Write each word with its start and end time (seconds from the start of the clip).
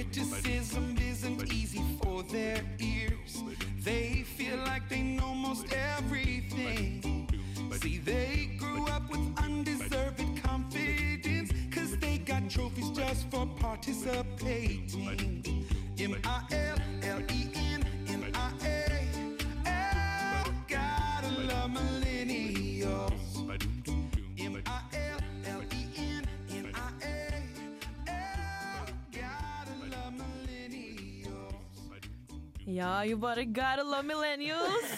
Criticism 0.00 0.96
isn't 0.98 1.52
easy 1.52 1.82
for 2.02 2.22
their 2.22 2.62
ears. 2.78 3.42
They 3.84 4.24
feel 4.24 4.56
like 4.56 4.88
they 4.88 5.02
know 5.02 5.34
most 5.34 5.66
everything. 5.98 7.28
See, 7.82 7.98
they 7.98 8.56
grew 8.58 8.86
up 8.86 9.10
with 9.10 9.20
undeserved 9.36 10.42
confidence. 10.42 11.52
Cause 11.70 11.98
they 11.98 12.16
got 12.16 12.48
trophies 12.48 12.88
just 12.92 13.30
for 13.30 13.46
participating. 13.58 15.66
M 15.98 16.16
I 16.24 16.44
L 16.50 16.78
L 17.02 17.20
E 17.30 17.50
N 17.54 17.59
Ja, 32.80 33.04
you 33.04 33.16
bare 33.20 33.44
gotta 33.44 33.82
love 33.82 34.02
millennials. 34.02 34.92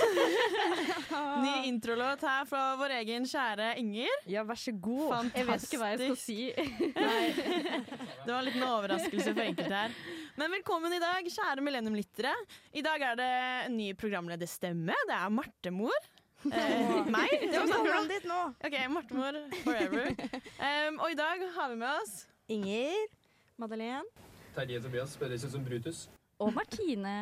Ny 1.44 1.66
introlåt 1.66 2.20
her 2.22 2.44
fra 2.46 2.60
vår 2.78 2.92
egen 3.00 3.24
kjære 3.26 3.72
Inger. 3.80 4.12
Ja, 4.30 4.44
vær 4.46 4.58
så 4.60 4.70
god. 4.70 5.32
Jeg 5.34 5.46
vet 5.48 5.64
ikke 5.66 5.80
hva 5.80 5.88
jeg 5.90 5.98
skal 5.98 6.18
si. 6.20 6.36
Det 6.54 8.28
var 8.28 8.36
en 8.36 8.46
liten 8.46 8.62
overraskelse 8.62 9.32
for 9.32 9.42
enkelte 9.42 9.80
her. 9.80 9.96
Men 10.38 10.54
velkommen 10.54 10.94
i 10.94 11.00
dag, 11.02 11.26
kjære 11.34 11.64
millenniumlyttere. 11.66 12.30
I 12.70 12.84
dag 12.86 13.02
er 13.08 13.18
det 13.18 13.30
en 13.64 13.74
ny 13.80 13.88
programlederstemme. 13.98 14.98
Det 15.10 15.16
er 15.16 15.32
Martemor. 15.34 16.06
Eh, 16.46 17.10
meg. 17.10 17.34
Det 17.48 17.64
var 17.64 17.72
sånn. 17.72 18.10
ditt 18.12 18.28
nå. 18.30 18.38
Ok, 18.62 18.76
Martemor 18.94 19.40
forever. 19.64 20.12
Um, 20.60 21.00
og 21.00 21.08
i 21.10 21.18
dag 21.18 21.42
har 21.58 21.74
vi 21.74 21.80
med 21.82 21.90
oss 21.96 22.14
Inger. 22.46 23.10
Madeleine. 23.58 24.06
Terje 24.54 24.78
Tobias 24.86 25.18
bedre 25.18 25.40
ikke 25.40 25.50
som 25.56 25.66
Brutus. 25.66 26.04
Og 26.38 26.54
Martine. 26.54 27.16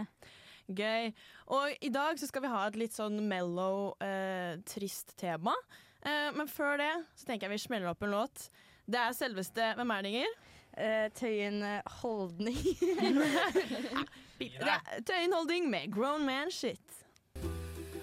Gøy. 0.76 1.10
Og 1.56 1.82
i 1.82 1.90
dag 1.92 2.18
så 2.20 2.28
skal 2.30 2.44
vi 2.44 2.52
ha 2.52 2.62
et 2.68 2.78
litt 2.78 2.94
sånn 2.96 3.18
mellow, 3.28 3.94
eh, 4.04 4.56
trist 4.68 5.16
tema. 5.20 5.54
Eh, 6.02 6.30
men 6.36 6.48
før 6.48 6.78
det 6.80 6.92
så 7.18 7.28
tenker 7.28 7.48
jeg 7.48 7.56
vi 7.56 7.64
smeller 7.66 7.90
opp 7.92 8.06
en 8.06 8.14
låt. 8.14 8.48
Det 8.90 8.98
er 8.98 9.14
selveste 9.14 9.74
Hvem 9.78 9.92
er 9.94 10.02
det, 10.02 10.14
Inger? 10.14 10.38
Tøyen 11.18 11.62
eh, 11.66 11.98
Holdning. 12.00 12.56
Det 14.40 14.50
er 14.64 15.02
Tøyen 15.04 15.34
Holdning 15.36 15.68
med 15.68 15.92
Grown 15.92 16.24
Man 16.24 16.50
Shit. 16.54 17.00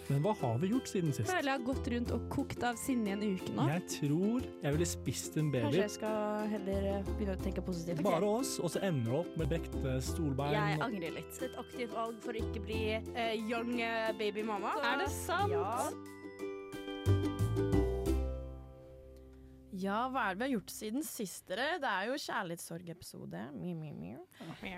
Men 0.07 0.21
hva 0.23 0.33
har 0.39 0.57
vi 0.61 0.69
gjort 0.71 0.87
siden 0.87 1.11
sist? 1.15 1.27
føler 1.27 1.51
jeg 1.51 1.59
har 1.59 1.65
gått 1.67 1.87
rundt 1.93 2.11
og 2.15 2.27
kokt 2.31 2.63
av 2.63 2.79
sinne 2.79 3.11
i 3.11 3.15
en 3.15 3.23
uke 3.35 3.55
nå. 3.57 3.67
Jeg 3.73 3.85
tror 3.97 4.47
jeg 4.63 4.75
ville 4.77 4.89
spist 4.89 5.39
en 5.41 5.51
baby. 5.51 5.67
Kanskje 5.67 5.83
jeg 5.83 5.95
skal 5.97 6.51
heller 6.53 6.89
eh, 6.93 7.09
begynne 7.13 7.35
å 7.35 7.43
tenke 7.43 7.63
positivt. 7.65 8.03
Bare 8.07 8.33
oss, 8.39 8.57
og 8.63 8.71
så 8.73 8.83
ender 8.87 9.11
det 9.11 9.17
opp 9.21 9.39
med 9.41 9.51
brekte 9.51 9.97
stolbein. 10.07 10.55
Jeg 10.55 10.81
angrer 10.87 11.17
litt. 11.19 11.41
Et 11.47 11.57
aktivt 11.63 11.95
valg 11.95 12.21
for 12.23 12.35
å 12.37 12.45
ikke 12.45 12.63
bli 12.67 12.83
eh, 12.97 13.33
young 13.49 13.73
eh, 13.83 14.13
baby 14.19 14.45
mamma. 14.47 14.77
Er 14.83 15.03
det 15.03 15.11
sant? 15.13 15.51
Ja. 15.55 16.15
Ja, 19.77 20.07
hva 20.09 20.23
er 20.25 20.33
det 20.33 20.39
vi 20.39 20.45
har 20.47 20.53
gjort 20.55 20.71
siden 20.73 21.03
sist, 21.05 21.43
dere? 21.49 21.75
Det 21.81 21.89
er 21.89 22.07
jo 22.09 22.17
kjærlighetssorgepisode. 22.23 23.41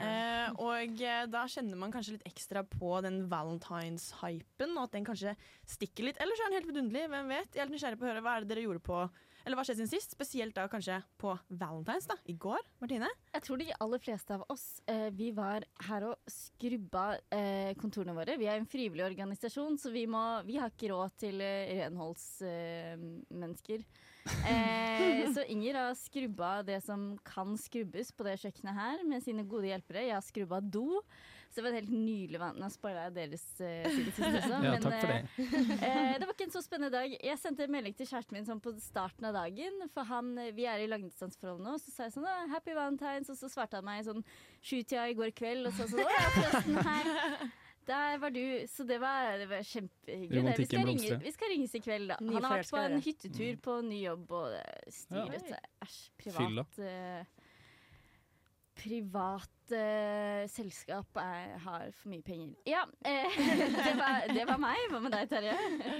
Eh, 0.04 0.48
og 0.60 1.04
eh, 1.06 1.24
da 1.32 1.44
kjenner 1.52 1.80
man 1.80 1.94
kanskje 1.94 2.18
litt 2.18 2.28
ekstra 2.28 2.66
på 2.68 2.90
den 3.06 3.22
valentines-hypen, 3.32 4.76
og 4.76 4.84
at 4.88 4.98
den 4.98 5.08
kanskje 5.08 5.36
stikker 5.70 6.04
litt. 6.10 6.20
Eller 6.20 6.36
så 6.36 6.44
er 6.44 6.50
den 6.52 6.60
helt 6.60 6.72
vidunderlig, 6.72 7.06
hvem 7.14 7.32
vet? 7.32 7.52
Jeg 7.54 7.62
er 7.64 7.68
litt 7.70 7.78
nysgjerrig 7.78 8.00
på 8.02 8.06
å 8.08 8.12
høre 8.12 8.24
hva 8.26 8.34
er 8.36 8.42
det 8.44 8.52
dere 8.52 8.66
gjorde 8.66 8.84
på 8.90 8.98
Eller 9.46 9.56
hva 9.56 9.64
skjedde 9.64 9.80
siden 9.86 9.94
sist? 9.94 10.12
Spesielt 10.18 10.56
da 10.58 10.68
kanskje 10.72 10.98
på 11.22 11.30
valentines, 11.48 12.06
da. 12.12 12.16
I 12.28 12.36
går. 12.36 12.62
Martine? 12.84 13.10
Jeg 13.38 13.42
tror 13.48 13.58
de 13.62 13.78
aller 13.80 14.04
fleste 14.04 14.36
av 14.36 14.44
oss 14.52 14.68
eh, 14.92 15.10
vi 15.16 15.32
var 15.38 15.60
her 15.88 16.02
og 16.12 16.16
skrubba 16.28 17.06
eh, 17.32 17.72
kontorene 17.80 18.18
våre. 18.18 18.36
Vi 18.42 18.48
er 18.52 18.58
en 18.60 18.68
frivillig 18.70 19.06
organisasjon, 19.08 19.80
så 19.80 19.88
vi, 19.96 20.04
må, 20.12 20.44
vi 20.50 20.60
har 20.60 20.70
ikke 20.76 20.92
råd 20.92 21.10
til 21.24 21.36
eh, 21.46 21.86
renholdsmennesker. 21.86 23.80
Eh, 24.50 25.26
så 25.34 25.44
Inger 25.48 25.80
har 25.80 25.98
skrubba 25.98 26.52
det 26.66 26.80
som 26.86 27.12
kan 27.28 27.58
skrubbes 27.60 28.12
på 28.16 28.26
det 28.28 28.38
kjøkkenet 28.42 28.78
her 28.78 29.04
med 29.08 29.24
sine 29.26 29.46
gode 29.48 29.70
hjelpere. 29.72 30.08
Jeg 30.08 30.18
har 30.18 30.26
skrubba 30.26 30.62
do. 30.62 31.02
Så 31.50 31.62
det 31.62 31.66
var 31.66 31.76
helt 31.80 31.90
nylig 31.90 32.38
vann. 32.38 32.60
Nå 32.62 32.68
spoila 32.70 33.08
jeg 33.08 33.16
deres 33.16 33.46
uh, 33.58 33.88
også. 33.90 34.58
Ja, 34.68 34.74
takk 34.84 35.00
for 35.00 35.10
det. 35.10 35.48
eh, 35.88 36.12
det 36.22 36.28
var 36.28 36.36
ikke 36.36 36.46
en 36.46 36.54
så 36.54 36.62
spennende 36.62 36.92
dag. 36.94 37.16
Jeg 37.26 37.42
sendte 37.42 37.66
en 37.66 37.74
melding 37.74 37.96
til 37.98 38.10
kjæresten 38.12 38.38
min 38.38 38.46
sånn 38.46 38.62
på 38.62 38.76
starten 38.84 39.26
av 39.32 39.34
dagen. 39.40 39.82
For 39.96 40.06
han, 40.12 40.36
vi 40.54 40.68
er 40.70 40.84
i 40.84 40.90
langdistanseforhold 40.92 41.64
nå. 41.66 41.80
Så 41.82 41.96
sa 41.96 42.06
jeg 42.06 42.14
sånn 42.20 42.28
«Å, 42.30 42.36
'Happy 42.52 42.78
Valentines', 42.78 43.34
og 43.34 43.40
så 43.40 43.50
svarte 43.50 43.82
han 43.82 43.90
meg 43.90 44.06
sånn 44.06 44.22
sjutida 44.62 45.08
i 45.10 45.18
går 45.18 45.34
kveld. 45.34 45.72
Og 45.72 45.74
så 45.74 45.90
sånn 45.90 46.06
'Å 46.06 46.14
ja, 46.14 46.30
forresten, 46.38 46.80
hei'. 46.86 47.50
Der 47.88 48.18
var 48.22 48.30
du. 48.30 48.44
Så 48.68 48.84
det 48.84 49.00
var, 49.02 49.38
det 49.38 49.50
var 49.50 49.64
kjempehyggelig. 49.64 50.44
det. 50.44 50.58
Vi 50.58 50.66
skal, 50.66 50.86
ringe, 50.86 51.20
vi 51.24 51.32
skal 51.32 51.54
ringes 51.54 51.76
i 51.76 51.84
kveld, 51.84 52.10
da. 52.12 52.18
Han 52.20 52.44
har 52.44 52.58
vært 52.60 52.74
på 52.74 52.82
en 52.82 53.02
hyttetur 53.02 53.62
på 53.66 53.82
ny 53.88 54.04
jobb 54.06 54.32
og 54.32 54.58
styret 54.94 55.54
Ja. 55.54 55.62
Æsj, 55.86 56.02
privat 56.20 56.82
eh, 56.84 57.24
Privat 58.80 59.74
uh, 59.76 60.46
selskap 60.48 61.18
er, 61.20 61.58
har 61.66 61.90
for 61.98 62.12
mye 62.14 62.24
penger. 62.24 62.54
Ja, 62.70 62.86
eh, 63.04 63.40
det, 63.88 63.96
var, 64.00 64.28
det 64.32 64.46
var 64.48 64.62
meg. 64.62 64.86
Hva 64.92 65.02
med 65.04 65.12
deg, 65.12 65.28
Terje? 65.32 65.56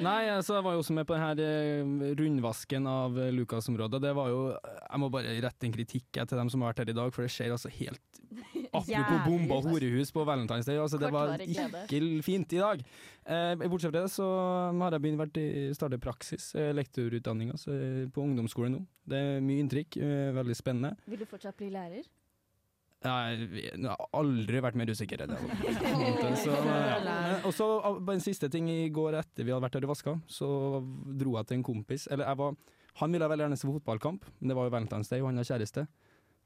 Nei, 0.06 0.30
altså, 0.32 0.56
jeg 0.56 0.68
var 0.68 0.78
jo 0.78 0.84
også 0.86 0.96
med 0.96 1.08
på 1.10 1.18
denne 1.18 1.50
eh, 1.50 2.14
rundvasken 2.22 2.88
av 2.88 3.20
eh, 3.20 3.34
Lukas-området. 3.36 4.00
Det 4.06 4.14
var 4.16 4.32
jo 4.32 4.40
Jeg 4.54 5.02
må 5.04 5.12
bare 5.12 5.36
rette 5.44 5.68
en 5.68 5.76
kritikk 5.76 6.22
til 6.22 6.40
dem 6.40 6.54
som 6.54 6.64
har 6.64 6.72
vært 6.72 6.86
her 6.86 6.94
i 6.94 6.98
dag, 7.02 7.12
for 7.16 7.28
det 7.28 7.34
skjer 7.36 7.58
altså 7.58 7.74
helt 7.82 8.24
Apropos 8.70 9.24
bombe 9.26 9.50
bomba 9.50 9.70
horehus 9.70 10.12
på 10.14 10.24
Valentine's 10.28 10.68
Day, 10.68 10.78
altså 10.78 11.00
det 11.02 11.10
var 11.14 11.42
ikke 11.42 12.22
fint 12.26 12.54
i 12.54 12.62
dag. 12.62 12.84
Eh, 13.26 13.66
bortsett 13.66 13.92
fra 13.92 14.04
det 14.04 14.12
så 14.14 14.28
har 14.80 14.96
jeg 14.96 15.04
begynt 15.04 15.22
vært 15.22 15.42
i 15.42 15.50
startet 15.78 16.04
praksis, 16.04 16.52
eh, 16.56 16.72
lektorutdanninga 16.78 17.58
eh, 17.74 18.06
på 18.14 18.24
ungdomsskolen 18.24 18.78
nå. 18.78 18.86
Det 19.10 19.20
er 19.20 19.44
mye 19.46 19.66
inntrykk, 19.66 20.00
eh, 20.06 20.32
veldig 20.38 20.58
spennende. 20.58 20.96
Vil 21.10 21.22
du 21.22 21.28
fortsatt 21.30 21.58
bli 21.60 21.72
lærer? 21.74 22.08
Jeg, 23.00 23.48
har 23.86 24.10
aldri 24.20 24.60
vært 24.60 24.76
mer 24.76 24.90
usikker 24.92 25.22
enn 25.24 25.32
det. 25.32 25.40
Og 27.48 27.54
så 27.56 27.68
ah, 27.80 27.96
bare 27.96 28.18
en 28.18 28.24
siste 28.24 28.50
ting. 28.52 28.68
I 28.68 28.92
går 28.92 29.16
etter 29.22 29.48
vi 29.48 29.54
hadde 29.54 29.64
vært 29.64 29.78
her 29.80 29.88
og 29.88 29.94
vaska, 29.94 30.18
så 30.28 30.50
dro 31.22 31.38
jeg 31.38 31.48
til 31.48 31.62
en 31.62 31.68
kompis. 31.70 32.10
Eller 32.12 32.28
jeg 32.28 32.42
var 32.42 32.58
Han 33.00 33.16
ville 33.16 33.30
veldig 33.32 33.46
gjerne 33.46 33.60
se 33.62 33.70
fotballkamp, 33.70 34.26
men 34.42 34.52
det 34.52 34.58
var 34.58 34.68
jo 34.68 34.74
Valentine's 34.74 35.08
Day, 35.08 35.22
og 35.22 35.30
han 35.30 35.40
har 35.40 35.48
kjæreste. 35.48 35.86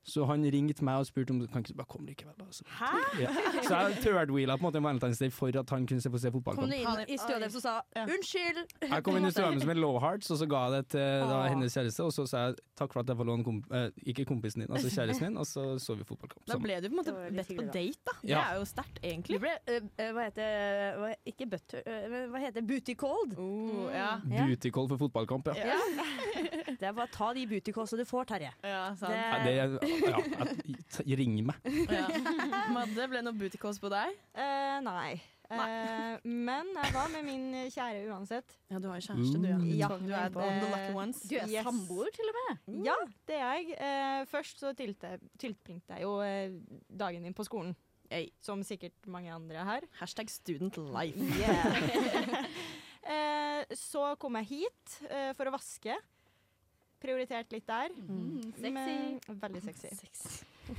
Så 0.03 0.25
han 0.27 0.43
ringte 0.43 0.83
meg 0.83 0.99
og 0.99 1.05
spurte 1.07 1.31
om 1.31 1.39
kan 1.47 1.63
ikke 1.63 1.73
du 1.73 1.77
bare 1.79 1.87
komme 1.87 2.07
likevel. 2.09 2.33
da? 2.37 2.45
Så, 2.51 2.63
Hæ? 2.67 2.89
ja. 3.21 3.29
så 3.63 3.75
jeg 3.87 3.95
thirdwheela 4.03 4.57
på 4.59 4.67
en 4.67 4.73
måte 4.73 4.81
Valentine's 4.83 5.19
Day 5.19 5.29
for 5.31 5.47
at 5.47 5.69
han 5.69 5.87
kunne 5.87 6.01
se 6.03 6.09
på 6.11 6.19
se 6.19 6.31
Kom 6.31 6.43
du 6.43 6.63
inn 6.63 6.73
i 7.07 7.17
deres 7.17 7.55
og 7.55 7.61
sa 7.61 7.81
Ja. 7.95 8.05
'unnskyld'? 8.05 8.89
Jeg 8.89 9.03
kom 9.03 9.15
inn 9.17 9.25
i 9.25 9.31
stua 9.31 9.51
med 9.51 9.61
som 9.61 9.69
en 9.69 9.77
low 9.77 9.99
hearts, 9.99 10.31
og 10.31 10.37
så 10.37 10.45
ga 10.49 10.63
jeg 10.67 10.71
det 10.71 10.87
til 10.87 11.29
da, 11.29 11.47
hennes 11.47 11.73
kjæreste. 11.77 12.03
Og 12.03 12.11
så 12.13 12.25
sa 12.27 12.37
jeg 12.47 12.55
takk 12.75 12.93
for 12.93 12.99
at 12.99 13.07
jeg 13.07 13.17
får 13.17 13.25
låne 13.25 13.43
komp 13.43 13.71
eh, 13.73 13.89
ikke 14.05 14.25
kompisen 14.25 14.61
din, 14.61 14.71
altså 14.71 14.89
kjæresten 14.91 15.27
din, 15.27 15.37
og 15.37 15.45
så 15.47 15.79
så 15.79 15.95
vi 15.95 16.03
fotballkamp. 16.03 16.45
Da 16.47 16.57
ble 16.57 16.81
du 16.81 16.89
på 16.89 16.93
en 16.93 16.99
måte 16.99 17.13
bedt 17.35 17.55
på 17.55 17.63
date, 17.71 17.99
da. 18.05 18.11
da. 18.11 18.27
Det 18.27 18.37
er 18.37 18.55
jo 18.59 18.65
sterkt, 18.65 18.99
Du 19.01 19.07
egentlig. 19.07 19.39
ble 19.39 19.53
eh, 19.67 19.81
eh, 19.99 20.11
Hva 20.13 20.23
heter 20.27 20.97
hva, 20.99 21.13
Ikke 21.25 21.49
butter, 21.49 21.79
Uh, 21.87 22.27
hva 22.31 22.39
heter 22.39 22.61
booty 22.61 22.93
cold? 22.95 23.37
Oh, 23.37 23.89
ja. 23.91 24.19
Ja. 24.31 24.45
Booty 24.47 24.69
cold 24.69 24.89
for 24.89 24.97
fotballkamp, 24.97 25.47
ja. 25.47 25.53
Ja. 25.55 25.79
Det 26.79 26.87
er 26.89 26.91
bare 26.93 27.07
ta 27.11 27.33
de 27.33 27.45
booty 27.47 27.71
coldsa 27.71 27.97
du 27.97 28.03
får, 28.05 28.23
Terje. 28.25 28.51
ja, 28.63 28.95
sant. 28.95 29.11
Det- 29.13 29.79
det, 29.81 29.92
ja, 30.01 30.17
jeg- 31.05 31.17
ring 31.19 31.37
meg. 31.45 31.55
Ja. 31.89 32.07
Madde, 32.75 33.07
ble 33.09 33.19
det 33.21 33.25
noe 33.27 33.37
booty 33.37 33.59
calls 33.61 33.79
på 33.81 33.91
deg? 33.93 34.15
Uh, 34.35 34.79
nei. 34.85 35.21
Eh, 35.53 36.15
men 36.25 36.69
jeg 36.73 36.93
var 36.95 37.09
med 37.13 37.25
min 37.27 37.43
kjære 37.69 38.07
uansett. 38.09 38.55
Ja, 38.71 38.79
du 38.81 38.87
har 38.89 38.97
jo 38.97 39.05
kjæreste, 39.05 39.41
du. 39.43 39.47
Ja. 39.77 39.89
Ja. 39.99 40.27
Du 40.33 40.39
er 40.39 40.95
ones. 40.95 41.19
Du 41.29 41.35
er 41.37 41.45
Yes. 41.51 41.65
samboer, 41.67 42.09
til 42.15 42.31
og 42.31 42.37
med. 42.39 42.85
Ja, 42.87 42.95
det 43.29 43.37
er 43.37 43.53
jeg. 43.59 43.75
Eh, 43.77 44.21
først 44.31 44.63
så 44.63 44.71
tilbringte 44.73 45.93
jeg 45.93 46.01
jo 46.01 46.15
eh, 46.25 46.55
dagen 46.89 47.21
min 47.21 47.35
på 47.37 47.45
skolen. 47.45 47.75
Hey. 48.09 48.29
Som 48.41 48.63
sikkert 48.65 48.95
mange 49.09 49.31
andre 49.33 49.63
her. 49.65 49.85
Hashtag 49.99 50.29
student 50.29 50.77
life. 50.77 51.17
Yeah. 51.37 52.45
eh, 53.13 53.63
så 53.77 54.13
kom 54.21 54.37
jeg 54.41 54.49
hit 54.55 54.97
eh, 55.09 55.31
for 55.37 55.49
å 55.49 55.53
vaske. 55.55 55.97
Prioritert 57.03 57.51
litt 57.51 57.67
der. 57.67 57.91
Mm, 57.99 58.53
sexy. 58.55 58.71
Men- 58.71 59.39
veldig 59.43 59.61
sexy. 59.69 59.93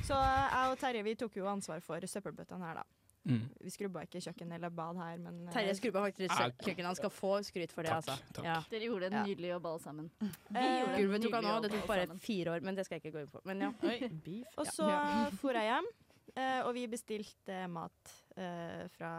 Så 0.09 0.17
jeg 0.17 0.69
og 0.73 0.79
Terje 0.81 1.03
vi 1.05 1.15
tok 1.21 1.35
jo 1.37 1.49
ansvar 1.51 1.83
for 1.85 2.01
søppelbøttene 2.09 2.65
her, 2.65 2.81
da. 2.81 2.85
Mm. 3.25 3.41
Vi 3.65 3.71
skrubba 3.73 4.03
ikke 4.05 4.21
kjøkken 4.21 4.51
eller 4.53 4.69
bad 4.69 4.99
her, 5.01 5.15
men 5.21 5.37
eh, 5.49 5.53
Terje 5.55 5.75
skrubba 5.79 6.03
faktisk 6.05 6.29
Ja. 6.35 6.49
kjøkkenet. 6.51 6.89
Han 6.91 6.97
skal 6.99 7.13
få 7.13 7.31
skryt 7.47 7.73
for 7.73 7.83
det, 7.87 7.93
Takk, 7.95 8.09
altså. 8.11 8.33
takk. 8.37 8.45
Ja. 8.45 8.57
Dere 8.73 8.89
gjorde 8.91 9.09
en 9.09 9.17
nydelig 9.25 9.49
jobb 9.55 9.69
alle 9.71 9.81
sammen. 9.85 10.11
eh, 10.57 10.97
Gulvet 10.99 11.25
tok 11.25 11.37
han 11.39 11.49
òg. 11.53 11.61
Det 11.65 11.71
tok 11.73 11.87
bare 11.89 12.19
fire 12.21 12.53
år, 12.57 12.65
men 12.69 12.77
det 12.77 12.85
skal 12.85 12.99
jeg 12.99 13.05
ikke 13.07 13.15
gå 13.17 13.23
inn 13.25 13.33
på. 13.33 13.41
Men 13.49 13.65
ja. 13.65 13.71
Oi, 13.89 14.11
beef. 14.27 14.59
Og 14.61 14.69
så 14.69 14.89
for 15.41 15.57
jeg 15.57 15.71
hjem, 15.71 15.89
eh, 16.37 16.61
og 16.67 16.73
vi 16.77 16.85
bestilte 16.93 17.63
mat 17.73 18.13
eh, 18.37 18.85
fra 18.97 19.13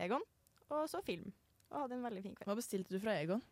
Egon, 0.00 0.24
og 0.72 0.86
så 0.88 1.02
film. 1.04 1.28
Og 1.72 1.82
hadde 1.84 1.98
en 1.98 2.04
veldig 2.08 2.22
fin 2.24 2.36
kveld. 2.38 2.48
Hva 2.48 2.56
bestilte 2.62 2.96
du 2.96 3.00
fra 3.02 3.16
Egon? 3.20 3.42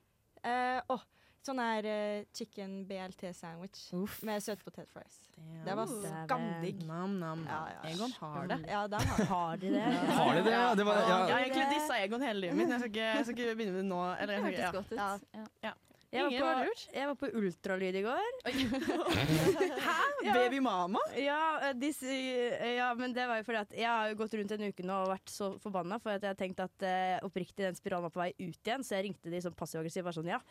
Eh, 0.40 0.80
åh, 0.88 1.04
sånn 1.46 1.60
her 1.62 1.86
uh, 1.88 2.24
chicken 2.36 2.82
BLT 2.88 3.32
sandwich 3.34 3.84
Uff. 3.98 4.20
med 4.26 4.42
søtpotet 4.44 4.90
fries. 4.92 5.18
Damn. 5.36 5.64
Det 5.66 5.76
var 5.78 5.90
skamdigg. 5.92 6.82
Nam, 6.86 7.16
nam. 7.20 7.44
Ja, 7.48 7.60
ja. 7.74 7.80
Egon 7.90 8.12
har 8.20 8.46
det. 8.52 8.58
Ja, 8.70 8.82
de 8.88 9.00
har 9.10 9.24
Har 9.32 9.56
de 9.62 9.72
det? 9.74 9.86
Har 10.18 10.34
de 10.34 10.42
det? 10.42 10.52
Ja, 10.54 10.74
det 10.74 10.86
var, 10.86 11.00
Jeg 11.02 11.34
har 11.34 11.38
egentlig 11.40 11.68
dissa 11.74 11.98
Egon 12.02 12.22
hele 12.22 12.40
livet 12.46 12.56
mitt. 12.60 12.70
Jeg 12.70 12.80
skal 12.84 12.92
ikke, 12.92 13.08
jeg 13.08 13.24
skal 13.26 13.38
ikke 13.38 13.56
begynne 13.56 13.72
med 13.76 13.82
det 13.82 13.88
nå. 13.90 14.02
Eller, 14.22 14.50
jeg 14.52 14.68
skal. 14.68 14.84
Ja. 14.98 15.46
Ja. 15.66 15.72
Jeg 16.12 16.28
Ingen 16.28 16.42
var, 16.44 16.58
på, 16.58 16.64
lurt. 16.68 16.82
jeg 16.92 17.08
var 17.08 17.16
på 17.16 17.28
ultralyd 17.40 17.96
i 17.96 18.02
går. 18.04 18.26
Hæ? 19.86 19.94
Ja. 20.26 20.34
Baby 20.36 20.58
mama? 20.60 21.00
Ja, 21.16 21.70
eh, 21.70 21.86
eh, 22.04 22.74
ja, 22.76 22.90
men 22.98 23.14
det 23.16 23.24
var 23.30 23.40
jo 23.40 23.46
fordi 23.46 23.60
at 23.62 23.72
jeg 23.78 23.88
har 23.88 24.12
gått 24.20 24.34
rundt 24.36 24.52
en 24.52 24.66
uke 24.68 24.84
nå 24.84 24.98
og 25.06 25.12
vært 25.14 25.32
så 25.32 25.48
forbanna 25.62 25.96
for 26.02 26.12
at 26.12 26.20
jeg 26.20 26.34
har 26.34 26.36
tenkt 26.36 26.60
at 26.60 26.84
uh, 26.84 27.24
oppriktig 27.24 27.64
den 27.64 27.78
spiralen 27.78 28.04
var 28.04 28.12
på 28.12 28.20
vei 28.20 28.28
ut 28.36 28.60
igjen, 28.60 28.84
så 28.84 28.98
jeg 28.98 29.06
ringte 29.06 29.32
de 29.32 29.40
sånn 29.40 29.56
passiv-aggressivt 29.56 30.04
bare 30.04 30.18
sånn 30.18 30.28
ja. 30.34 30.42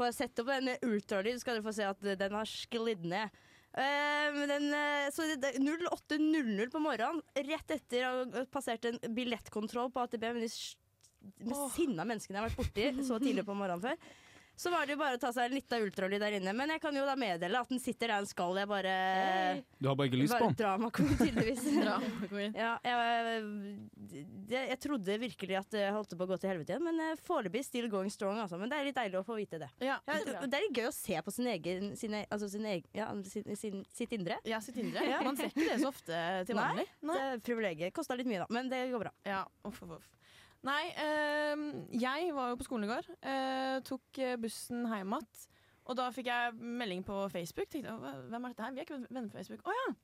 Bare 0.00 0.16
sett 0.16 0.40
opp 0.40 0.54
en 0.54 0.72
ultralyd, 0.88 1.36
så 1.36 1.44
skal 1.44 1.58
dere 1.58 1.66
få 1.68 1.76
se 1.76 1.90
at 1.90 2.08
den 2.24 2.38
har 2.38 2.48
sklidd 2.48 3.04
ned. 3.12 3.36
Uh, 3.76 4.40
den, 4.48 4.72
uh, 4.72 5.10
så 5.12 5.28
det, 5.34 5.36
det, 5.44 5.52
08.00 5.60 6.72
på 6.72 6.80
morgenen, 6.80 7.20
rett 7.52 7.76
etter 7.76 8.08
å 8.08 8.14
ha 8.24 8.46
passert 8.56 8.88
en 8.88 8.96
billettkontroll 9.20 9.92
på 9.92 10.08
AtB 10.08 10.30
med 10.30 10.48
de 10.48 10.50
mest 11.44 11.76
sinna 11.76 12.08
menneskene 12.08 12.38
jeg 12.38 12.42
har 12.42 12.48
vært 12.48 12.60
borti 12.64 13.06
så 13.06 13.20
tidlig 13.20 13.44
på 13.44 13.60
morgenen 13.60 13.84
før. 13.84 14.10
Så 14.60 14.68
var 14.68 14.84
det 14.84 14.92
jo 14.92 15.00
bare 15.00 15.16
å 15.16 15.20
ta 15.22 15.30
seg 15.32 15.54
litt 15.54 15.72
av 15.72 15.80
ultralyd 15.86 16.20
der 16.20 16.34
inne. 16.36 16.52
Men 16.52 16.68
jeg 16.74 16.82
kan 16.82 16.92
jo 16.92 17.06
da 17.08 17.14
meddele 17.16 17.62
at 17.62 17.70
den 17.72 17.80
sitter 17.80 18.10
der 18.12 18.20
den 18.20 18.28
skal. 18.28 18.58
Jeg 18.60 18.68
bare 18.68 18.94
Du 19.80 19.88
har 19.88 19.96
bare 19.96 20.10
ikke 20.10 20.18
lyst 20.20 20.34
på 20.36 20.50
den? 20.50 20.56
drama 20.58 20.90
queen, 20.92 21.14
tydeligvis. 21.16 21.62
Drama. 21.80 22.42
Ja, 22.52 22.72
jeg, 22.84 23.46
jeg, 24.50 24.68
jeg 24.74 24.78
trodde 24.84 25.16
virkelig 25.22 25.56
at 25.62 25.70
det 25.72 25.86
holdt 25.94 26.12
på 26.12 26.26
å 26.26 26.30
gå 26.34 26.38
til 26.42 26.52
helvete 26.52 26.74
igjen, 26.74 26.84
men 26.84 27.00
eh, 27.06 27.22
foreløpig 27.24 27.64
still 27.64 27.88
going 27.88 28.12
strong. 28.12 28.36
Altså. 28.44 28.60
Men 28.60 28.68
det 28.68 28.82
er 28.82 28.90
litt 28.90 29.00
deilig 29.00 29.22
å 29.22 29.24
få 29.30 29.38
vite 29.40 29.62
det. 29.64 29.70
Ja, 29.80 29.96
Ja, 30.04 30.20
det 30.20 30.36
er 30.36 30.46
det 30.50 30.60
er 30.60 30.66
litt 30.66 30.76
gøy 30.82 30.90
å 30.90 30.94
se 30.94 31.24
på 31.24 31.32
sin 31.34 31.48
egen, 31.54 31.90
sine, 31.96 32.24
altså 32.28 32.52
sin 32.52 32.68
egen, 32.68 32.84
ja, 32.96 33.08
sin, 33.32 33.48
sin, 33.56 33.82
sitt 33.96 34.12
indre. 34.16 34.36
Ja, 34.44 34.60
sitt 34.60 34.76
indre. 34.82 35.08
Man 35.26 35.40
ser 35.40 35.54
ikke 35.54 35.70
det 35.72 35.80
så 35.80 35.88
ofte 35.88 36.20
til 36.48 36.60
Nei. 36.60 36.84
Nei. 37.00 37.16
Det 37.16 37.44
privilegiet. 37.48 37.96
Kosta 37.96 38.18
litt 38.18 38.28
mye, 38.28 38.44
da, 38.44 38.52
men 38.52 38.68
det 38.68 38.84
går 38.92 39.08
bra. 39.08 39.16
Ja, 39.24 39.46
uff, 39.64 39.80
uff. 39.88 40.08
Nei, 40.66 40.90
ehm, 41.00 41.62
jeg 41.96 42.32
var 42.36 42.50
jo 42.52 42.58
på 42.60 42.66
skolen 42.66 42.84
i 42.84 42.90
går. 42.92 43.06
eh, 43.22 43.78
tok 43.86 44.18
eh, 44.20 44.36
bussen 44.36 44.84
hjem 44.86 45.14
igjen. 45.16 45.46
Og 45.90 45.96
da 45.96 46.10
fikk 46.14 46.26
jeg 46.28 46.52
melding 46.54 47.00
på 47.02 47.16
Facebook. 47.32 47.68
Tenkte, 47.72 47.90
«Hva- 47.98 48.28
Hvem 48.28 48.44
er 48.44 48.48
dette 48.52 48.62
her? 48.66 48.72
Vi 48.76 48.80
er 48.80 48.84
ikke 48.84 49.06
venner 49.10 49.30
på 49.32 49.38
Facebook. 49.40 49.62
Å 49.66 49.72
ja! 49.78 49.94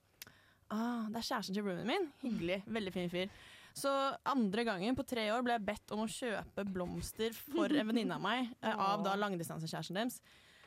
Ah, 0.71 1.05
det 1.13 1.21
er 1.21 1.27
kjæresten 1.29 1.55
til 1.55 1.63
roomien 1.63 1.87
min. 1.87 2.09
Hyggelig. 2.25 2.63
Veldig 2.67 2.93
fin 2.93 3.11
fyr. 3.13 3.29
Så 3.77 3.93
andre 4.25 4.65
gangen 4.65 4.97
på 4.97 5.05
tre 5.07 5.29
år 5.31 5.45
ble 5.45 5.53
jeg 5.59 5.67
bedt 5.69 5.93
om 5.93 6.01
å 6.01 6.09
kjøpe 6.11 6.65
blomster 6.73 7.31
for 7.37 7.69
en 7.69 7.87
venninne 7.87 8.17
av 8.17 8.23
meg. 8.25 8.49
eh, 8.63 8.73
av 8.75 9.05
da 9.05 9.15
langdistansekjæresten 9.21 9.95
deres. 10.01 10.21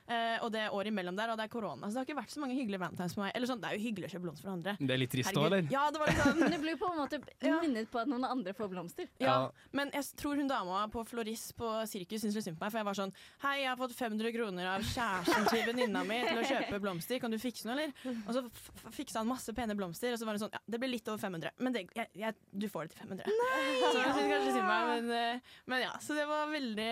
Eh, 0.10 0.40
og 0.42 0.50
det 0.52 0.62
er 0.66 0.74
året 0.74 0.90
imellom 0.90 1.14
der, 1.16 1.30
og 1.30 1.38
det 1.38 1.44
er 1.46 1.52
korona. 1.54 1.86
Så 1.86 1.94
det 1.94 2.00
har 2.02 2.06
ikke 2.08 2.18
vært 2.18 2.32
så 2.34 2.40
mange 2.42 2.56
hyggelige 2.58 2.80
valentines 2.82 3.14
for 3.14 3.22
meg. 3.22 3.32
Eller 3.38 3.46
sånn, 3.52 3.60
Det 3.62 3.68
er 3.70 3.76
jo 3.78 3.84
hyggelig 3.84 4.08
å 4.08 4.12
kjøpe 4.16 4.24
blomster 4.26 4.48
for 4.48 4.54
andre. 4.56 4.74
Det 4.80 4.96
er 4.96 4.98
litt 5.04 5.12
trist 5.14 5.38
òg, 5.38 5.46
eller? 5.46 5.68
Ja, 5.70 5.84
det 5.94 6.00
var 6.02 6.08
litt 6.10 6.24
sånn 6.24 6.40
Men 6.42 6.52
du 6.56 6.58
blir 6.64 6.78
på 6.82 6.90
en 6.90 6.98
måte 6.98 7.20
minnet 7.62 7.92
på 7.94 8.00
at 8.02 8.10
noen 8.10 8.26
andre 8.26 8.54
får 8.58 8.72
blomster. 8.72 9.06
Ja, 9.22 9.28
Ja. 9.30 9.52
men 9.78 9.92
jeg 9.94 10.04
tror 10.18 10.36
hun 10.42 10.48
dama 10.50 10.80
på 10.90 11.04
Floris 11.06 11.44
på 11.54 11.70
Sirkus 11.86 12.24
syns 12.26 12.34
litt 12.40 12.48
synd 12.48 12.58
på 12.58 12.66
meg. 12.66 12.72
For 12.74 12.80
jeg 12.82 12.88
var 12.90 12.98
sånn 12.98 13.14
Hei, 13.44 13.54
jeg 13.62 13.70
har 13.70 13.78
fått 13.78 13.94
500 14.00 14.34
kroner 14.34 14.72
av 14.74 14.82
kjæresten 14.90 15.46
til 15.52 15.62
venninna 15.70 16.02
mi 16.10 16.18
til 16.26 16.42
å 16.42 16.48
kjøpe 16.50 16.82
blomster. 16.82 17.20
Kan 17.22 17.30
du 17.32 17.38
fikse 17.38 17.70
noe, 17.70 17.78
eller? 17.78 17.94
Og 18.26 18.34
så 18.34 18.44
f- 18.50 18.72
f- 18.82 18.90
fiksa 18.98 19.22
han 19.22 19.30
masse 19.30 19.54
pene 19.54 19.78
blomster, 19.78 20.14
og 20.16 20.18
så 20.18 20.26
var 20.26 20.34
det 20.34 20.42
sånn 20.42 20.56
Ja, 20.58 20.64
det 20.66 20.80
blir 20.82 20.90
litt 20.96 21.08
over 21.08 21.22
500, 21.22 21.54
men 21.60 21.74
det, 21.78 21.86
jeg, 21.94 22.10
jeg, 22.18 22.34
du 22.58 22.66
får 22.72 22.88
det 22.90 22.96
til 22.98 23.06
500. 23.06 23.30
Så 23.30 23.94
hun 23.94 24.12
syns 24.18 24.32
kanskje 24.34 24.54
synd 24.58 24.66
på 24.66 24.74
meg, 24.74 24.90
men, 24.90 25.12
eh, 25.20 25.56
men 25.70 25.82
ja. 25.86 25.94
Så 26.02 26.18
det 26.18 26.26
var 26.30 26.50
veldig 26.50 26.90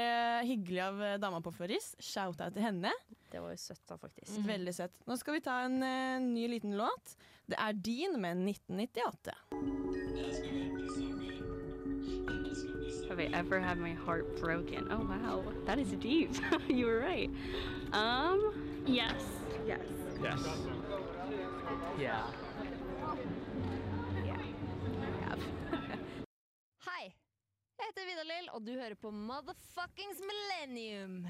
hyggelig 0.54 0.82
av 0.86 1.02
eh, 1.02 1.18
dama 1.18 1.42
på 1.42 1.54
Floris. 1.56 1.96
Shout-out 2.04 2.54
til 2.54 2.62
henne. 2.68 2.92
Det 3.32 3.40
var 3.44 3.52
jo 3.52 3.58
søtt, 3.60 3.84
da, 3.90 3.98
faktisk. 4.00 4.38
Veldig 4.48 4.74
søtt. 4.76 4.96
Nå 5.08 5.18
skal 5.20 5.38
vi 5.38 5.42
ta 5.44 5.60
en 5.66 5.82
uh, 5.84 6.20
ny 6.24 6.48
liten 6.48 6.78
låt. 6.80 7.18
Det 7.48 7.60
er 7.60 7.74
Din 7.74 8.22
med 8.22 8.44
1998. 8.48 9.36
Have 13.08 13.20
I 13.20 13.28
ever 13.34 13.60
had 13.60 13.78
my 13.78 13.94
heart 13.94 14.36
broken? 14.40 14.88
Oh 14.92 15.00
wow, 15.00 15.44
that 15.66 15.80
is 15.80 15.92
deep. 15.94 16.36
you 16.68 16.86
were 16.86 17.00
right. 17.00 17.32
Um, 17.94 18.84
yes. 18.86 19.24
Yes. 19.66 19.80
Yes. 20.22 20.44
Yeah. 22.00 22.28
Hei! 26.86 27.16
Jeg 27.78 27.86
heter 27.92 28.08
Vidar-Lill, 28.10 28.50
og 28.54 28.66
du 28.66 28.74
hører 28.74 28.96
på 28.96 29.12
Motherfuckings 29.12 30.20
Millennium. 30.30 31.28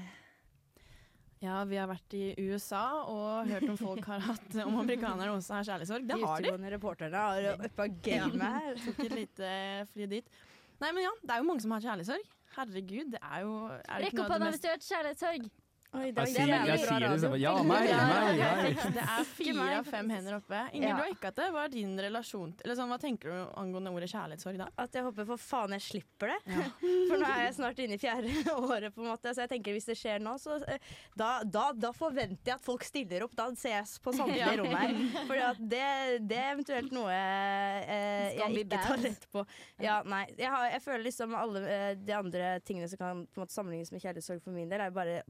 Ja, 1.38 1.60
vi 1.70 1.76
har 1.78 1.86
vært 1.86 2.14
i 2.18 2.32
USA 2.48 2.82
og 3.06 3.46
hørt 3.46 3.68
om 3.70 3.76
folk 3.78 4.06
har 4.10 4.24
hatt 4.26 4.56
Om 4.64 4.80
amerikanerne 4.82 5.30
også 5.36 5.60
har 5.60 5.68
kjærlighetssorg. 5.68 6.08
Det 6.08 6.16
har 6.18 6.42
de. 6.42 6.48
utegående 6.48 6.72
reporterne 6.74 7.20
har 7.28 7.62
uppa 7.68 7.86
gamet 8.08 8.42
her. 8.42 8.80
Tok 8.88 9.04
et 9.06 9.14
lite 9.20 9.52
fly 9.92 10.08
dit. 10.10 10.40
Nei, 10.82 10.90
men 10.90 11.04
ja, 11.04 11.12
det 11.22 11.36
er 11.36 11.42
jo 11.44 11.46
mange 11.46 11.62
som 11.62 11.74
har 11.76 11.86
kjærlighetssorg. 11.86 12.34
Herregud, 12.58 13.14
det 13.14 13.22
er 13.22 13.44
jo 13.44 13.54
er 13.70 14.04
Rekk 14.06 14.22
opp 14.24 14.32
hånda 14.34 14.50
hvis 14.50 14.62
du 14.64 14.68
har 14.70 14.78
hatt 14.78 14.88
kjærlighetssorg. 14.88 15.48
Oi, 15.96 16.10
Jeg 16.12 16.28
sier, 16.34 16.50
jeg 16.68 16.80
sier 16.82 17.00
det 17.00 17.14
sånn, 17.22 17.34
ja, 17.40 17.54
meg, 17.64 17.86
meg, 17.88 18.36
meg. 18.36 18.74
Det 18.92 19.00
er 19.08 19.22
fire 19.24 19.68
av 19.78 19.86
fem 19.88 20.10
hender 20.12 20.34
oppe. 20.36 20.58
Inger, 20.76 20.88
Ja. 20.90 20.96
du 20.98 21.00
har 21.00 21.12
ikke 21.14 21.30
hatt 21.30 21.38
det. 21.40 21.46
Hva 21.54 21.62
er 21.64 21.68
din 21.72 21.94
relasjon 21.98 22.50
til 22.52 22.66
Eller 22.66 22.76
sånn, 22.76 22.90
Hva 22.92 22.98
tenker 23.00 23.30
du 23.32 23.38
angående 23.56 23.88
ordet 23.96 24.10
kjærlighetssorg 24.12 24.58
da? 24.60 24.66
At 24.76 24.92
jeg 24.92 25.02
håper 25.06 25.24
for 25.30 25.40
faen 25.40 25.72
jeg 25.72 25.80
slipper 25.86 26.28
det. 26.34 26.38
For 27.08 27.16
nå 27.16 27.24
er 27.24 27.40
jeg 27.46 27.54
snart 27.56 27.80
inne 27.80 27.96
i 27.96 28.02
fjerde 28.02 28.28
året, 28.68 28.92
på 28.94 29.00
en 29.00 29.08
måte. 29.14 29.32
Så 29.32 29.40
jeg 29.46 29.48
tenker 29.54 29.72
hvis 29.72 29.88
det 29.88 29.96
skjer 29.96 30.20
nå, 30.20 30.34
så 30.38 30.58
eh, 30.68 30.76
da, 31.16 31.30
da, 31.48 31.72
da 31.72 31.92
forventer 31.96 32.52
jeg 32.52 32.58
at 32.58 32.64
folk 32.68 32.84
stiller 32.84 33.24
opp. 33.24 33.32
Da 33.40 33.48
ser 33.56 33.78
jeg 33.78 33.88
på 34.04 34.12
samtlige 34.12 34.44
Ja. 34.44 34.52
rom 34.60 34.76
her. 34.76 34.92
For 35.30 35.64
det, 35.72 35.82
det 36.28 36.36
er 36.42 36.52
eventuelt 36.52 36.92
noe 36.92 37.16
eh, 37.16 38.36
jeg 38.36 38.60
ikke 38.66 38.82
tar 38.84 39.00
lett 39.06 39.24
på. 39.32 39.46
Ja, 39.80 40.02
nei. 40.04 40.26
Jeg, 40.36 40.52
har, 40.52 40.68
jeg 40.68 40.84
føler 40.84 41.06
liksom 41.08 41.32
alle 41.34 41.64
eh, 41.64 41.94
de 41.96 42.12
andre 42.12 42.52
tingene 42.60 42.92
som 42.92 43.00
kan 43.00 43.24
på 43.24 43.40
en 43.40 43.46
måte 43.46 43.56
sammenlignes 43.56 43.90
med 43.96 44.04
kjærlighetssorg 44.04 44.44
for 44.44 44.52
min 44.52 44.68
del, 44.68 44.84
er 44.84 44.92
bare 44.92 45.22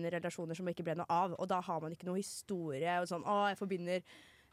påbegynnende 0.00 0.20
relasjoner 0.20 0.56
som 0.56 0.66
ikke 0.68 0.84
ble 0.86 0.94
noe 1.00 1.06
av. 1.08 1.34
Og 1.38 1.48
da 1.48 1.60
har 1.60 1.80
man 1.80 1.92
ikke 1.92 2.06
noe 2.08 2.20
historie. 2.20 2.98
Og 3.00 3.08
sånn, 3.10 3.24
å, 3.24 3.48
jeg 3.50 3.58
forbinder 3.60 4.02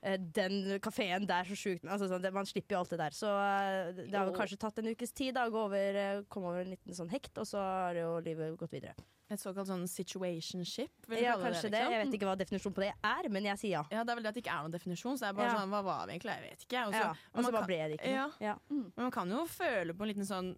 eh, 0.04 0.18
den 0.18 0.80
kafeen 0.80 1.26
der 1.28 1.44
så 1.48 1.56
sjukt 1.58 1.86
altså, 1.88 2.08
sånn, 2.12 2.28
Man 2.34 2.46
slipper 2.46 2.76
jo 2.76 2.80
alt 2.84 2.90
det 2.94 3.00
der. 3.00 3.12
Så 3.16 3.28
eh, 3.28 3.92
det 4.10 4.16
har 4.18 4.28
Jo. 4.28 4.36
kanskje 4.36 4.58
tatt 4.60 4.80
en 4.80 4.88
ukes 4.92 5.12
tid 5.14 5.36
da, 5.36 5.48
å 5.48 5.52
gå 5.54 5.66
over, 5.68 5.96
eh, 5.96 6.24
komme 6.30 6.48
over 6.52 6.62
en 6.66 6.74
liten 6.76 6.94
sånn 6.94 7.10
hekt, 7.10 7.38
og 7.38 7.48
så 7.48 7.58
har 7.62 7.96
jo 7.96 8.20
livet 8.20 8.58
gått 8.58 8.72
videre. 8.72 8.96
Et 9.30 9.40
såkalt 9.42 9.68
sånn 9.68 9.84
situationship? 9.92 10.90
Ja, 11.12 11.34
kanskje 11.36 11.68
det. 11.68 11.82
liksom? 11.82 11.92
Jeg 11.92 12.06
vet 12.06 12.14
ikke 12.16 12.28
hva 12.30 12.38
definisjonen 12.40 12.76
på 12.78 12.84
det 12.86 12.94
er, 13.04 13.28
men 13.28 13.44
jeg 13.44 13.60
sier 13.60 13.74
ja. 13.74 13.82
Ja, 13.92 14.04
Det 14.08 14.12
er 14.14 14.16
vel 14.16 14.24
det 14.24 14.30
at 14.30 14.36
det 14.38 14.44
ikke 14.46 14.54
er 14.56 14.62
noen 14.64 14.72
definisjon. 14.72 15.18
Så 15.20 15.26
det 15.26 15.30
er 15.30 15.34
bare 15.34 15.50
Ja. 15.52 15.58
sånn, 15.60 15.70
Hva 15.74 15.82
var 15.84 16.06
vi 16.08 16.14
egentlig? 16.16 16.36
Jeg 16.38 16.50
vet 16.52 16.64
ikke. 16.64 16.86
Og 16.88 16.94
så- 16.94 17.02
ja. 17.02 17.10
Og 17.36 17.44
så 17.44 17.52
bare 17.52 17.66
ble 17.68 17.78
det 17.92 17.98
ikke 18.00 18.14
noe. 18.16 18.32
Ja. 18.40 18.56
Men 18.70 18.94
man 18.96 19.12
kan 19.12 19.30
jo 19.30 19.44
føle 19.46 19.92
på 19.94 20.02
en 20.02 20.08
liten 20.14 20.24
sånn 20.32 20.56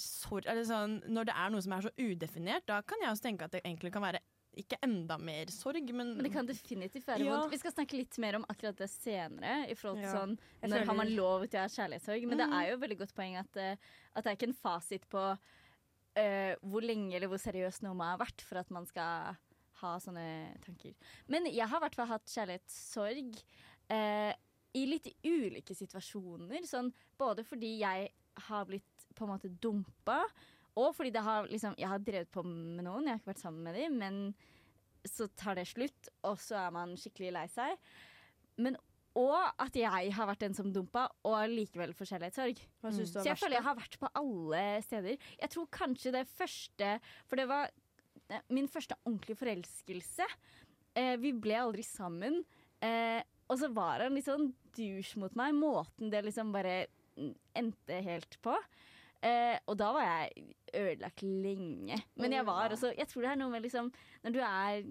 sorg 0.00 0.46
eller 0.46 0.64
sånn, 0.64 0.98
Når 1.08 1.24
det 1.30 1.34
er 1.36 1.50
noe 1.50 1.62
som 1.62 1.72
er 1.76 1.80
så 1.86 1.90
udefinert, 1.98 2.66
da 2.66 2.80
kan 2.82 2.98
jeg 3.02 3.10
også 3.12 3.22
tenke 3.28 3.42
at 3.44 3.52
det 3.52 3.62
egentlig 3.64 3.92
kan 3.92 4.02
være 4.02 4.20
ikke 4.60 4.76
enda 4.82 5.16
mer 5.16 5.46
sorg, 5.54 5.92
men, 5.94 6.16
Men 6.16 6.24
det 6.26 6.32
kan 6.34 6.46
definitivt 6.46 7.06
være 7.06 7.22
Ja. 7.24 7.36
vondt. 7.38 7.52
Vi 7.52 7.58
skal 7.58 7.70
snakke 7.72 7.92
litt 7.96 8.18
mer 8.18 8.34
om 8.34 8.44
akkurat 8.50 8.76
det 8.76 8.88
senere. 8.90 9.68
I 9.70 9.74
forhold 9.78 10.00
til 10.02 10.10
Ja. 10.10 10.14
sånn, 10.16 10.38
Når 10.62 10.68
føler- 10.80 10.86
har 10.86 10.94
man 10.94 11.14
lov 11.14 11.46
til 11.48 11.58
å 11.58 11.62
ha 11.62 11.68
kjærlighetssorg? 11.68 12.26
Men 12.26 12.38
det 12.38 12.48
Mhm. 12.48 12.52
er 12.58 12.66
jo 12.66 12.74
et 12.74 12.80
veldig 12.80 12.98
godt 12.98 13.14
poeng 13.14 13.36
at, 13.38 13.56
eh, 13.56 13.76
at 14.16 14.24
det 14.24 14.26
er 14.32 14.36
ikke 14.36 14.48
en 14.48 14.54
fasit 14.54 15.08
på 15.08 15.38
uh, 16.16 16.54
hvor 16.66 16.82
lenge 16.82 17.14
eller 17.14 17.28
hvor 17.28 17.38
seriøst 17.38 17.82
noe 17.82 17.94
må 17.94 18.02
ha 18.02 18.16
vært 18.18 18.40
for 18.42 18.58
at 18.58 18.68
man 18.70 18.84
skal 18.84 19.36
ha 19.80 19.96
sånne 19.98 20.58
tanker. 20.60 20.94
Men 21.28 21.46
jeg 21.46 21.66
har 21.68 21.78
i 21.78 21.80
hvert 21.88 21.94
fall 21.94 22.06
hatt 22.06 22.26
kjærlighetssorg 22.26 23.42
uh, 23.90 24.32
i 24.74 24.86
litt 24.86 25.06
ulike 25.24 25.70
situasjoner. 25.74 26.62
Sånn, 26.66 26.92
både 27.16 27.44
fordi 27.46 27.78
jeg 27.78 28.10
har 28.36 28.64
blitt 28.66 28.99
på 29.20 29.28
en 29.28 29.34
måte 29.34 29.52
dumpa, 29.62 30.22
og 30.80 30.94
fordi 30.96 31.12
det 31.14 31.24
har, 31.26 31.48
liksom, 31.50 31.74
jeg 31.78 31.90
har 31.90 32.02
drevet 32.04 32.30
på 32.32 32.44
med 32.46 32.84
noen. 32.86 33.08
Jeg 33.08 33.16
har 33.16 33.20
ikke 33.20 33.32
vært 33.32 33.42
sammen 33.42 33.66
med 33.66 33.76
dem, 33.76 33.98
men 34.00 34.20
så 35.08 35.26
tar 35.38 35.58
det 35.58 35.66
slutt, 35.68 36.12
og 36.28 36.38
så 36.40 36.60
er 36.66 36.72
man 36.74 36.94
skikkelig 37.00 37.34
lei 37.36 37.48
seg. 37.52 37.90
Men 38.60 38.78
og 39.18 39.38
at 39.58 39.74
jeg 39.74 40.12
har 40.14 40.28
vært 40.28 40.44
den 40.44 40.54
som 40.54 40.70
dumpa, 40.70 41.08
og 41.26 41.38
likevel 41.50 41.92
får 41.98 42.12
kjærlighetssorg. 42.12 42.60
Hva 42.80 42.92
Så 42.94 43.24
jeg 43.26 43.38
føler 43.40 43.58
jeg 43.58 43.66
har 43.66 43.78
vært 43.78 43.98
på 43.98 44.10
alle 44.20 44.62
steder. 44.86 45.30
Jeg 45.40 45.50
tror 45.50 45.66
kanskje 45.74 46.12
det 46.14 46.26
første 46.30 46.92
For 47.26 47.40
det 47.40 47.48
var 47.50 47.72
eh, 48.30 48.44
min 48.54 48.70
første 48.70 48.94
ordentlige 49.02 49.40
forelskelse. 49.42 50.28
Eh, 50.94 51.16
vi 51.18 51.34
ble 51.34 51.58
aldri 51.58 51.82
sammen. 51.86 52.44
Eh, 52.78 53.18
og 53.50 53.58
så 53.58 53.72
var 53.74 54.04
han 54.04 54.14
litt 54.14 54.28
sånn 54.28 54.52
douche 54.78 55.18
mot 55.18 55.34
meg. 55.38 55.58
Måten 55.58 56.12
det 56.12 56.22
liksom 56.28 56.54
bare 56.54 56.84
mm, 57.18 57.34
endte 57.58 58.00
helt 58.06 58.38
på. 58.46 58.54
Eh, 59.22 59.58
og 59.68 59.76
da 59.76 59.92
var 59.92 60.02
jeg 60.06 60.54
ødelagt 60.74 61.22
lenge. 61.22 61.98
Men 62.16 62.32
jeg 62.32 62.46
var 62.46 62.70
også 62.72 62.94
Jeg 62.96 63.06
tror 63.10 63.22
det 63.22 63.30
er 63.30 63.36
noe 63.36 63.50
med 63.52 63.62
liksom 63.66 63.90
Når 64.24 64.32
du 64.32 64.38
er 64.40 64.82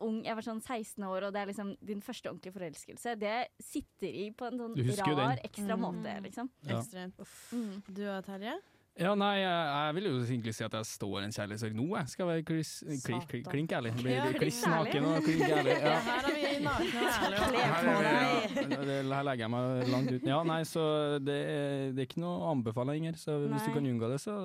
ung, 0.00 0.22
jeg 0.24 0.34
var 0.36 0.42
sånn 0.42 0.60
16 0.62 1.04
år, 1.04 1.26
og 1.26 1.32
det 1.34 1.40
er 1.42 1.46
liksom 1.50 1.74
din 1.84 2.00
første 2.00 2.30
ordentlige 2.30 2.54
forelskelse, 2.54 3.18
det 3.20 3.48
sitter 3.60 4.08
i 4.08 4.30
på 4.32 4.46
en 4.48 4.56
sånn 4.56 4.76
rar, 4.96 5.34
den. 5.36 5.42
ekstra 5.44 5.76
Mm. 5.76 5.82
måte, 5.84 6.14
liksom. 6.24 6.48
Ja. 6.64 6.78
ekstremt. 6.78 7.18
Mm. 7.52 7.82
Du 7.92 8.00
og 8.08 8.24
Terje? 8.24 8.54
Ja, 8.98 9.12
nei, 9.14 9.36
jeg, 9.38 9.66
jeg 9.70 9.94
vil 9.96 10.06
jo 10.08 10.16
egentlig 10.24 10.52
si 10.56 10.64
at 10.66 10.74
jeg 10.76 10.84
står 10.88 11.22
en 11.24 11.32
kjærlighetssorg 11.32 11.76
nå. 11.78 11.84
Jeg 11.96 12.08
skal 12.10 12.26
være 12.28 12.42
kliss, 12.44 12.72
kli- 13.04 13.20
kli- 13.30 13.44
klink 13.46 13.72
ærlig. 13.72 13.92
Blir 13.96 14.34
kliss 14.36 14.58
naken 14.66 15.06
og 15.08 15.22
klink 15.24 15.44
ærlig. 15.46 15.76
Ja. 15.78 15.94
Her 16.10 16.26
er 16.26 16.34
vi 16.34 16.64
nakne 16.66 17.04
og 17.06 17.30
ærlige. 17.30 17.62
Her, 17.70 18.82
er 18.82 18.90
ja, 18.90 19.14
her 19.14 19.24
legger 19.30 19.44
jeg 19.46 19.52
meg 19.54 19.88
langt 19.94 20.12
ut. 20.16 20.26
Ja, 20.28 20.40
nei, 20.44 20.58
så 20.68 20.82
det, 21.22 21.36
er- 21.54 21.94
det 21.96 22.02
er 22.04 22.08
ikke 22.10 22.20
noe 22.26 22.42
å 22.42 22.50
anbefale, 22.50 22.96
Inger. 23.00 23.16
Så 23.20 23.38
hvis 23.46 23.64
du 23.64 23.72
kan 23.78 23.86
unngå 23.88 24.10
det, 24.12 24.18
så 24.20 24.36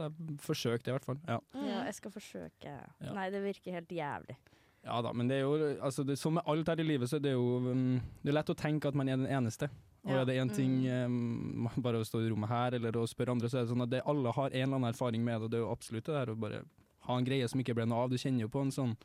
forsøk 0.45 0.85
det 0.85 0.93
i 0.93 0.95
hvert 0.99 1.09
fall. 1.09 1.19
Ja. 1.27 1.39
Ja, 1.65 1.81
jeg 1.89 1.97
skal 1.99 2.13
forsøke. 2.15 2.77
Ja. 3.01 3.11
Nei, 3.17 3.27
det 3.33 3.41
virker 3.43 3.75
helt 3.81 3.91
jævlig. 3.97 4.37
Ja 4.85 4.99
da, 5.01 5.11
men 5.17 5.27
det 5.27 5.39
er 5.41 5.47
jo 5.47 5.55
altså 5.81 6.03
det, 6.05 6.13
Som 6.21 6.35
med 6.37 6.43
alt 6.45 6.67
her 6.69 6.77
i 6.79 6.83
livet, 6.85 7.09
så 7.09 7.17
det 7.17 7.31
er 7.31 7.39
jo 7.39 7.55
um, 7.73 7.95
Det 8.21 8.29
er 8.29 8.35
lett 8.37 8.51
å 8.53 8.55
tenke 8.59 8.85
at 8.91 8.93
man 8.93 9.09
er 9.09 9.17
den 9.17 9.25
eneste. 9.33 9.65
Og 10.05 10.12
Ja. 10.13 10.21
er 10.21 10.25
det 10.29 10.35
én 10.38 10.53
ting 10.53 10.74
um, 10.85 11.69
Bare 11.81 11.97
å 11.97 12.05
stå 12.05 12.21
i 12.21 12.29
rommet 12.29 12.50
her 12.50 12.75
eller 12.77 12.91
å 12.93 13.07
spørre 13.09 13.33
andre, 13.33 13.50
så 13.50 13.57
er 13.57 13.65
det 13.65 13.74
sånn 13.74 13.81
at 13.81 13.89
det, 13.89 14.03
alle 14.05 14.31
har 14.31 14.50
en 14.51 14.62
eller 14.62 14.77
annen 14.77 14.93
erfaring 14.93 15.24
med 15.25 15.39
det. 15.39 15.43
Og 15.45 15.51
det 15.51 15.57
er 15.57 15.65
jo 15.65 15.71
absolutt 15.74 16.05
det 16.05 16.13
der 16.13 16.33
å 16.33 16.39
bare 16.39 16.63
ha 17.07 17.17
en 17.17 17.25
greie 17.25 17.47
som 17.50 17.59
ikke 17.62 17.74
ble 17.77 17.85
noe 17.89 18.05
av. 18.05 18.09
Du 18.13 18.17
kjenner 18.21 18.45
jo 18.45 18.51
på 18.53 18.62
en 18.62 18.74
sånn 18.74 18.95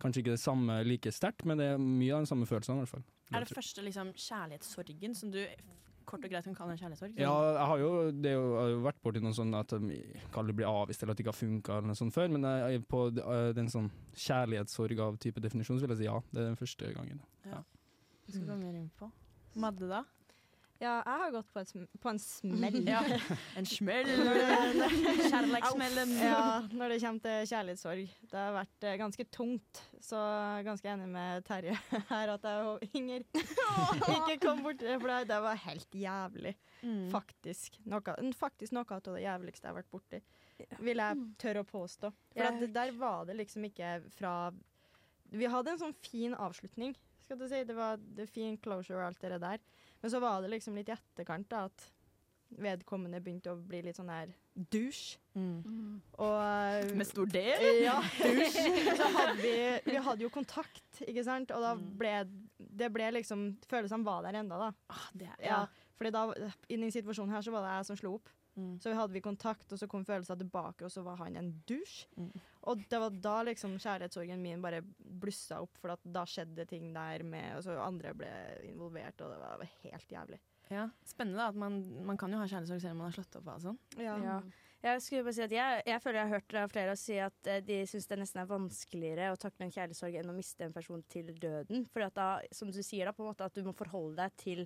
Kanskje 0.00 0.22
ikke 0.22 0.32
det 0.32 0.40
samme 0.40 0.78
like 0.86 1.10
sterkt, 1.12 1.44
men 1.44 1.58
det 1.60 1.66
er 1.74 1.76
mye 1.76 2.14
av 2.16 2.22
den 2.22 2.28
samme 2.30 2.46
følelsen 2.48 2.78
i 2.78 2.80
hvert 2.80 2.88
fall. 2.88 3.02
Er 3.36 3.44
det 3.44 3.52
første 3.52 3.82
liksom 3.84 4.14
kjærlighetssorgen 4.16 5.14
som 5.14 5.30
du 5.34 5.42
kort 6.08 6.24
og 6.24 6.32
greit 6.32 6.46
kan 6.48 6.56
kalle 6.56 6.72
en 6.72 6.80
kjærlighetssorg? 6.80 7.18
Ja, 7.20 7.34
jeg 7.52 7.66
har 7.68 7.82
jo, 7.82 7.90
det 8.10 8.32
jo, 8.32 8.46
jeg 8.54 8.62
har 8.62 8.70
jo 8.72 8.80
vært 8.86 9.02
borti 9.04 9.20
noe 9.20 9.36
sånn 9.36 9.52
at 9.58 9.74
um, 9.76 9.90
Kall 10.32 10.48
det 10.48 10.56
blir 10.56 10.70
avvist 10.70 11.04
eller 11.04 11.12
at 11.12 11.20
det 11.20 11.26
ikke 11.26 11.34
har 11.34 11.38
funka 11.38 11.76
eller 11.76 11.92
noe 11.92 12.00
sånt 12.00 12.16
før, 12.16 12.32
men 12.32 12.48
jeg, 12.48 12.80
på 12.88 13.02
uh, 13.20 13.50
den 13.56 13.68
sånn 13.68 13.90
kjærlighetssorg 14.16 15.04
av 15.04 15.20
type 15.22 15.44
definisjon, 15.44 15.78
så 15.78 15.84
vil 15.84 15.94
jeg 15.98 16.02
si 16.02 16.08
ja. 16.08 16.16
Det 16.32 16.40
er 16.40 16.48
den 16.48 16.58
første 16.58 16.94
gangen. 16.96 17.20
Du 17.44 18.32
skal 18.32 18.46
gå 18.48 18.56
mer 18.56 18.80
inn 18.80 18.88
på. 18.96 19.10
Madde, 19.54 19.88
da? 19.90 20.04
Ja, 20.80 20.94
jeg 21.04 21.20
har 21.20 21.32
gått 21.34 21.48
på 21.52 21.60
en, 21.60 21.66
sm 21.68 21.82
på 22.00 22.08
en 22.08 22.18
smell. 22.18 22.78
Ja, 22.88 23.02
en 23.60 23.66
smell. 23.68 24.06
Kjærlighetssmellen. 25.28 26.14
Ja, 26.22 26.44
når 26.72 26.94
det 26.94 26.98
kommer 27.02 27.20
til 27.26 27.50
kjærlighetssorg. 27.50 28.14
Det 28.30 28.38
har 28.40 28.54
vært 28.54 28.86
eh, 28.88 28.94
ganske 29.00 29.26
tungt. 29.34 29.82
Så 30.00 30.16
jeg 30.16 30.62
er 30.62 30.66
ganske 30.70 30.88
enig 30.94 31.08
med 31.12 31.44
Terje 31.44 31.74
her 32.08 32.32
at 32.32 32.46
jeg 32.48 32.70
og 32.70 32.86
Inger 32.96 33.26
ikke 33.28 34.38
kom 34.46 34.62
bort 34.64 34.80
for 34.80 35.12
det- 35.12 35.28
det 35.28 35.40
var 35.44 35.60
helt 35.66 35.92
jævlig. 36.00 36.54
Mm. 36.80 37.10
Faktisk. 37.12 37.76
Noe, 37.84 38.16
faktisk 38.40 38.72
noe 38.72 38.88
av 38.96 39.02
det 39.04 39.20
jævligste 39.26 39.68
jeg 39.68 39.74
har 39.74 39.82
vært 39.82 39.92
borti. 39.92 40.22
Vil 40.80 40.96
jeg 41.04 41.20
tørre 41.40 41.60
å 41.60 41.68
påstå. 41.68 42.08
For 42.32 42.48
at 42.48 42.72
der 42.72 42.90
var 42.96 43.26
det 43.28 43.36
liksom 43.36 43.64
ikke 43.68 43.98
fra 44.16 44.34
Vi 45.30 45.44
hadde 45.46 45.70
en 45.70 45.78
sånn 45.78 45.94
fin 46.02 46.32
avslutning, 46.34 46.96
skal 47.30 47.38
du 47.38 47.46
si. 47.48 47.62
Det 47.64 47.78
var 47.78 48.02
det 48.18 48.26
fin 48.26 48.58
closure 48.58 48.98
og 48.98 49.06
alt 49.12 49.22
det 49.22 49.38
der. 49.38 49.62
Men 50.02 50.10
så 50.10 50.20
var 50.22 50.42
det 50.42 50.50
liksom 50.50 50.74
litt 50.74 50.90
i 50.90 50.96
etterkant 50.96 51.50
da, 51.52 51.66
at 51.70 51.90
vedkommende 52.58 53.20
begynte 53.22 53.52
å 53.52 53.60
bli 53.62 53.84
litt 53.86 53.98
sånn 54.00 54.10
her 54.10 54.32
dusj. 54.74 55.20
Mm. 55.38 56.00
Og 56.18 56.88
Med 56.98 57.06
stor 57.06 57.30
D? 57.30 57.44
Ja. 57.84 58.00
Så 58.02 59.10
hadde 59.14 59.36
vi, 59.38 59.54
vi 59.86 60.00
hadde 60.02 60.26
jo 60.26 60.32
kontakt, 60.34 61.04
ikke 61.06 61.22
sant? 61.26 61.54
Og 61.54 61.62
da 61.62 61.76
ble 61.78 62.16
det 62.58 62.90
ble 62.92 63.12
liksom 63.14 63.52
Følelsene 63.70 64.06
var 64.06 64.26
der 64.26 64.40
enda, 64.40 64.58
da. 64.58 64.72
Ah, 64.90 65.06
det 65.14 65.30
ja. 65.30 65.38
Ja, 65.46 65.62
fordi 66.00 66.14
da, 66.16 66.26
I 66.66 66.80
den 66.80 66.90
situasjonen 66.90 67.36
her 67.36 67.46
så 67.46 67.54
var 67.54 67.66
det 67.66 67.76
jeg 67.76 67.90
som 67.92 68.00
slo 68.02 68.16
opp. 68.18 68.34
Mm. 68.58 68.74
Så 68.82 68.92
hadde 68.96 69.14
vi 69.14 69.22
kontakt, 69.22 69.70
og 69.70 69.78
så 69.78 69.86
kom 69.86 70.02
følelsene 70.04 70.42
tilbake, 70.42 70.88
og 70.88 70.90
så 70.90 71.06
var 71.06 71.22
han 71.22 71.38
en 71.38 71.52
dusj. 71.70 72.08
Mm. 72.18 72.32
Og 72.68 72.82
det 72.90 72.98
var 73.00 73.10
da 73.24 73.36
liksom 73.48 73.78
kjærlighetssorgen 73.80 74.42
min 74.42 74.60
bare 74.60 74.82
blussa 75.00 75.62
opp, 75.64 75.78
for 75.80 75.94
at 75.94 76.00
da 76.04 76.26
skjedde 76.28 76.66
ting 76.68 76.90
der 76.92 77.22
med 77.24 77.56
Og 77.56 77.62
så 77.64 77.78
andre 77.80 78.12
ble 78.14 78.30
involvert, 78.68 79.20
og 79.24 79.32
det 79.32 79.38
var 79.40 79.64
helt 79.84 80.12
jævlig. 80.12 80.40
Ja. 80.70 80.84
Spennende 81.04 81.40
da, 81.40 81.48
at 81.48 81.56
man, 81.58 81.80
man 82.06 82.16
kan 82.20 82.30
jo 82.30 82.38
ha 82.38 82.46
kjærlighetssorg 82.46 82.82
selv 82.84 82.92
om 82.94 83.00
man 83.02 83.08
har 83.10 83.16
slått 83.16 83.40
opp. 83.40 83.48
og 83.56 83.64
sånn. 83.64 83.78
Ja. 83.98 84.42
Jeg 84.80 85.02
skulle 85.04 85.24
bare 85.26 85.36
si 85.36 85.42
at 85.44 85.52
jeg, 85.52 85.80
jeg 85.90 86.00
føler 86.00 86.18
jeg 86.20 86.28
har 86.28 86.38
hørt 86.38 86.54
av 86.56 86.70
flere 86.72 86.92
si 86.96 87.16
at 87.20 87.48
eh, 87.52 87.58
de 87.64 87.80
syns 87.90 88.06
det 88.08 88.16
nesten 88.22 88.40
er 88.40 88.46
vanskeligere 88.48 89.32
å 89.34 89.40
takle 89.40 89.66
en 89.66 89.74
kjærlighetssorg 89.74 90.14
enn 90.20 90.30
å 90.32 90.36
miste 90.36 90.64
en 90.64 90.72
person 90.72 91.02
til 91.12 91.34
døden. 91.36 91.82
For 91.92 92.06
at 92.06 92.14
da, 92.16 92.28
som 92.54 92.70
du 92.72 92.78
sier, 92.80 93.04
da, 93.10 93.12
på 93.12 93.24
en 93.26 93.28
måte 93.32 93.44
at 93.44 93.56
du 93.58 93.66
må 93.66 93.74
forholde 93.76 94.22
deg 94.22 94.38
til 94.40 94.62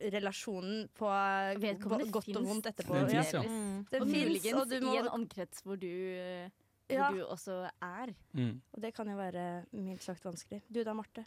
relasjonen 0.00 0.88
på 0.96 1.08
eh, 1.12 1.58
Vedkommende 1.62 2.10
godt 2.10 2.32
og 2.32 2.46
vondt 2.48 2.70
etterpå. 2.72 2.96
Den 2.96 3.02
Ja. 3.04 3.22
finnes, 3.22 3.32
ja. 3.32 3.42
Mm. 3.44 3.86
Den 3.92 4.08
finnes, 4.10 4.52
og 4.54 4.68
du 4.72 4.80
må 4.80 4.94
i 4.96 5.00
en 5.04 5.12
omkrets 5.14 5.62
hvor 5.62 5.78
du, 5.80 5.90
Ja. 6.94 7.08
hvor 7.08 7.18
du 7.18 7.24
også 7.26 7.56
er. 7.82 8.12
Mm. 8.36 8.60
Og 8.74 8.80
det 8.84 8.94
kan 8.96 9.08
jo 9.10 9.16
være 9.18 9.44
mildt 9.72 10.02
sagt 10.06 10.24
vanskelig. 10.24 10.62
Du 10.68 10.82
da, 10.84 10.94
Marte? 10.94 11.24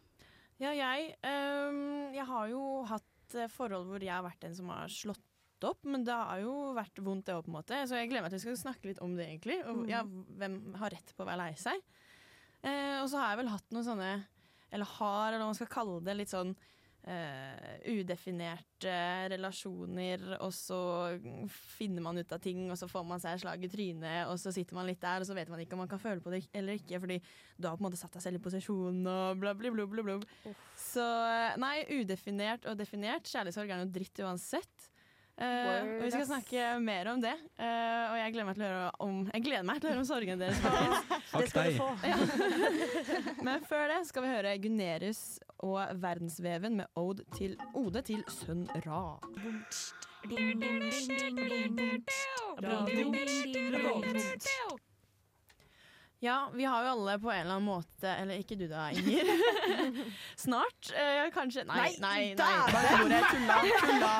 Ja, 0.62 0.72
jeg, 0.76 1.16
um, 1.26 2.14
jeg 2.14 2.26
har 2.30 2.48
jo 2.52 2.64
hatt 2.90 3.36
eh, 3.36 3.48
forhold 3.52 3.88
hvor 3.90 4.04
jeg 4.04 4.14
har 4.14 4.24
vært 4.26 4.44
den 4.46 4.54
som 4.56 4.70
har 4.70 4.92
slått 4.94 5.20
opp, 5.64 5.80
men 5.88 6.04
det 6.04 6.14
har 6.14 6.42
jo 6.44 6.74
vært 6.76 7.00
vondt 7.00 7.26
det 7.30 7.36
òg, 7.38 7.46
på 7.46 7.52
en 7.54 7.58
måte. 7.58 7.78
Så 7.88 7.96
jeg 7.96 8.10
gleder 8.12 8.26
meg 8.26 8.34
til 8.34 8.42
vi 8.42 8.46
skal 8.50 8.60
snakke 8.66 8.90
litt 8.92 9.00
om 9.04 9.16
det, 9.16 9.30
egentlig. 9.32 9.62
Og 9.66 9.84
Mm. 9.84 9.90
ja, 9.90 10.04
hvem 10.04 10.58
har 10.82 10.92
rett 10.92 11.14
på 11.16 11.24
å 11.24 11.28
være 11.30 11.40
lei 11.40 11.54
seg. 11.56 11.80
Uh, 12.64 13.02
og 13.02 13.10
så 13.12 13.18
har 13.20 13.34
jeg 13.34 13.42
vel 13.44 13.52
hatt 13.52 13.72
noen 13.76 13.88
sånne, 13.88 14.12
eller 14.72 14.86
har, 14.98 15.28
eller 15.34 15.44
hva 15.44 15.50
man 15.52 15.58
skal 15.58 15.72
kalle 15.72 16.02
det, 16.04 16.16
litt 16.20 16.32
sånn 16.32 16.54
eh, 17.08 17.74
udefinerte 17.92 18.94
relasjoner, 19.34 20.24
og 20.40 20.54
så 20.56 20.80
finner 21.78 22.06
man 22.06 22.20
ut 22.20 22.36
av 22.36 22.42
ting, 22.44 22.66
og 22.72 22.80
så 22.80 22.90
får 22.92 23.06
man 23.08 23.24
seg 23.24 23.42
slag 23.44 23.66
i 23.66 23.72
trynet, 23.72 24.30
og 24.32 24.40
så 24.42 24.54
sitter 24.56 24.78
man 24.78 24.88
litt 24.90 25.02
der, 25.04 25.24
og 25.24 25.30
så 25.30 25.38
vet 25.38 25.52
man 25.52 25.64
ikke 25.64 25.78
om 25.78 25.84
man 25.84 25.92
kan 25.92 26.02
føle 26.02 26.24
på 26.24 26.34
det 26.34 26.46
eller 26.54 26.80
ikke, 26.80 27.02
fordi 27.04 27.20
du 27.58 27.68
har 27.68 27.78
på 27.78 27.84
en 27.84 27.90
måte 27.90 28.00
satt 28.00 28.16
deg 28.18 28.26
selv 28.26 28.40
i 28.40 28.46
posisjon, 28.46 29.04
og 29.04 29.44
bla, 29.44 29.56
bla, 29.58 29.74
bla, 29.76 29.88
bla, 29.90 30.08
bla. 30.14 30.56
Så 30.80 31.06
nei, 31.62 31.78
udefinert 32.00 32.68
og 32.70 32.80
definert. 32.80 33.30
Kjærlighetssorg 33.30 33.72
er 33.72 33.84
noe 33.84 33.94
dritt 33.94 34.24
uansett. 34.24 34.90
Uh, 35.34 35.98
og 35.98 36.04
vi 36.04 36.12
skal 36.14 36.28
snakke 36.30 36.66
mer 36.84 37.08
om 37.10 37.22
det. 37.22 37.34
Uh, 37.58 38.12
og 38.12 38.18
jeg 38.20 38.34
gleder 38.36 38.46
meg 38.46 38.58
til 38.58 38.66
å 38.66 38.68
høre 38.68 38.90
om 39.02 39.16
Jeg 39.32 39.46
gleder 39.48 39.66
meg 39.66 39.80
til 39.82 39.90
å 39.90 39.94
høre 39.94 40.04
om 40.04 40.06
sorgen 40.06 40.44
deres. 40.44 40.60
Det 41.34 41.48
skal 41.50 41.72
du 41.74 42.06
Ja. 42.06 42.20
Men 43.48 43.66
før 43.66 43.88
det 43.90 43.98
skal 44.12 44.28
vi 44.28 44.30
høre 44.30 44.54
Gunerius 44.62 45.24
og 45.64 46.02
Verdensveven 46.04 46.76
med 46.76 46.86
Ode 46.96 47.24
til, 47.38 47.58
Ode 47.74 48.02
til 48.02 48.24
Sønn 48.28 48.68
Ra. 48.86 49.20
Ja, 56.24 56.50
vi 56.54 56.64
har 56.64 56.86
jo 56.86 56.90
alle 56.94 57.18
på 57.20 57.28
en 57.34 57.40
eller 57.42 57.58
annen 57.58 57.66
måte 57.68 58.08
Eller 58.08 58.40
ikke 58.40 58.56
du 58.56 58.64
da, 58.72 58.86
Inger. 58.96 59.28
Snart, 60.44 60.92
eh, 60.96 61.26
kanskje 61.36 61.66
Nei, 61.68 61.90
nei, 62.00 62.00
nei. 62.00 62.36
nei. 62.40 62.72
Bare 62.72 62.92
bordet. 63.02 63.24
Tulla. 63.34 63.58
tulla. 63.82 64.14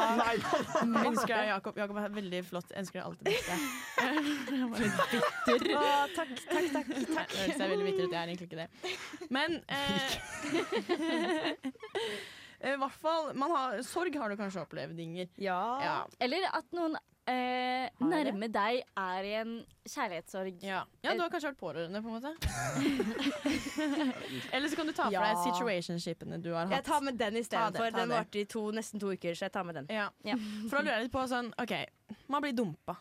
Ønsker 1.10 1.32
deg 1.38 1.48
Jakob. 1.54 1.80
Jakob 1.80 1.98
er 2.02 2.10
veldig 2.18 2.42
flott. 2.50 2.74
Ønsker 2.82 3.00
deg 3.00 3.06
alt 3.08 3.20
det 3.22 3.26
beste. 3.32 3.56
Jeg 4.52 4.68
var 4.74 4.80
litt 4.84 4.98
bitter. 5.48 5.64
Å, 5.80 5.86
takk, 6.18 6.32
takk, 6.44 6.68
takk. 6.76 6.88
Nei, 6.92 7.24
Det 7.24 7.40
høres 7.40 7.64
veldig 7.64 7.88
bitter 7.88 8.04
ut. 8.04 8.12
Jeg 8.12 8.20
er 8.20 8.28
egentlig 8.34 8.48
ikke 8.52 8.62
det. 8.66 8.70
Men 9.40 9.50
eh, 9.72 10.08
I 12.68 12.76
hvert 12.84 13.00
fall 13.00 13.32
man 13.40 13.50
har, 13.56 13.80
Sorg 13.88 14.12
har 14.20 14.28
du 14.28 14.36
kanskje 14.44 14.60
opplevd, 14.68 15.00
Inger. 15.08 15.32
Ja. 15.40 15.62
Ja. 15.88 15.98
Eller 16.24 16.52
at 16.52 16.68
noen 16.76 17.00
eh, 17.30 17.88
nærme 18.04 18.50
deg 18.52 18.82
er 19.00 19.28
i 19.28 19.34
en 19.40 19.54
kjærlighetssorg. 19.88 20.60
Ja. 20.66 20.82
ja, 21.06 21.14
du 21.16 21.24
har 21.24 21.32
kanskje 21.34 21.52
vært 21.52 21.62
pårørende, 21.62 22.02
på 22.04 22.12
en 22.12 22.18
måte? 22.18 22.34
Eller 24.56 24.68
så 24.72 24.80
kan 24.80 24.90
du 24.90 24.94
ta 24.96 25.08
for 25.08 25.18
deg 25.18 25.42
situationshipene 25.46 26.40
du 26.44 26.52
har 26.54 26.68
hatt. 26.68 26.78
Jeg 26.80 26.88
tar 26.90 27.06
med 27.06 27.20
den 27.20 27.40
istedenfor. 27.42 27.96
Den 27.96 28.14
varte 28.16 28.44
i 28.44 28.46
to, 28.50 28.68
nesten 28.76 29.02
to 29.04 29.14
uker, 29.14 29.36
så 29.38 29.48
jeg 29.48 29.56
tar 29.56 29.68
med 29.68 29.82
den. 29.82 29.90
Ja. 29.94 30.10
Ja. 30.28 30.38
For 30.68 30.80
da 30.80 30.86
lurer 30.86 30.98
jeg 30.98 31.08
litt 31.10 31.16
på 31.16 31.26
sånn 31.32 31.52
OK, 31.64 31.76
man 32.34 32.46
blir 32.46 32.56
dumpa. 32.58 33.00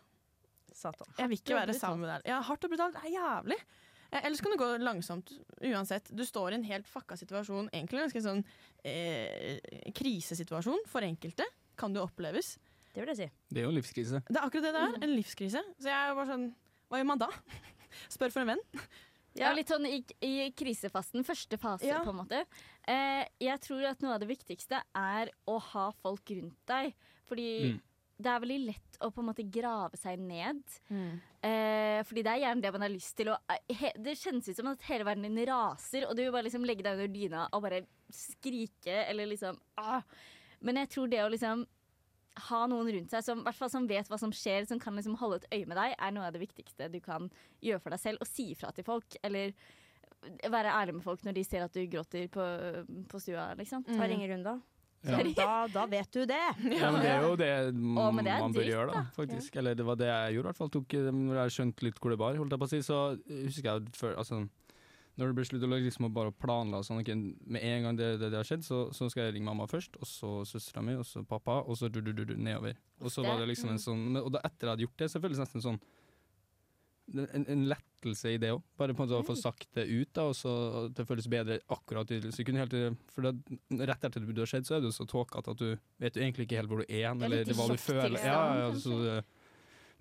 Satan. 0.72 1.08
Jeg 1.18 1.30
vil 1.30 1.40
ikke 1.40 1.56
være 1.58 1.74
sammen 1.76 2.02
med 2.04 2.10
deg. 2.14 2.28
Ja, 2.32 2.40
hardt 2.46 2.64
og 2.66 2.72
brutalt. 2.72 2.96
Det 2.96 3.10
er 3.10 3.14
jævlig. 3.14 3.58
Eh, 4.10 4.20
Eller 4.24 4.36
så 4.36 4.44
kan 4.44 4.54
det 4.54 4.60
gå 4.62 4.70
langsomt. 4.82 5.32
Uansett. 5.62 6.10
Du 6.16 6.24
står 6.26 6.52
i 6.52 6.60
en 6.60 6.66
helt 6.68 6.88
fucka 6.88 7.16
situasjon. 7.20 7.70
Egentlig 7.72 8.00
en 8.00 8.06
ganske 8.08 8.24
sånn 8.24 8.42
eh, 8.88 9.60
krisesituasjon 9.96 10.84
for 10.90 11.06
enkelte. 11.06 11.46
Kan 11.78 11.94
det 11.94 12.02
oppleves. 12.04 12.56
Det 12.92 13.00
vil 13.02 13.08
jeg 13.14 13.16
si. 13.22 13.28
Det 13.48 13.60
er 13.62 13.64
jo 13.64 13.70
en 13.72 13.78
livskrise. 13.78 14.20
Det 14.28 14.36
er 14.36 14.44
akkurat 14.44 14.66
det 14.68 14.72
det 14.76 14.82
er. 14.82 14.96
En 15.06 15.14
livskrise. 15.16 15.62
Så 15.80 15.88
jeg 15.88 15.96
er 16.10 16.14
bare 16.18 16.28
sånn 16.28 16.48
Hva 16.92 16.98
gjør 17.00 17.06
man 17.08 17.18
da? 17.22 17.28
Spør 18.12 18.32
for 18.34 18.40
en 18.44 18.52
venn. 18.52 18.64
Ja, 19.34 19.54
litt 19.56 19.70
sånn 19.72 19.86
i, 19.88 20.02
i 20.20 20.50
krisefasen, 20.52 21.24
første 21.24 21.56
fase, 21.56 21.86
Ja. 21.88 22.02
på 22.04 22.12
en 22.12 22.18
måte. 22.20 22.42
Eh, 22.84 23.22
jeg 23.40 23.60
tror 23.64 23.86
at 23.88 24.02
noe 24.04 24.12
av 24.18 24.20
det 24.20 24.28
viktigste 24.28 24.76
er 24.94 25.30
å 25.48 25.54
ha 25.70 25.86
folk 26.02 26.28
rundt 26.36 26.58
deg. 26.68 26.92
Fordi 27.30 27.46
Mm. 27.72 27.78
det 28.20 28.28
er 28.34 28.40
veldig 28.44 28.58
lett 28.66 28.98
å 29.00 29.08
på 29.10 29.22
en 29.22 29.28
måte 29.30 29.46
grave 29.50 29.96
seg 29.96 30.20
ned. 30.20 30.60
Eh, 31.42 32.02
fordi 32.04 32.22
det 32.22 32.32
er 32.34 32.42
gjerne 32.44 32.60
det 32.62 32.72
man 32.76 32.84
har 32.84 32.92
lyst 32.92 33.16
til. 33.16 33.30
Og, 33.32 33.38
eh, 33.48 33.74
he, 33.74 33.92
det 33.96 34.18
kjennes 34.20 34.48
ut 34.52 34.56
som 34.60 34.68
at 34.68 34.82
hele 34.82 35.04
verden 35.08 35.22
din 35.24 35.46
raser, 35.48 36.04
og 36.08 36.14
du 36.16 36.22
vil 36.26 36.32
bare 36.34 36.44
liksom 36.50 36.64
legge 36.68 36.84
deg 36.84 36.92
under 37.00 37.08
dyna 37.08 37.48
og 37.54 37.62
bare 37.64 37.86
skrike 38.12 39.06
eller 39.08 39.26
liksom 39.32 39.56
ah. 39.80 40.02
Men 40.60 40.76
jeg 40.76 40.90
tror 40.92 41.08
det 41.10 41.24
å 41.24 41.30
liksom 41.32 41.64
ha 42.48 42.62
noen 42.70 42.88
rundt 42.94 43.12
seg 43.12 43.24
som, 43.26 43.44
fall 43.56 43.70
som 43.72 43.86
vet 43.88 44.08
hva 44.08 44.18
som 44.20 44.32
skjer, 44.32 44.64
som 44.68 44.80
kan 44.80 44.96
liksom 44.96 45.18
holde 45.20 45.42
et 45.42 45.48
øye 45.58 45.68
med 45.68 45.78
deg, 45.78 45.94
er 45.98 46.14
noe 46.14 46.28
av 46.28 46.34
det 46.34 46.42
viktigste 46.42 46.88
du 46.92 46.98
kan 47.04 47.28
gjøre 47.60 47.82
for 47.82 47.94
deg 47.94 48.02
selv. 48.02 48.24
Og 48.24 48.30
si 48.30 48.52
ifra 48.54 48.72
til 48.72 48.86
folk, 48.86 49.18
eller 49.22 49.52
være 50.22 50.72
ærlig 50.72 50.98
med 50.98 51.04
folk 51.04 51.24
når 51.26 51.36
de 51.36 51.44
ser 51.46 51.64
at 51.64 51.74
du 51.74 51.82
gråter 51.90 52.28
på, 52.32 52.44
på 53.10 53.22
stua, 53.22 53.52
liksom. 53.58 53.84
ringer 53.88 54.20
ingen 54.20 54.36
runde. 54.36 54.60
Ja. 55.02 55.18
Da, 55.34 55.54
da 55.66 55.84
vet 55.90 56.12
du 56.14 56.22
det. 56.30 56.38
Ja, 56.78 56.90
men 56.94 57.00
det 57.02 57.10
er 57.10 57.24
jo 57.26 57.34
det 57.34 57.50
men 57.74 58.22
det 58.22 58.32
er 58.32 58.42
man 58.44 58.54
bør 58.54 58.62
dyrt, 58.62 58.70
gjøre, 58.70 58.88
da, 58.92 59.04
faktisk. 59.16 59.54
Ja. 59.54 59.58
Eller 59.60 59.78
det 59.78 59.86
var 59.86 59.98
det 59.98 60.10
jeg 60.10 60.36
gjorde, 60.36 60.46
i 60.46 60.50
hvert 60.52 60.60
fall. 60.60 60.70
Tok, 60.76 60.94
eh, 60.94 61.08
når 61.16 61.40
jeg 61.40 61.54
skjønte 61.56 61.86
litt 61.88 61.98
hvor 61.98 62.14
det 62.14 62.18
bar, 62.22 62.38
holdt 62.38 62.54
jeg 62.54 62.62
på 62.62 62.68
å 62.68 62.72
si, 62.72 62.82
så 62.86 63.00
husker 63.26 63.68
jeg 63.68 63.94
før 63.98 64.20
altså, 64.22 64.44
Når 65.20 65.28
det 65.28 65.36
ble 65.36 65.44
slutt 65.44 65.64
liksom 65.68 66.06
å 66.08 66.12
bare 66.14 66.32
planla 66.32 66.80
sånn, 66.86 67.02
okay, 67.02 67.16
med 67.44 67.64
en 67.68 67.86
gang 67.86 67.98
det, 67.98 68.14
det, 68.22 68.30
det 68.32 68.38
har 68.38 68.48
skjedd, 68.48 68.64
så, 68.64 68.78
så 68.96 69.10
skal 69.12 69.26
jeg 69.26 69.36
ringe 69.36 69.48
mamma 69.50 69.66
først, 69.68 69.98
og 70.00 70.08
så 70.08 70.30
søstera 70.48 70.84
mi, 70.84 70.94
og 70.96 71.04
så 71.04 71.20
pappa, 71.28 71.58
og 71.66 71.76
så 71.76 71.90
du, 71.92 72.00
du, 72.00 72.14
du, 72.16 72.32
nedover. 72.32 72.78
Og 73.02 73.12
så 73.12 73.24
var 73.26 73.40
det 73.40 73.50
liksom 73.50 73.74
en 73.74 73.82
sånn 73.82 74.16
Og 74.22 74.30
da 74.32 74.40
etter 74.46 74.68
jeg 74.68 74.72
hadde 74.72 74.86
gjort 74.86 75.02
det, 75.02 75.10
så 75.12 75.20
føles 75.20 75.36
det 75.36 75.44
nesten 75.44 75.66
sånn 75.66 75.82
en, 77.12 77.44
en 77.50 77.64
lettelse 77.68 78.30
i 78.32 78.38
det 78.40 78.52
òg. 78.54 78.62
Bare 78.78 78.94
på 78.94 79.02
en 79.02 79.08
måte 79.08 79.20
å 79.20 79.26
få 79.26 79.36
sagt 79.38 79.68
det 79.76 79.84
ut, 79.90 80.10
da, 80.14 80.28
og 80.30 80.36
så 80.38 80.52
at 80.84 80.96
det 80.96 81.06
føles 81.08 81.28
bedre 81.30 81.58
akkurat 81.74 82.10
i 82.14 82.20
sekundet. 82.34 82.72
Helt 82.72 83.04
for 83.12 83.26
det, 83.26 83.58
rett 83.82 84.06
etter 84.08 84.24
det 84.24 84.44
har 84.44 84.50
skjedd, 84.50 84.68
så 84.68 84.78
er 84.78 84.84
du 84.84 84.90
så 84.94 85.06
tåkete 85.08 85.54
at 85.54 85.60
du 85.60 85.68
vet 86.02 86.16
jo 86.16 86.24
egentlig 86.24 86.48
ikke 86.48 86.60
helt 86.62 86.72
hvor 86.72 86.82
du 86.82 86.86
er, 86.88 87.10
eller 87.12 87.52
hva 87.52 87.68
du 87.72 87.78
føler. 87.80 88.18
Ja, 88.22 88.40
ja, 88.62 88.70
så, 88.80 88.98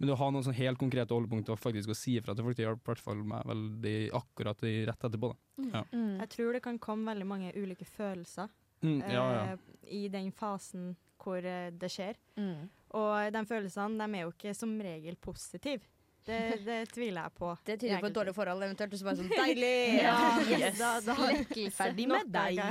men 0.01 0.09
å 0.09 0.17
ha 0.17 0.31
noen 0.33 0.45
sånn 0.47 0.57
helt 0.57 0.81
konkrete 0.81 1.13
holdepunkter 1.13 1.53
og 1.53 1.61
faktisk 1.61 1.93
å 1.93 1.97
si 1.97 2.15
ifra 2.17 2.33
til 2.33 2.47
folk, 2.47 2.57
det 2.57 2.65
hjalp 2.65 2.81
i 2.81 2.89
hvert 2.89 3.03
fall 3.05 3.21
meg 3.31 3.45
veldig 3.51 3.97
akkurat 4.17 4.65
i 4.65 4.73
rett 4.89 5.05
etterpå. 5.07 5.29
Da. 5.29 5.67
Ja. 5.77 5.83
Mm. 5.93 6.15
Jeg 6.23 6.31
tror 6.33 6.57
det 6.57 6.63
kan 6.65 6.81
komme 6.81 7.13
veldig 7.13 7.27
mange 7.29 7.53
ulike 7.53 7.85
følelser 7.85 8.49
Mm, 8.81 9.03
ja, 9.11 9.33
ja. 9.33 9.41
eh, 9.51 9.57
i 9.93 10.07
den 10.09 10.31
fasen 10.31 10.95
hvor 11.21 11.45
eh, 11.45 11.69
det 11.71 11.89
skjer. 11.93 12.17
Mm. 12.33 12.69
Og 12.97 13.33
de 13.33 13.43
følelsene 13.45 13.99
de 14.01 14.17
er 14.17 14.23
jo 14.25 14.31
ikke 14.33 14.53
som 14.57 14.73
regel 14.81 15.17
positive. 15.21 15.85
Det, 16.25 16.39
det 16.65 16.79
tviler 16.95 17.27
jeg 17.27 17.35
på. 17.37 17.51
Det 17.65 17.77
tyder 17.83 18.01
på 18.01 18.09
et 18.09 18.17
dårlig 18.17 18.33
forhold, 18.37 18.65
eventuelt. 18.65 18.95
Og 18.95 19.01
så 19.01 19.09
bare 19.09 19.21
sånn 19.21 19.35
deilig! 19.43 20.01
Ja, 20.01 20.17
yes. 20.55 20.81
da, 20.81 20.95
da, 21.05 21.17
Ferdig 21.77 22.09
med 22.09 22.33
deg. 22.33 22.63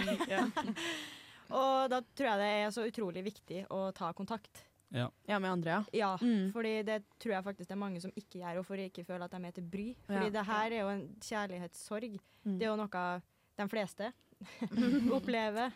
Og 1.50 1.86
da 1.90 2.02
tror 2.02 2.28
jeg 2.32 2.42
det 2.42 2.50
er 2.58 2.74
så 2.74 2.86
utrolig 2.86 3.24
viktig 3.26 3.64
å 3.74 3.86
ta 3.94 4.10
kontakt. 4.14 4.66
Ja, 4.92 5.38
med 5.38 5.50
andre, 5.50 5.70
ja. 5.70 5.84
Ja, 5.92 6.16
Mm. 6.16 6.52
fordi 6.52 6.82
det 6.84 7.04
tror 7.20 7.32
jeg 7.32 7.44
faktisk 7.44 7.68
det 7.68 7.76
er 7.76 7.76
mange 7.84 8.00
som 8.00 8.10
ikke 8.16 8.40
gjør, 8.40 8.58
og 8.58 8.66
for 8.66 8.74
ikke 8.76 9.04
føle 9.06 9.24
at 9.24 9.30
de 9.30 9.44
er 9.46 9.50
til 9.52 9.62
bry. 9.64 9.94
Fordi 10.06 10.24
Ja. 10.24 10.30
det 10.30 10.46
her 10.46 10.70
er 10.72 10.80
jo 10.80 10.88
en 10.88 11.16
kjærlighetssorg. 11.20 12.20
Mm. 12.44 12.58
Det 12.58 12.62
er 12.66 12.70
jo 12.70 12.76
noe 12.76 13.22
de 13.56 13.68
fleste 13.68 14.12
opplever. 15.12 15.70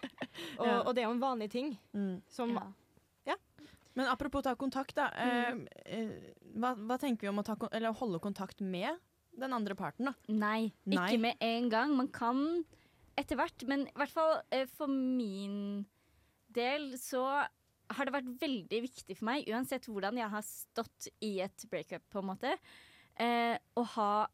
Og, 0.59 0.67
Ja. 0.67 0.81
og 0.83 0.95
det 0.95 1.03
er 1.05 1.09
jo 1.09 1.13
en 1.15 1.21
vanlig 1.21 1.51
ting 1.51 1.79
Mm. 1.95 2.23
som 2.29 2.59
Men 3.97 4.07
apropos 4.09 4.43
ta 4.43 4.57
kontakt, 4.57 4.97
da. 4.97 5.07
Eh, 5.15 5.55
eh, 5.87 6.09
hva, 6.59 6.75
hva 6.75 6.99
tenker 6.99 7.21
vi 7.21 7.29
om 7.29 7.39
å 7.39 7.45
ta, 7.45 7.55
eller 7.71 7.93
holde 7.93 8.19
kontakt 8.19 8.61
med 8.61 8.99
den 9.39 9.53
andre 9.53 9.77
parten, 9.77 10.07
da? 10.07 10.13
Nei, 10.29 10.73
Nei. 10.85 10.97
ikke 11.13 11.21
med 11.21 11.37
en 11.41 11.69
gang. 11.71 11.95
Man 11.97 12.09
kan 12.09 12.65
etter 13.17 13.37
hvert, 13.37 13.63
men 13.69 13.87
i 13.87 13.93
hvert 13.95 14.11
fall 14.11 14.43
eh, 14.51 14.67
for 14.67 14.89
min 14.89 15.87
del 16.51 16.95
så 16.99 17.47
har 17.91 18.05
det 18.09 18.13
vært 18.15 18.41
veldig 18.41 18.81
viktig 18.87 19.17
for 19.19 19.25
meg, 19.29 19.45
uansett 19.49 19.87
hvordan 19.87 20.17
jeg 20.17 20.31
har 20.31 20.43
stått 20.43 21.09
i 21.21 21.41
et 21.45 21.67
breakup, 21.71 22.03
på 22.11 22.19
en 22.23 22.27
måte, 22.31 22.57
eh, 23.17 23.59
å 23.77 23.85
ha 23.97 24.27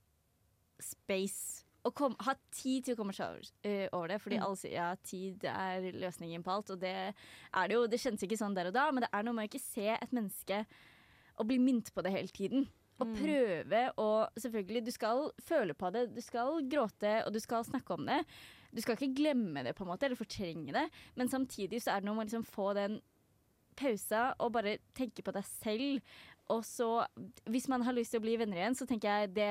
space. 0.81 1.65
Å 1.85 1.91
kom, 1.97 2.15
ha 2.27 2.35
tid 2.53 2.85
til 2.85 2.95
å 2.95 2.99
komme 2.99 3.15
seg 3.17 3.31
over, 3.31 3.47
uh, 3.65 3.87
over 3.97 4.09
det. 4.13 4.19
Fordi 4.21 4.37
Mm. 4.37 4.45
alle 4.45 4.57
sier 4.57 4.73
ja, 4.75 4.95
tid 4.97 5.45
er 5.45 5.81
løsningen 5.97 6.43
på 6.45 6.51
alt, 6.53 6.71
og 6.71 6.81
det 6.81 7.15
er 7.55 7.69
det 7.69 7.75
jo. 7.75 7.87
Det 7.87 7.99
kjennes 8.01 8.23
ikke 8.23 8.37
sånn 8.37 8.55
der 8.55 8.67
og 8.69 8.75
da, 8.75 8.91
men 8.93 9.01
det 9.03 9.09
er 9.13 9.23
noe 9.23 9.33
med 9.35 9.49
å 9.49 9.51
ikke 9.51 9.65
se 9.65 9.89
et 9.89 10.13
menneske 10.13 10.67
og 11.39 11.47
bli 11.49 11.57
minnet 11.59 11.89
på 11.95 12.03
det 12.03 12.13
hele 12.13 12.29
tiden. 12.29 12.69
Og 13.01 13.07
Mm. 13.07 13.17
prøve 13.17 13.95
å 13.97 14.29
Selvfølgelig, 14.39 14.85
du 14.85 14.91
skal 14.91 15.33
føle 15.41 15.73
på 15.73 15.91
det, 15.91 16.15
du 16.15 16.21
skal 16.21 16.61
gråte, 16.69 17.25
og 17.27 17.33
du 17.33 17.41
skal 17.41 17.65
snakke 17.65 17.95
om 17.95 18.05
det. 18.05 18.27
Du 18.75 18.81
skal 18.83 18.95
ikke 18.97 19.15
glemme 19.17 19.65
det, 19.65 19.75
på 19.75 19.83
en 19.83 19.89
måte, 19.89 20.05
eller 20.05 20.17
fortrenge 20.17 20.71
det, 20.73 20.91
men 21.17 21.29
samtidig 21.29 21.81
så 21.81 21.97
er 21.97 22.01
det 22.01 22.05
noe 22.05 22.15
med 22.15 22.29
å 22.29 22.31
liksom 22.31 22.45
få 22.47 22.75
den 22.75 23.01
pausa 23.77 24.35
og 24.41 24.53
bare 24.53 24.79
tenke 24.95 25.23
på 25.23 25.33
deg 25.33 25.45
selv. 25.45 26.01
Og 26.51 26.65
så, 26.67 27.07
hvis 27.47 27.69
man 27.71 27.83
har 27.87 27.93
lyst 27.95 28.11
til 28.11 28.19
å 28.21 28.25
bli 28.25 28.37
venner 28.41 28.57
igjen, 28.59 28.75
så 28.75 28.87
tenker 28.87 29.09
jeg 29.23 29.35
det, 29.37 29.51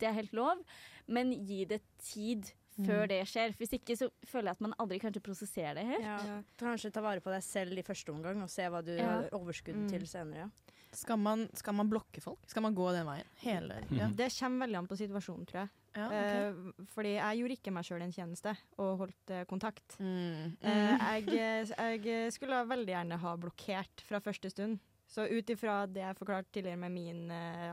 det 0.00 0.08
er 0.08 0.16
helt 0.16 0.32
lov, 0.34 0.58
men 1.06 1.30
gi 1.46 1.64
det 1.70 1.80
tid 2.02 2.50
før 2.72 3.02
Mm. 3.04 3.08
det 3.08 3.20
skjer. 3.28 3.52
Hvis 3.60 3.74
ikke 3.76 3.94
så 4.00 4.08
føler 4.26 4.48
jeg 4.48 4.56
at 4.56 4.60
man 4.64 4.74
aldri 4.80 4.98
kanskje 4.98 5.20
prosesserer 5.22 5.74
det 5.76 5.84
helt. 5.86 6.02
Ja. 6.02 6.38
Kanskje 6.58 6.90
ta 6.90 7.02
vare 7.04 7.20
på 7.20 7.30
deg 7.30 7.42
selv 7.44 7.78
i 7.78 7.82
første 7.84 8.08
omgang, 8.14 8.40
og 8.42 8.48
se 8.50 8.62
hva 8.62 8.82
du 8.82 8.96
Ja. 8.96 9.04
har 9.04 9.28
overskudd 9.30 9.76
Mm. 9.76 9.88
til 9.90 10.06
senere. 10.06 10.50
Skal 10.92 11.16
man, 11.18 11.48
skal 11.54 11.74
man 11.74 11.88
blokke 11.88 12.20
folk? 12.20 12.38
Skal 12.48 12.62
man 12.62 12.74
gå 12.74 12.90
den 12.92 13.06
veien? 13.06 13.24
Hele 13.44 13.78
ja. 13.90 14.08
Det 14.08 14.32
kommer 14.40 14.66
veldig 14.66 14.78
an 14.78 14.88
på 14.88 14.96
situasjonen, 14.96 15.46
tror 15.46 15.60
jeg. 15.60 15.68
Ja, 15.92 16.06
okay. 16.06 16.46
Eh, 16.48 16.86
fordi 16.94 17.12
jeg 17.16 17.40
gjorde 17.40 17.56
ikke 17.58 17.74
meg 17.76 17.86
sjøl 17.86 18.04
en 18.04 18.14
tjeneste 18.14 18.54
og 18.80 19.02
holdt 19.02 19.32
eh, 19.34 19.44
kontakt. 19.48 19.98
Mm. 20.00 20.54
Eh, 20.60 21.04
jeg, 21.26 21.68
jeg 21.68 22.32
skulle 22.32 22.62
veldig 22.70 22.94
gjerne 22.94 23.20
ha 23.20 23.34
blokkert 23.40 24.04
fra 24.08 24.22
første 24.24 24.52
stund. 24.52 24.80
Så 25.12 25.26
ut 25.28 25.50
ifra 25.52 25.82
det 25.90 26.00
jeg 26.00 26.16
forklarte 26.16 26.48
tidligere 26.54 26.80
med 26.80 26.94
min 26.94 27.26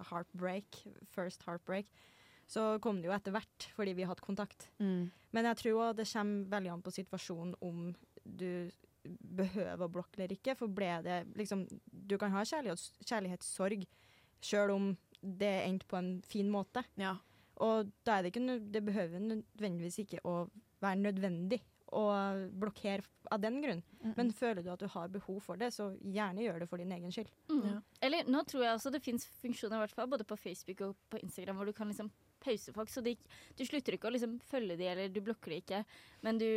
heartbreak, 0.10 0.82
first 1.16 1.46
heartbreak, 1.48 1.88
så 2.50 2.74
kom 2.84 3.00
det 3.00 3.08
jo 3.08 3.14
etter 3.16 3.32
hvert 3.32 3.70
fordi 3.78 3.94
vi 3.96 4.08
hadde 4.10 4.26
kontakt. 4.26 4.68
Mm. 4.84 5.08
Men 5.32 5.48
jeg 5.48 5.62
tror 5.62 5.80
òg 5.86 6.02
det 6.02 6.10
kommer 6.12 6.52
veldig 6.52 6.74
an 6.74 6.84
på 6.84 6.94
situasjonen 6.98 7.56
om 7.64 7.94
du 8.26 8.68
behøver 9.08 9.86
å 9.86 9.92
blokke 9.94 10.20
eller 10.20 10.36
ikke. 10.36 10.58
For 10.60 10.68
ble 10.68 10.92
det 11.06 11.22
liksom 11.40 11.64
Du 11.88 12.18
kan 12.20 12.34
ha 12.36 12.44
kjærlighetssorg 12.44 13.86
sjøl 14.44 14.74
om 14.74 14.92
det 15.22 15.54
endte 15.66 15.88
på 15.88 16.00
en 16.00 16.12
fin 16.28 16.50
måte. 16.52 16.84
Ja. 17.00 17.18
Og 17.66 17.90
da 18.08 18.18
er 18.18 18.24
det 18.24 18.32
ikke 18.32 18.60
Det 18.72 18.82
behøver 18.86 19.20
nødvendigvis 19.20 20.00
ikke 20.06 20.24
å 20.28 20.46
være 20.80 21.02
nødvendig 21.02 21.60
å 21.96 22.04
blokkere 22.62 23.04
av 23.34 23.42
den 23.42 23.60
grunn. 23.64 23.82
Mm. 24.04 24.14
Men 24.18 24.32
føler 24.36 24.64
du 24.64 24.70
at 24.74 24.82
du 24.82 24.88
har 24.94 25.12
behov 25.12 25.40
for 25.44 25.60
det, 25.60 25.72
så 25.74 25.90
gjerne 26.06 26.44
gjør 26.44 26.62
det 26.62 26.70
for 26.70 26.82
din 26.82 26.94
egen 26.96 27.14
skyld. 27.14 27.32
Mm. 27.50 27.64
Ja. 27.66 27.78
Eller 28.06 28.30
nå 28.30 28.44
tror 28.48 28.66
jeg 28.66 28.78
også 28.78 28.94
det 28.94 29.04
fins 29.06 29.26
funksjoner, 29.42 29.80
i 29.80 29.86
hvert 29.86 29.96
fall, 29.98 30.10
både 30.12 30.28
på 30.30 30.38
Facebook 30.40 30.84
og 30.86 30.98
på 31.10 31.22
Instagram, 31.24 31.60
hvor 31.60 31.70
du 31.70 31.74
kan 31.76 31.90
liksom 31.90 32.12
pause 32.44 32.74
folk. 32.76 32.92
Så 32.92 33.04
de, 33.06 33.16
du 33.58 33.64
slutter 33.68 33.96
ikke 33.96 34.10
å 34.10 34.14
liksom 34.16 34.38
følge 34.50 34.78
de, 34.80 34.88
eller 34.92 35.12
du 35.14 35.22
blokker 35.26 35.54
de 35.54 35.60
ikke, 35.64 35.84
men 36.26 36.40
du 36.42 36.48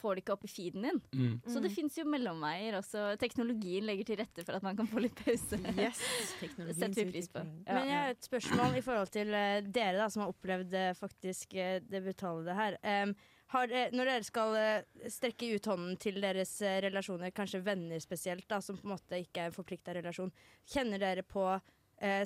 får 0.00 0.16
det 0.16 0.24
ikke 0.24 0.36
opp 0.36 0.46
i 0.48 0.52
feeden 0.52 0.88
din. 0.88 1.00
Mm. 1.12 1.36
Så 1.52 1.62
det 1.64 1.72
fins 1.74 1.96
jo 2.00 2.06
mellomveier 2.08 2.78
også. 2.80 3.06
Teknologien 3.22 3.86
legger 3.88 4.10
til 4.10 4.20
rette 4.22 4.46
for 4.46 4.58
at 4.58 4.66
man 4.66 4.78
kan 4.78 4.90
få 4.90 5.04
litt 5.04 5.16
pause. 5.22 5.60
Yes. 5.76 6.02
Det 6.56 6.74
setter 6.74 6.98
vi 6.98 7.12
pris 7.14 7.28
på. 7.30 7.40
Ja. 7.66 7.76
Men 7.76 7.88
jeg 7.88 7.96
har 7.96 8.12
et 8.14 8.26
spørsmål 8.26 8.76
i 8.78 8.82
forhold 8.84 9.10
til 9.14 9.32
eh, 9.36 9.62
dere 9.64 10.00
da, 10.00 10.10
som 10.12 10.24
har 10.24 10.32
opplevd 10.32 10.74
eh, 10.76 10.92
faktisk 10.96 11.56
uh, 11.56 11.78
det 11.84 12.02
brutale 12.04 12.44
det 12.46 12.56
her. 12.58 12.78
Um, 12.82 13.14
har, 13.46 13.70
eh, 13.70 13.92
når 13.94 14.10
dere 14.10 14.26
skal 14.26 14.56
eh, 14.58 15.08
strekke 15.12 15.52
ut 15.54 15.68
hånden 15.70 15.96
til 16.02 16.18
deres 16.22 16.56
eh, 16.66 16.80
relasjoner, 16.86 17.34
kanskje 17.34 17.62
venner 17.66 18.02
spesielt, 18.02 18.46
da, 18.50 18.60
som 18.62 18.78
på 18.78 18.88
en 18.88 18.94
måte 18.96 19.20
ikke 19.22 19.44
er 19.44 19.50
en 19.50 19.56
forplikta 19.56 19.94
relasjon, 19.94 20.32
kjenner 20.72 21.02
dere 21.02 21.22
på 21.26 21.44
eh, 21.54 22.24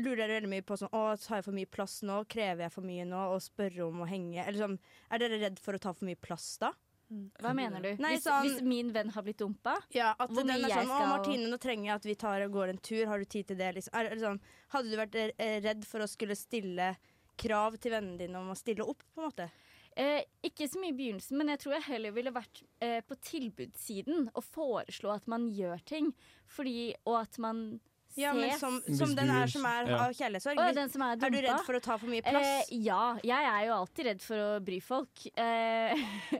Lurer 0.00 0.22
jeg 0.24 0.30
veldig 0.38 0.48
mye 0.48 0.64
på 0.64 0.76
sånn 0.80 0.88
Å, 0.96 1.02
tar 1.20 1.36
jeg 1.42 1.44
for 1.44 1.52
mye 1.58 1.68
plass 1.68 1.98
nå? 2.08 2.22
Krever 2.32 2.64
jeg 2.64 2.72
for 2.72 2.86
mye 2.88 3.04
nå? 3.04 3.20
Og 3.34 3.42
spørre 3.44 3.84
om 3.84 4.00
å 4.00 4.08
henge? 4.08 4.40
Eller 4.46 4.58
sånn, 4.62 4.78
er 5.12 5.20
dere 5.20 5.40
redd 5.42 5.58
for 5.60 5.76
å 5.76 5.80
ta 5.82 5.92
for 5.92 6.08
mye 6.08 6.16
plass 6.16 6.46
da? 6.62 6.70
Hva 7.38 7.52
mener 7.54 7.84
du? 7.84 7.90
Nei, 8.02 8.14
hvis, 8.16 8.24
sånn- 8.24 8.46
hvis 8.48 8.62
min 8.64 8.88
venn 8.94 9.10
har 9.12 9.22
blitt 9.22 9.38
dumpa? 9.38 9.74
Ja, 9.94 10.14
at 10.18 10.30
Hvor 10.32 10.42
den 10.42 10.64
er 10.64 10.72
sånn, 10.72 10.88
å 10.88 11.10
Martine, 11.12 11.50
nå 11.52 11.58
trenger 11.60 11.84
jeg 11.90 11.94
at 12.00 12.06
vi 12.08 12.14
tar 12.24 12.46
og 12.46 12.54
går 12.56 12.72
en 12.72 12.78
tur, 12.80 13.04
har 13.06 13.18
du 13.20 13.24
tid 13.28 13.46
til 13.52 13.56
det? 13.60 13.74
Liksom. 13.76 13.92
Er, 14.00 14.08
er 14.14 14.22
sånn, 14.24 14.40
hadde 14.72 14.90
du 14.90 14.96
vært 14.96 15.14
eh, 15.20 15.60
redd 15.62 15.84
for 15.86 16.00
å 16.00 16.08
skulle 16.10 16.34
stille 16.34 16.94
krav 17.36 17.76
til 17.78 17.92
vennene 17.92 18.18
dine 18.24 18.40
om 18.40 18.50
å 18.50 18.56
stille 18.58 18.82
opp, 18.88 19.04
på 19.14 19.20
en 19.20 19.28
måte? 19.28 19.50
Eh, 20.00 20.24
ikke 20.42 20.66
så 20.66 20.80
mye 20.80 20.90
i 20.90 20.96
begynnelsen, 20.96 21.36
men 21.38 21.52
jeg 21.52 21.60
tror 21.62 21.76
jeg 21.76 21.86
heller 21.92 22.16
ville 22.16 22.32
vært 22.34 22.64
eh, 22.82 22.98
på 23.06 23.14
tilbudssiden 23.20 24.30
og 24.34 24.42
foreslå 24.48 25.12
at 25.14 25.28
man 25.30 25.46
gjør 25.54 25.84
ting. 25.86 26.14
Fordi, 26.50 26.94
og 27.04 27.20
at 27.20 27.38
man. 27.38 27.66
Ja, 28.16 28.32
men 28.36 28.52
som, 28.58 28.76
som 28.94 29.14
den 29.16 29.30
er 29.34 29.50
som 29.50 29.64
er 29.66 29.88
ja. 29.90 29.96
av 30.04 30.12
kjærlighetssorg. 30.14 30.60
Å, 30.60 30.68
den 30.76 30.92
som 30.92 31.02
er 31.02 31.16
er 31.18 31.34
du 31.34 31.40
redd 31.42 31.64
for 31.66 31.78
å 31.78 31.82
ta 31.82 31.96
for 31.98 32.10
mye 32.12 32.22
plass? 32.22 32.68
Eh, 32.70 32.76
ja, 32.86 33.00
jeg 33.26 33.48
er 33.50 33.64
jo 33.68 33.74
alltid 33.80 34.06
redd 34.10 34.22
for 34.22 34.42
å 34.44 34.50
bry 34.62 34.78
folk. 34.84 35.24
Eh, 35.34 36.04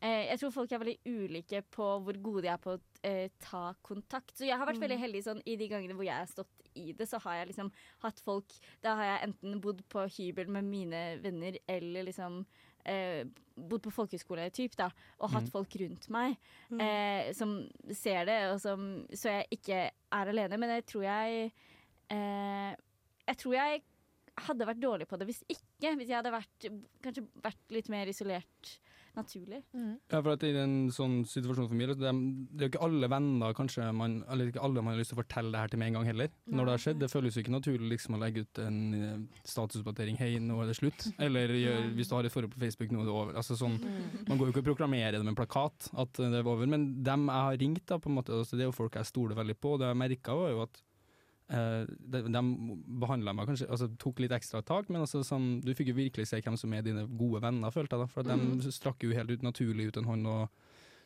eh, 0.00 0.22
jeg 0.30 0.40
tror 0.40 0.54
folk 0.56 0.72
er 0.72 0.82
veldig 0.84 0.96
ulike 1.12 1.62
på 1.76 1.90
hvor 2.06 2.22
gode 2.24 2.46
de 2.46 2.52
er 2.54 2.62
på 2.64 2.78
å 2.78 2.80
eh, 3.04 3.28
ta 3.44 3.74
kontakt. 3.84 4.32
Så 4.38 4.48
jeg 4.48 4.56
har 4.56 4.68
vært 4.68 4.80
veldig 4.80 4.96
Mm. 4.98 5.04
heldig 5.04 5.22
sånn 5.28 5.44
i 5.44 5.56
de 5.60 5.68
gangene 5.68 5.98
hvor 5.98 6.08
jeg 6.08 6.16
har 6.16 6.30
stått 6.30 6.58
i 6.74 6.92
det, 6.96 7.04
så 7.04 7.20
har 7.20 7.34
jeg 7.42 7.50
liksom 7.50 7.68
hatt 8.00 8.20
folk 8.24 8.54
Da 8.80 8.94
har 8.96 9.04
jeg 9.04 9.24
enten 9.26 9.58
bodd 9.60 9.82
på 9.92 10.06
hybel 10.08 10.48
med 10.48 10.64
mine 10.64 11.02
venner 11.20 11.58
eller 11.68 12.06
liksom 12.08 12.46
eh, 12.88 13.22
bodd 13.56 13.82
på 13.84 13.92
folkehøyskole 13.92 14.48
typ, 14.54 14.74
da, 14.78 14.88
og 15.20 15.32
hatt 15.34 15.48
mm. 15.48 15.52
folk 15.52 15.76
rundt 15.82 16.08
meg 16.14 16.36
Mm. 16.72 16.80
eh, 16.80 17.32
som 17.36 17.50
ser 17.92 18.24
det, 18.24 18.38
og 18.48 18.60
som, 18.62 18.84
så 19.12 19.28
jeg 19.28 19.58
ikke 19.58 19.80
er 19.90 20.30
alene. 20.32 20.56
Men 20.56 20.70
jeg 20.78 20.86
tror 20.88 21.02
jeg 21.04 21.50
eh, 22.08 22.70
Jeg 23.28 23.36
tror 23.38 23.54
jeg 23.54 23.82
hadde 24.46 24.66
vært 24.66 24.80
dårlig 24.80 25.06
på 25.06 25.16
det 25.20 25.26
hvis 25.28 25.42
ikke 25.52 25.71
ikke. 25.82 25.96
Hvis 25.98 26.14
jeg 26.14 26.20
hadde 26.20 26.34
vært, 26.34 26.70
kanskje 27.04 27.26
vært 27.42 27.76
litt 27.76 27.92
mer 27.92 28.10
isolert 28.12 28.76
naturlig. 29.16 29.60
Ja, 30.10 30.20
for 30.20 30.32
at 30.34 30.44
I 30.46 30.52
en 30.62 30.76
sånn 30.92 31.20
situasjon 31.28 31.68
for 31.68 31.76
meg, 31.76 31.92
det 32.00 32.08
er 32.08 32.16
det 32.16 32.64
er 32.64 32.68
jo 32.68 32.70
ikke 32.72 32.84
alle 32.86 33.08
venner 33.12 33.56
kanskje 33.56 33.88
man, 33.96 34.18
eller 34.32 34.48
ikke 34.48 34.62
alle 34.64 34.84
man 34.84 34.94
har 34.94 35.02
lyst 35.02 35.12
til 35.12 35.18
å 35.18 35.20
fortelle 35.20 35.52
det 35.52 35.62
her 35.62 35.72
til 35.72 35.82
med 35.82 35.90
en 35.90 35.98
gang 35.98 36.08
heller. 36.08 36.30
Når 36.48 36.68
det 36.68 36.74
har 36.74 36.84
skjedd. 36.86 37.00
Det 37.02 37.10
føles 37.12 37.36
jo 37.36 37.44
ikke 37.44 37.54
naturlig 37.54 37.90
liksom 37.92 38.16
å 38.16 38.20
legge 38.22 38.44
ut 38.46 38.62
en 38.62 38.78
eh, 38.96 39.42
statusoppdatering 39.48 40.20
'hei, 40.20 40.30
nå 40.40 40.60
er 40.62 40.70
det 40.70 40.78
slutt'. 40.78 41.08
Eller 41.26 41.52
gjør, 41.56 41.90
hvis 41.98 42.12
du 42.12 42.16
har 42.16 42.28
et 42.28 42.34
forhold 42.34 42.54
på 42.54 42.62
Facebook, 42.62 42.94
nå 42.94 43.02
er 43.02 43.10
det 43.10 43.16
over. 43.16 43.34
Altså 43.42 43.58
sånn, 43.58 43.76
man 44.28 44.38
går 44.38 44.48
jo 44.48 44.54
ikke 44.54 44.64
og 44.64 44.70
proklamerer 44.72 45.18
det 45.18 45.26
med 45.26 45.34
en 45.34 45.40
plakat 45.42 45.90
at 45.92 46.22
det 46.22 46.40
er 46.40 46.48
over. 46.48 46.70
Men 46.70 46.88
dem 47.04 47.28
jeg 47.28 47.48
har 47.50 47.60
ringt, 47.66 47.84
da, 47.88 48.00
på 48.00 48.12
en 48.12 48.16
måte, 48.20 48.32
altså, 48.32 48.56
det 48.56 48.64
er 48.66 48.72
jo 48.72 48.78
folk 48.80 48.96
jeg 48.96 49.12
stoler 49.12 49.38
veldig 49.38 49.58
på. 49.60 49.76
og 49.76 49.82
Det 49.82 49.92
jeg 49.92 50.02
merka 50.06 50.38
var 50.38 50.54
jo 50.54 50.64
at 50.64 50.80
eh, 50.80 50.91
de, 51.48 52.22
de 52.32 52.42
behandla 53.02 53.32
meg 53.36 53.46
kanskje 53.50 53.66
altså, 53.68 53.88
Tok 53.98 54.20
litt 54.24 54.32
ekstra 54.32 54.62
tak, 54.64 54.88
men 54.88 55.02
altså, 55.02 55.20
sånn, 55.26 55.60
du 55.64 55.74
fikk 55.74 55.88
jo 55.92 55.98
virkelig 55.98 56.26
se 56.30 56.40
hvem 56.40 56.56
som 56.56 56.72
er 56.72 56.82
dine 56.86 57.04
gode 57.06 57.42
venner, 57.42 57.70
følte 57.74 57.98
jeg. 57.98 58.06
da 58.06 58.06
For 58.06 58.22
Mm. 58.22 58.58
de 58.62 58.72
strakk 58.72 59.02
jo 59.04 59.12
helt 59.12 59.30
ut 59.30 59.42
naturlig 59.42 59.88
ut 59.90 59.96
en 60.00 60.04
hånd 60.08 60.26
og 60.26 60.48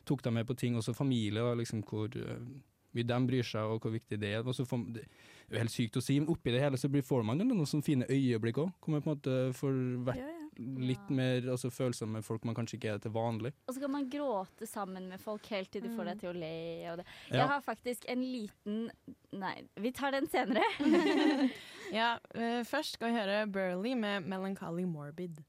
tok 0.07 0.21
dem 0.23 0.33
med 0.39 0.47
på 0.47 0.55
ting, 0.55 0.75
også 0.79 0.95
familie, 0.95 1.41
da, 1.43 1.53
liksom, 1.59 1.81
hvor 1.83 2.07
eh, 2.15 2.39
mye 2.95 3.03
de 3.03 3.17
bryr 3.27 3.43
seg 3.43 3.61
og 3.67 3.81
hvor 3.83 3.91
viktig 3.91 4.19
det 4.21 4.29
er. 4.37 4.43
Får, 4.47 4.85
det 4.93 5.03
er 5.03 5.57
jo 5.57 5.59
helt 5.65 5.73
sykt 5.73 5.97
å 5.99 6.01
si, 6.01 6.19
men 6.19 6.29
oppi 6.31 6.53
det 6.55 6.61
hele 6.63 6.77
så 6.79 6.87
blir, 6.89 7.03
får 7.03 7.25
man 7.27 7.39
jo 7.39 7.45
noen 7.49 7.67
sånne 7.67 7.83
fine 7.83 8.07
øyeblikk 8.07 8.61
òg. 8.63 8.71
Kommer 8.79 9.01
på 9.03 9.11
en 9.11 9.17
måte 9.17 9.35
for 9.57 9.73
vært 10.07 10.23
litt 10.59 11.09
mer 11.13 11.45
altså, 11.53 11.69
følsomme 11.73 12.21
folk 12.25 12.45
man 12.47 12.55
kanskje 12.57 12.77
ikke 12.79 12.93
er 12.95 13.01
til 13.03 13.13
vanlig. 13.15 13.53
Og 13.67 13.75
så 13.75 13.83
kan 13.83 13.93
man 13.93 14.09
gråte 14.11 14.67
sammen 14.69 15.07
med 15.11 15.21
folk 15.21 15.45
helt 15.53 15.71
til 15.73 15.83
de 15.85 15.91
får 15.93 16.11
deg 16.11 16.21
til 16.23 16.31
å 16.31 16.37
le. 16.37 16.53
Og 16.91 17.01
det. 17.01 17.07
Ja. 17.29 17.41
Jeg 17.41 17.47
har 17.53 17.65
faktisk 17.65 18.07
en 18.11 18.23
liten 18.25 18.87
Nei, 19.37 19.55
vi 19.75 19.91
tar 19.91 20.15
den 20.15 20.29
senere. 20.31 20.63
Ja, 21.87 22.17
eh, 22.35 22.65
først 22.67 22.97
skal 22.97 23.13
vi 23.13 23.15
høre 23.15 23.47
Burley 23.47 23.93
med 23.95 24.25
'Melancholy 24.27 24.83
Morbid'. 24.83 25.39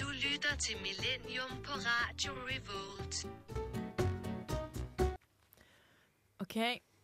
Du 0.00 0.06
lytter 0.08 0.56
til 0.58 0.76
Millennium 0.80 1.52
på 1.64 1.76
Radio 1.84 2.32
Revolt. 2.48 3.26
OK, 6.40 6.56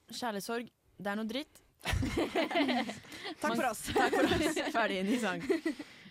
kjærlighetssorg, 0.09 0.73
det 0.99 1.07
er 1.07 1.21
noe 1.21 1.29
dritt. 1.29 1.61
Takk 3.40 3.56
for 3.56 3.66
oss. 3.70 3.82
Takk 3.94 4.16
for 4.18 4.28
oss. 4.28 4.62
Ferdig 4.76 5.00
inn 5.02 5.12
i 5.14 5.18
sang. 5.22 5.42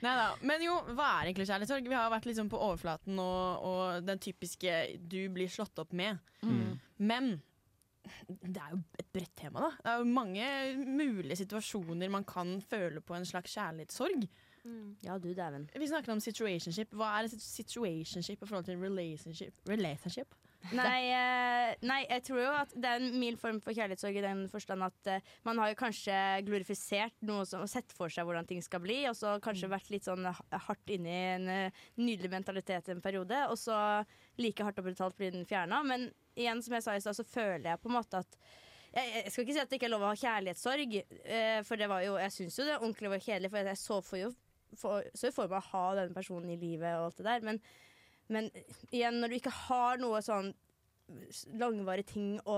Neida. 0.04 0.28
Men 0.44 0.66
jo, 0.66 0.76
hva 0.98 1.10
er 1.20 1.30
egentlig 1.30 1.48
kjærlighetssorg? 1.48 1.88
Vi 1.88 1.98
har 1.98 2.12
vært 2.12 2.28
liksom 2.28 2.52
på 2.52 2.60
overflaten 2.60 3.20
og, 3.24 3.66
og 3.70 4.06
den 4.08 4.20
typiske 4.24 4.78
'du 5.00 5.22
blir 5.34 5.52
slått 5.52 5.80
opp 5.80 5.94
med'. 5.96 6.20
Mm. 6.44 6.80
Men 7.00 7.36
det 8.28 8.60
er 8.60 8.74
jo 8.74 8.82
et 9.00 9.12
bredt 9.16 9.36
tema, 9.40 9.64
da. 9.64 9.70
Det 9.80 9.92
er 9.92 10.02
jo 10.02 10.16
mange 10.18 10.48
mulige 10.84 11.40
situasjoner 11.40 12.12
man 12.12 12.26
kan 12.28 12.58
føle 12.62 13.00
på 13.00 13.16
en 13.16 13.26
slags 13.26 13.56
kjærlighetssorg. 13.56 14.28
Ja, 15.04 15.18
du 15.20 15.34
dæven. 15.34 15.70
Vi 15.76 15.88
snakker 15.88 16.12
om 16.12 16.20
situationship. 16.24 16.94
Hva 16.96 17.10
er 17.20 17.28
situationship 17.28 18.44
i 18.44 18.48
forhold 18.48 18.66
til 18.66 18.80
relationship? 18.80 19.54
relationship? 19.68 20.36
Nei, 20.80 21.02
eh, 21.12 21.74
nei, 21.84 22.00
jeg 22.08 22.24
tror 22.24 22.40
jo 22.40 22.52
at 22.56 22.72
det 22.72 22.88
er 22.88 23.02
en 23.02 23.18
mild 23.20 23.40
form 23.42 23.58
for 23.64 23.76
kjærlighetssorg 23.76 24.16
i 24.16 24.24
den 24.24 24.44
forstand 24.52 24.86
at 24.86 25.10
eh, 25.12 25.26
man 25.44 25.60
har 25.60 25.74
jo 25.74 25.80
kanskje 25.82 26.16
glorifisert 26.48 27.16
noe 27.28 27.44
som, 27.50 27.66
og 27.66 27.72
sett 27.72 27.92
for 27.92 28.14
seg 28.14 28.24
hvordan 28.28 28.48
ting 28.48 28.64
skal 28.64 28.80
bli, 28.84 29.02
og 29.10 29.18
så 29.20 29.36
kanskje 29.44 29.72
vært 29.74 29.92
litt 29.92 30.08
sånn 30.08 30.24
ha- 30.30 30.62
hardt 30.70 30.94
inne 30.96 31.12
i 31.12 31.26
en 31.34 31.50
eh, 31.52 31.84
nydelig 32.00 32.32
mentalitet 32.32 32.94
en 32.94 33.04
periode, 33.04 33.42
og 33.52 33.60
så 33.60 33.76
like 34.40 34.64
hardt 34.64 34.80
og 34.80 34.88
brutalt 34.88 35.20
blir 35.20 35.36
den 35.36 35.48
fjerna. 35.50 35.82
Men 35.84 36.08
igjen, 36.40 36.64
som 36.64 36.78
jeg 36.78 36.88
sa 36.88 36.96
i 36.96 37.04
stad, 37.04 37.20
så 37.20 37.28
føler 37.28 37.74
jeg 37.74 37.84
på 37.84 37.92
en 37.92 37.98
måte 38.00 38.24
at 38.24 38.40
jeg, 38.94 39.10
jeg 39.20 39.34
skal 39.34 39.44
ikke 39.44 39.58
si 39.58 39.62
at 39.66 39.70
det 39.72 39.78
ikke 39.82 39.88
er 39.90 39.96
lov 39.98 40.08
å 40.08 40.12
ha 40.14 40.20
kjærlighetssorg, 40.24 41.00
eh, 41.26 41.60
for 41.68 41.82
det 41.82 41.92
var 41.92 42.08
jo 42.08 42.18
Jeg 42.24 42.38
syns 42.40 42.60
jo 42.62 42.68
det 42.70 42.80
ordentlig 42.80 43.12
var 43.18 43.28
kjedelig, 43.28 43.52
for 43.52 43.74
jeg 43.74 43.84
så 43.84 44.02
for 44.06 44.22
jo 44.22 44.34
for, 44.80 45.06
så 45.14 45.30
for 45.34 45.52
meg 45.52 45.60
å 45.60 45.72
ha 45.74 45.88
denne 46.00 46.16
personen 46.16 46.54
i 46.54 46.60
livet 46.62 46.96
og 46.98 47.10
alt 47.12 47.20
det 47.20 47.28
der, 47.28 47.44
men 47.52 47.60
men 48.32 48.50
igjen, 48.92 49.20
når 49.20 49.34
du 49.34 49.40
ikke 49.40 49.56
har 49.68 50.00
noe 50.02 50.22
sånn 50.24 50.54
langvarig 51.60 52.06
ting 52.08 52.38
å 52.50 52.58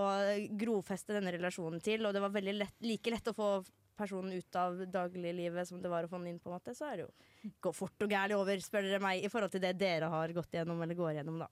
grovfeste 0.60 1.16
denne 1.16 1.34
relasjonen 1.34 1.82
til, 1.84 2.06
og 2.06 2.14
det 2.14 2.22
var 2.24 2.34
veldig 2.36 2.54
lett, 2.60 2.78
like 2.86 3.12
lett 3.12 3.32
å 3.32 3.36
få 3.36 3.50
personen 3.98 4.36
ut 4.36 4.58
av 4.60 4.82
dagliglivet 4.92 5.68
som 5.68 5.82
det 5.82 5.90
var 5.92 6.06
å 6.06 6.12
få 6.12 6.20
den 6.20 6.34
inn, 6.34 6.40
på 6.44 6.52
en 6.52 6.58
måte, 6.58 6.76
så 6.78 6.90
er 6.90 7.00
det 7.00 7.06
jo 7.08 7.54
gå 7.64 7.72
fort 7.76 8.06
og 8.06 8.12
gærlig 8.12 8.38
over, 8.38 8.62
spør 8.64 8.86
dere 8.86 9.02
meg, 9.04 9.24
i 9.24 9.32
forhold 9.32 9.56
til 9.56 9.64
det 9.64 9.74
dere 9.80 10.12
har 10.12 10.34
gått 10.36 10.58
gjennom 10.58 10.82
eller 10.84 11.00
går 11.00 11.14
gjennom, 11.20 11.42
da. 11.46 11.50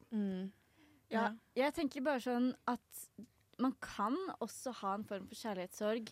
Ja, 1.13 1.28
jeg 1.58 1.76
tenker 1.78 2.04
bare 2.06 2.23
sånn 2.23 2.52
at 2.69 3.04
man 3.62 3.76
kan 3.84 4.15
også 4.41 4.73
ha 4.82 4.95
en 4.97 5.06
form 5.08 5.28
for 5.30 5.39
kjærlighetssorg 5.39 6.10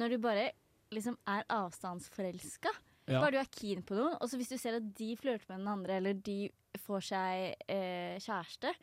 når 0.00 0.14
du 0.14 0.22
bare 0.22 0.46
liksom 0.94 1.16
er 1.30 1.46
avstandsforelska. 1.54 2.72
Ja. 3.10 3.20
Bare 3.22 3.34
du 3.34 3.40
er 3.40 3.52
keen 3.54 3.82
på 3.86 3.96
noen, 3.96 4.16
og 4.18 4.30
så 4.30 4.38
hvis 4.38 4.50
du 4.52 4.58
ser 4.60 4.78
at 4.78 4.88
de 4.98 5.12
flørter 5.18 5.48
med 5.50 5.62
den 5.62 5.70
andre, 5.70 5.98
eller 5.98 6.18
de 6.18 6.50
får 6.78 7.00
seg 7.02 7.54
eh, 7.68 8.18
kjæreste 8.22 8.74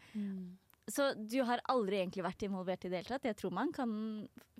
Så 0.89 1.13
du 1.29 1.41
har 1.43 1.59
aldri 1.67 1.97
egentlig 1.99 2.23
vært 2.23 2.43
involvert 2.47 2.85
i 2.85 2.89
det 2.89 3.01
hele 3.01 3.09
tatt. 3.11 3.25
Jeg 3.27 3.35
tror 3.35 3.51
man 3.51 3.73
kan 3.75 3.89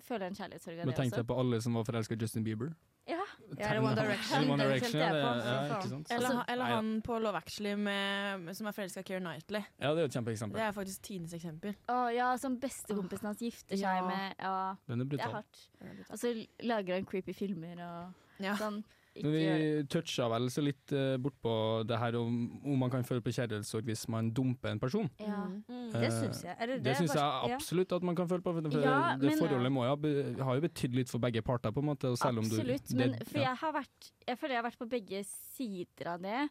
føle 0.04 0.26
en 0.28 0.34
kjærlighetssorg 0.36 0.80
av 0.80 0.86
det 0.86 0.94
tenkte 0.96 1.02
Tenk 1.02 1.14
deg 1.22 1.26
på 1.30 1.38
alle 1.40 1.60
som 1.64 1.72
var 1.78 1.84
forelska 1.88 2.14
i 2.14 2.18
Justin 2.20 2.44
Bieber. 2.44 2.74
Ja. 3.08 3.22
Ja, 3.56 3.70
eller 3.70 3.80
One 3.80 3.94
Direction. 3.96 4.50
One 4.52 4.62
Direction, 4.62 4.92
det- 5.00 5.06
ja, 5.08 5.78
ikke 5.78 5.88
sant? 5.88 6.10
Eller, 6.12 6.26
Altså, 6.28 6.44
eller 6.52 6.64
han 6.64 6.90
på 7.02 7.18
Love 7.18 7.38
Actually 7.38 7.72
med, 7.80 8.54
som 8.54 8.66
er 8.66 8.72
forelska 8.76 9.00
i 9.00 9.02
Keira 9.08 9.20
Knightley. 9.24 9.62
Ja, 9.80 9.94
det 9.94 10.02
er 10.02 10.04
et 10.10 10.12
kjempeeksempel. 10.18 10.58
Det 10.60 10.66
er 10.66 10.72
faktisk 10.76 11.02
tidenes 11.08 11.32
eksempel. 11.32 11.74
Å, 11.88 11.96
ja, 12.14 12.36
som 12.36 12.58
bestekompisen 12.60 13.24
hans 13.30 13.40
gifter 13.40 13.76
seg 13.80 13.80
Ja. 13.80 14.04
med. 14.06 14.34
Ja, 14.38 14.76
Den 14.86 15.00
er 15.00 15.04
det 15.04 15.12
er 15.12 15.16
brutal. 15.16 15.32
hardt. 15.32 15.64
Og 16.10 16.18
så 16.18 16.46
lager 16.62 16.94
han 16.94 17.06
creepy 17.06 17.32
filmer 17.32 17.80
og 17.80 18.14
Ja. 18.44 18.54
sånn. 18.56 18.84
Men 19.22 19.32
Ikke 19.34 19.56
vi 19.58 19.82
toucha 19.94 20.28
vel 20.32 20.48
så 20.50 20.62
litt 20.62 20.92
uh, 20.92 21.16
bortpå 21.18 21.52
det 21.88 21.98
her 21.98 22.16
om, 22.20 22.36
om 22.64 22.78
man 22.78 22.90
kan 22.90 23.02
føle 23.04 23.20
på 23.24 23.32
kjærlighetssorg 23.34 23.84
hvis 23.88 24.06
man 24.08 24.30
dumper 24.30 24.70
en 24.70 24.78
person. 24.82 25.08
Ja. 25.20 25.44
Det 25.68 26.04
Eh, 26.04 26.10
syns 26.20 26.42
jeg. 26.44 26.56
Eller 26.60 26.76
Det, 26.76 26.84
det 26.84 26.92
er 26.92 27.00
syns 27.02 27.14
jeg 27.14 27.52
absolutt 27.56 27.92
at 27.92 28.02
man 28.02 28.14
kan 28.16 28.28
føle 28.28 28.42
på. 28.44 28.52
For 28.54 28.60
det, 28.60 28.72
Ja, 28.84 29.16
det 29.16 29.30
men- 29.30 29.38
forholdet 29.38 29.72
må 29.72 29.84
jo 29.84 29.88
ha, 29.88 29.96
be, 29.96 30.12
har 30.44 30.54
jo 30.54 30.60
betydd 30.68 30.94
litt 30.94 31.08
for 31.10 31.18
begge 31.18 31.42
parter, 31.42 31.70
på 31.72 31.80
en 31.80 31.86
måte. 31.92 32.04
Og 32.12 32.18
selv 32.18 32.38
om 32.38 32.44
du, 32.48 32.56
Absolutt. 32.56 32.86
det, 32.88 32.96
Men 32.96 33.14
for 33.24 33.38
jeg 33.38 33.56
har 33.56 33.72
vært 33.72 34.12
Jeg 34.28 34.38
føler 34.38 34.54
jeg 34.54 34.62
har 34.62 34.70
vært 34.70 34.78
på 34.78 34.88
begge 34.90 35.24
sider 35.24 36.06
av 36.14 36.20
det. 36.22 36.48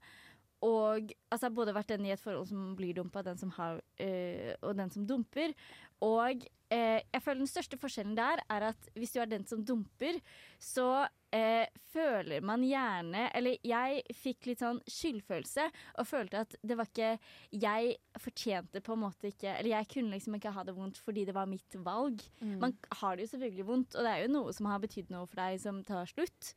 Og 0.65 1.11
altså, 1.29 1.51
både 1.53 1.75
vært 1.75 1.91
den 1.93 2.07
i 2.07 2.13
et 2.15 2.21
forhold 2.21 2.47
som 2.49 2.71
blir 2.77 2.95
dumpa, 2.97 3.21
den 3.25 3.37
som 3.37 3.51
har, 3.59 3.81
øh, 4.01 4.53
og 4.61 4.77
den 4.77 4.89
som 4.93 5.05
dumper. 5.07 5.53
Og 6.01 6.43
øh, 6.73 6.99
jeg 7.13 7.21
føler 7.21 7.41
den 7.41 7.49
største 7.49 7.77
forskjellen 7.77 8.17
der 8.17 8.41
er 8.49 8.67
at 8.69 8.89
hvis 8.93 9.13
du 9.13 9.19
er 9.21 9.29
den 9.29 9.45
som 9.49 9.63
dumper, 9.65 10.19
så 10.59 11.07
øh, 11.33 11.65
føler 11.93 12.41
man 12.41 12.61
gjerne 12.61 13.27
Eller 13.35 13.57
jeg 13.65 14.03
fikk 14.13 14.49
litt 14.49 14.61
sånn 14.61 14.81
skyldfølelse 14.85 15.65
og 15.97 16.07
følte 16.07 16.43
at 16.45 16.55
det 16.61 16.77
var 16.77 16.89
ikke 16.89 17.17
Jeg 17.51 17.95
fortjente 18.21 18.81
på 18.81 18.93
en 18.93 19.03
måte 19.07 19.31
ikke 19.31 19.55
Eller 19.57 19.73
jeg 19.73 19.89
kunne 19.93 20.13
liksom 20.13 20.37
ikke 20.37 20.53
ha 20.53 20.65
det 20.67 20.75
vondt 20.77 21.01
fordi 21.01 21.25
det 21.25 21.35
var 21.37 21.49
mitt 21.49 21.79
valg. 21.81 22.21
Man 22.61 22.77
har 23.01 23.15
det 23.15 23.25
jo 23.25 23.33
selvfølgelig 23.33 23.67
vondt, 23.67 23.95
og 23.95 24.05
det 24.05 24.13
er 24.13 24.25
jo 24.25 24.35
noe 24.35 24.53
som 24.53 24.69
har 24.69 24.83
betydd 24.83 25.09
noe 25.13 25.25
for 25.25 25.41
deg 25.41 25.57
som 25.61 25.81
tar 25.87 26.05
slutt. 26.09 26.53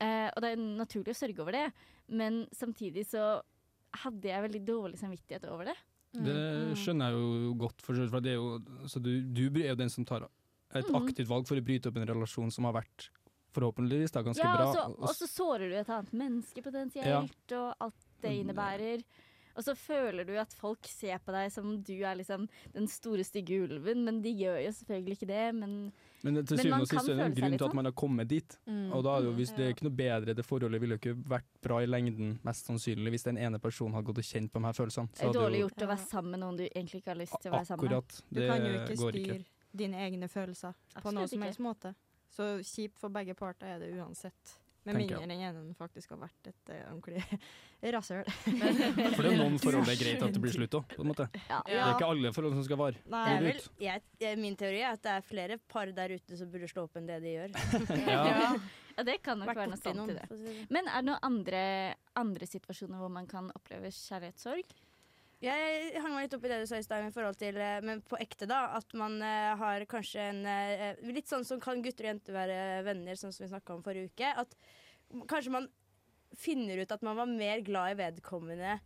Eh, 0.00 0.28
og 0.30 0.42
det 0.44 0.50
er 0.52 0.56
naturlig 0.62 1.14
å 1.14 1.18
sørge 1.18 1.40
over 1.42 1.52
det, 1.52 1.66
men 2.08 2.46
samtidig 2.54 3.06
så 3.10 3.40
hadde 4.04 4.28
jeg 4.30 4.44
veldig 4.44 4.64
dårlig 4.68 4.98
samvittighet 5.00 5.48
over 5.50 5.64
det. 5.72 5.76
Det 6.14 6.76
skjønner 6.78 7.10
jeg 7.12 7.18
jo 7.20 7.54
godt, 7.60 7.82
for, 7.84 7.98
for 8.08 8.20
det 8.24 8.30
er 8.32 8.38
jo, 8.38 8.58
så 8.88 9.00
du, 9.02 9.10
du 9.22 9.42
er 9.60 9.72
jo 9.72 9.78
den 9.80 9.90
som 9.92 10.04
tar 10.08 10.24
et 10.74 10.86
Mhm. 10.86 10.94
aktivt 11.02 11.28
valg 11.28 11.46
for 11.48 11.56
å 11.56 11.64
bryte 11.64 11.88
opp 11.88 11.96
en 11.96 12.06
relasjon 12.08 12.50
som 12.52 12.64
har 12.64 12.74
vært 12.78 13.08
forhåpentligvis 13.56 14.12
da, 14.12 14.22
ganske 14.22 14.44
Ja, 14.44 14.54
bra. 14.54 14.66
og 14.68 14.74
så, 14.76 14.84
og 14.98 15.14
så 15.16 15.26
sårer 15.28 15.70
du 15.70 15.74
et 15.76 15.88
annet 15.88 16.12
menneske 16.12 16.62
potensielt, 16.62 17.52
og 17.52 17.74
alt 17.80 18.04
det 18.22 18.30
Mm. 18.30 18.40
innebærer. 18.44 19.04
Og 19.56 19.64
så 19.64 19.74
føler 19.74 20.24
du 20.26 20.36
at 20.38 20.52
folk 20.54 20.84
ser 20.86 21.18
på 21.18 21.32
deg 21.32 21.50
som 21.50 21.82
du 21.82 21.94
er 22.04 22.14
liksom 22.16 22.48
den 22.72 22.86
store, 22.86 23.24
stygge 23.24 23.64
ulven, 23.66 24.04
men 24.04 24.20
de 24.22 24.30
gjør 24.32 24.62
jo 24.64 24.70
selvfølgelig 24.70 25.16
ikke 25.18 25.26
det. 25.32 25.54
Men, 25.54 25.92
Men 26.26 26.40
til 26.42 26.58
syvende 26.58 26.82
og 26.82 26.90
sist 26.90 27.08
er 27.08 27.18
det 27.18 27.26
en 27.28 27.34
grunn 27.36 27.52
til 27.54 27.62
at 27.62 27.64
sånn. 27.68 27.78
man 27.78 27.88
har 27.88 27.94
kommet 28.02 28.30
dit. 28.30 28.56
Mm. 28.66 28.88
Og 28.96 29.04
da 29.06 29.12
er 29.14 29.22
det 29.22 29.28
jo, 29.30 29.34
hvis 29.38 29.52
det 29.54 29.66
er 29.66 29.74
ikke 29.74 29.86
noe 29.86 29.98
bedre, 30.00 30.34
det 30.38 30.44
forholdet 30.46 30.82
ville 30.82 30.96
jo 30.96 31.02
ikke 31.02 31.28
vært 31.34 31.48
bra 31.64 31.78
i 31.84 31.90
lengden, 31.90 32.32
mest 32.46 32.70
sannsynlig, 32.70 33.12
hvis 33.14 33.28
den 33.28 33.38
ene 33.38 33.60
personen 33.62 33.94
hadde 33.94 34.10
gått 34.10 34.22
og 34.24 34.28
kjent 34.30 34.52
på 34.52 34.62
de 34.62 34.68
her 34.68 34.78
følelsene. 34.80 35.14
det 35.14 35.28
er 35.28 35.38
dårlig 35.38 35.62
gjort 35.62 35.86
å 35.86 35.90
være 35.92 36.06
sammen 36.10 36.34
med 36.34 36.42
noen 36.44 36.58
du 36.58 36.64
egentlig 36.66 37.02
ikke 37.02 37.14
har 37.14 37.20
lyst 37.22 37.38
til 37.38 37.52
å 37.52 37.56
være 37.56 37.70
sammen 37.70 37.84
med. 37.84 37.96
Akkurat. 37.98 38.22
Det 38.28 38.48
går 38.48 38.48
ikke. 38.48 38.48
Du 38.48 38.52
kan 38.52 38.66
jo 38.66 38.82
ikke 38.82 38.98
styre 39.04 39.38
dine 39.78 40.06
egne 40.06 40.28
følelser 40.32 40.78
på 41.02 41.12
noen 41.14 41.30
som 41.30 41.44
helst 41.46 41.62
måte. 41.62 41.94
Så 42.34 42.48
kjipt 42.66 42.98
for 43.00 43.12
begge 43.12 43.34
parter 43.38 43.76
er 43.76 43.84
det 43.84 43.92
uansett. 43.96 44.58
Med 44.88 45.02
mindre 45.02 45.20
den 45.22 45.32
ene 45.36 45.76
faktisk 45.78 46.14
har 46.14 46.20
vært 46.22 46.50
et 46.50 46.72
eh, 46.74 46.88
ordentlig 46.90 47.22
rasshøl. 47.94 48.24
For 48.32 49.22
det 49.22 49.32
er 49.32 49.38
noen 49.42 49.58
forhold 49.64 49.86
det 49.88 49.94
er 49.94 50.00
greit 50.02 50.24
at 50.26 50.34
det 50.34 50.42
blir 50.42 50.56
slutt 50.56 50.78
òg, 50.80 50.88
på 50.96 51.04
en 51.04 51.10
måte. 51.12 51.28
Ja. 51.46 51.60
Det 51.68 51.78
er 51.78 51.94
ikke 51.94 52.10
alle 52.10 52.32
forhold 52.36 52.58
som 52.58 52.66
skal 52.66 52.80
vare. 52.80 53.04
Nei, 53.12 53.24
vel, 53.44 53.62
jeg, 53.84 54.04
jeg, 54.24 54.40
min 54.40 54.58
teori 54.58 54.82
er 54.82 54.96
at 54.96 55.04
det 55.04 55.14
er 55.14 55.28
flere 55.28 55.60
par 55.70 55.92
der 55.94 56.16
ute 56.16 56.40
som 56.40 56.50
burde 56.52 56.70
slå 56.70 56.88
opp 56.88 56.98
enn 57.00 57.08
det 57.10 57.22
de 57.24 57.38
gjør. 57.38 57.56
Ja. 58.08 58.52
Ja, 58.98 59.04
det 59.06 59.20
kan 59.22 59.38
nok 59.38 59.52
Vært 59.52 59.60
være 59.60 59.70
noe 59.70 59.78
sant 59.78 60.10
i 60.10 60.14
det. 60.16 60.64
Men 60.74 60.88
er 60.90 61.04
det 61.04 61.06
noen 61.06 61.22
andre, 61.22 61.60
andre 62.18 62.48
situasjoner 62.50 62.98
hvor 62.98 63.12
man 63.14 63.28
kan 63.30 63.52
oppleve 63.54 63.92
kjærlighetssorg? 63.94 64.72
Jeg 65.38 66.00
hang 66.02 66.16
meg 66.16 66.26
litt 66.26 66.34
opp 66.34 66.46
i 66.48 66.50
det 66.50 66.56
du 66.64 66.66
sa 66.66 66.80
i 66.80 66.82
stad, 66.82 67.04
i 67.06 67.14
forhold 67.14 67.36
til 67.38 67.56
eh, 67.62 67.78
Men 67.86 68.00
på 68.02 68.18
ekte, 68.18 68.48
da. 68.50 68.72
At 68.78 68.90
man 68.98 69.20
uh, 69.22 69.54
har 69.60 69.84
kanskje 69.90 70.24
en 70.32 70.40
uh, 70.42 70.98
Litt 71.14 71.30
sånn 71.30 71.46
som 71.46 71.62
kan 71.62 71.82
gutter 71.84 72.08
og 72.08 72.12
jenter 72.14 72.34
være 72.34 72.58
venner, 72.88 73.18
sånn 73.18 73.34
som 73.34 73.44
vi 73.46 73.52
snakka 73.52 73.76
om 73.76 73.84
forrige 73.86 74.10
uke. 74.10 74.32
At 74.42 74.56
kanskje 75.30 75.54
man 75.54 75.68
finner 76.36 76.82
ut 76.82 76.90
at 76.92 77.04
man 77.06 77.16
var 77.16 77.30
mer 77.30 77.62
glad 77.64 77.94
i 77.94 77.98
vedkommende 78.02 78.78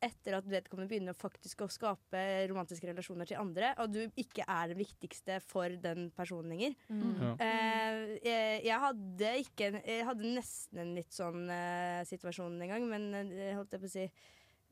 etter 0.00 0.32
at 0.38 0.46
vedkommende 0.48 0.88
begynner 0.88 1.16
faktisk 1.16 1.60
å 1.60 1.66
skape 1.68 2.20
romantiske 2.48 2.88
relasjoner 2.88 3.28
til 3.28 3.36
andre, 3.36 3.74
og 3.82 3.90
du 3.92 3.98
ikke 4.20 4.46
er 4.48 4.70
den 4.70 4.78
viktigste 4.80 5.36
for 5.44 5.68
den 5.82 6.06
personen 6.16 6.54
lenger. 6.54 6.72
Mm. 6.88 7.10
Ja. 7.20 7.32
Uh, 7.36 7.98
jeg, 8.24 8.62
jeg 8.64 8.78
hadde 8.86 9.32
ikke 9.42 9.68
en- 9.68 9.82
Jeg 9.84 10.06
hadde 10.08 10.32
nesten 10.38 10.80
en 10.80 10.94
litt 10.96 11.12
sånn 11.12 11.44
uh, 11.52 12.00
situasjon 12.08 12.56
en 12.64 12.72
gang, 12.72 12.88
men 12.88 13.10
uh, 13.12 13.50
holdt 13.58 13.76
jeg 13.76 13.84
på 13.84 13.90
å 13.90 13.92
si 13.92 14.06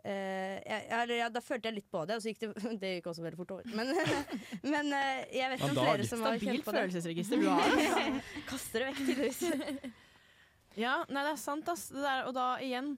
eh, 0.04 0.56
jeg, 0.62 0.82
jeg, 0.88 1.18
ja, 1.18 1.28
Da 1.32 1.42
følte 1.44 1.70
jeg 1.70 1.78
litt 1.80 1.88
på 1.90 2.04
det, 2.08 2.18
og 2.18 2.24
så 2.24 2.32
gikk 2.32 2.42
det 2.42 2.50
Det 2.82 2.92
gikk 2.96 3.10
også 3.12 3.24
veldig 3.24 3.40
fort 3.40 3.54
over. 3.56 3.70
Men, 3.74 3.92
men 4.74 4.90
uh, 4.94 5.22
jeg 5.34 5.52
vet 5.52 5.60
ikke 5.60 5.70
om 5.70 5.80
flere 5.80 6.08
som 6.10 6.26
har 6.26 6.42
kjent 6.42 6.66
på 6.66 6.74
det. 6.74 6.82
følelsesregister 6.84 7.42
du 7.42 7.48
har. 7.50 8.18
Kaster 8.50 8.84
det 8.84 8.90
vekk, 8.90 9.04
tydeligvis. 9.06 9.94
Ja, 10.78 10.98
nei, 11.10 11.22
det 11.24 11.32
er 11.32 11.40
sant, 11.40 11.70
ass. 11.72 11.88
Det 11.90 12.02
der, 12.04 12.26
og 12.28 12.34
da 12.36 12.50
igjen 12.62 12.92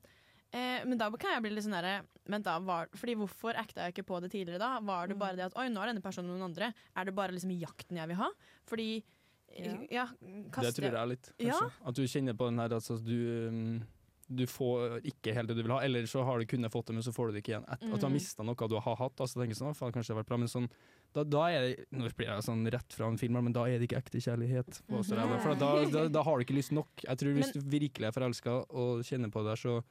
eh, 0.52 0.82
Men 0.84 0.98
da 1.00 1.06
kan 1.14 1.36
jeg 1.36 1.44
bli 1.46 1.52
litt 1.54 1.64
sånn 1.64 1.78
derre 1.78 2.02
Men 2.28 2.44
da 2.44 2.58
var 2.60 2.90
Fordi 2.98 3.14
hvorfor 3.16 3.56
acta 3.56 3.86
jeg 3.86 3.94
ikke 3.94 4.04
på 4.10 4.18
det 4.20 4.28
tidligere 4.34 4.60
da? 4.60 4.74
Var 4.84 5.08
det 5.08 5.16
bare 5.20 5.38
det 5.38 5.46
at 5.46 5.56
Oi, 5.56 5.70
nå 5.72 5.80
er 5.80 5.92
denne 5.92 6.04
personen 6.04 6.28
noen 6.34 6.50
andre. 6.50 6.74
Er 6.92 7.08
det 7.08 7.16
bare 7.16 7.32
liksom 7.32 7.54
jakten 7.56 8.02
jeg 8.02 8.10
vil 8.10 8.20
ha? 8.20 8.28
Fordi 8.68 8.90
ja. 9.58 9.72
Ja, 9.90 10.04
Det 10.62 10.74
tror 10.76 10.94
jeg 10.94 11.08
litt, 11.10 11.32
kanskje. 11.34 11.48
Ja. 11.48 11.86
At 11.90 11.96
du 11.96 12.04
kjenner 12.06 12.36
på 12.38 12.46
den 12.50 12.60
her 12.62 12.74
altså, 12.76 12.94
du, 13.02 13.16
um, 13.50 13.80
du 14.30 14.44
får 14.46 15.00
ikke 15.10 15.32
helt 15.34 15.50
det 15.50 15.56
du 15.58 15.62
vil 15.64 15.72
ha, 15.74 15.80
eller 15.82 16.06
så 16.06 16.22
har 16.24 16.38
du 16.38 16.46
kunnet 16.46 16.70
fått 16.70 16.86
det, 16.86 16.94
men 16.94 17.02
så 17.02 17.10
får 17.12 17.26
du 17.28 17.32
det 17.34 17.40
ikke 17.42 17.52
igjen. 17.56 17.64
Et, 17.66 17.82
At 17.82 17.98
du 18.00 18.06
har 18.06 18.10
Mm. 18.10 18.14
mista 18.14 18.44
noe 18.46 18.68
du 18.70 18.76
har 18.78 18.96
hatt. 18.96 19.16
Altså, 19.18 19.40
tenker 19.42 19.58
sånn, 19.58 19.72
«Å, 19.72 19.76
faen, 19.76 19.92
kanskje 19.92 20.12
det 20.12 20.14
har 20.16 20.22
vært 20.22 20.28
bra, 20.30 20.36
men 20.38 20.48
sånn, 20.52 20.68
da, 21.12 21.24
da 21.24 21.42
er 21.50 21.60
det 21.66 21.86
Nå 21.90 22.06
blir 22.14 22.28
jeg 22.28 22.44
sånn 22.46 22.62
rett 22.70 22.92
fra 22.94 23.08
en 23.10 23.18
film, 23.18 23.42
men 23.42 23.52
da 23.52 23.64
er 23.66 23.78
det 23.82 23.88
ikke 23.88 23.98
ekte 23.98 24.20
kjærlighet. 24.22 24.82
For 24.86 25.54
da, 25.58 25.72
da, 25.90 26.08
da 26.08 26.22
har 26.22 26.38
du 26.38 26.44
ikke 26.44 26.54
lyst 26.56 26.70
nok. 26.72 26.88
Jeg 27.02 27.18
tror 27.18 27.34
Hvis 27.34 27.52
du 27.52 27.60
virkelig 27.60 28.06
er 28.06 28.14
forelska 28.14 28.54
og 28.70 29.02
kjenner 29.02 29.30
på 29.34 29.42
det, 29.44 29.58
så, 29.58 29.82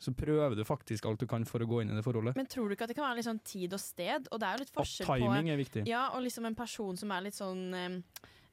så 0.00 0.12
prøver 0.16 0.56
du 0.56 0.64
faktisk 0.64 1.06
alt 1.08 1.20
du 1.20 1.26
kan 1.26 1.44
for 1.48 1.60
å 1.60 1.66
gå 1.68 1.80
inn 1.82 1.90
i 1.92 1.96
det 1.96 2.04
forholdet. 2.04 2.36
Men 2.36 2.46
tror 2.46 2.68
du 2.68 2.74
ikke 2.76 2.84
at 2.84 2.92
det 2.92 2.96
kan 3.00 3.08
være 3.08 3.16
litt 3.22 3.28
sånn 3.28 3.40
tid 3.44 3.72
og 3.72 3.80
sted? 3.80 4.28
Og 4.32 4.40
det 4.40 4.46
er 4.48 4.52
jo 4.56 4.62
litt 4.64 4.74
Og 4.76 4.82
forskjell 4.84 5.06
på 5.08 5.16
timing 5.24 5.48
er 5.50 5.56
viktig. 5.60 5.86
Ja, 5.88 6.04
og 6.14 6.22
liksom 6.24 6.44
en 6.48 6.54
person 6.56 6.96
som 7.00 7.10
er 7.16 7.24
litt 7.24 7.34
sånn 7.36 7.64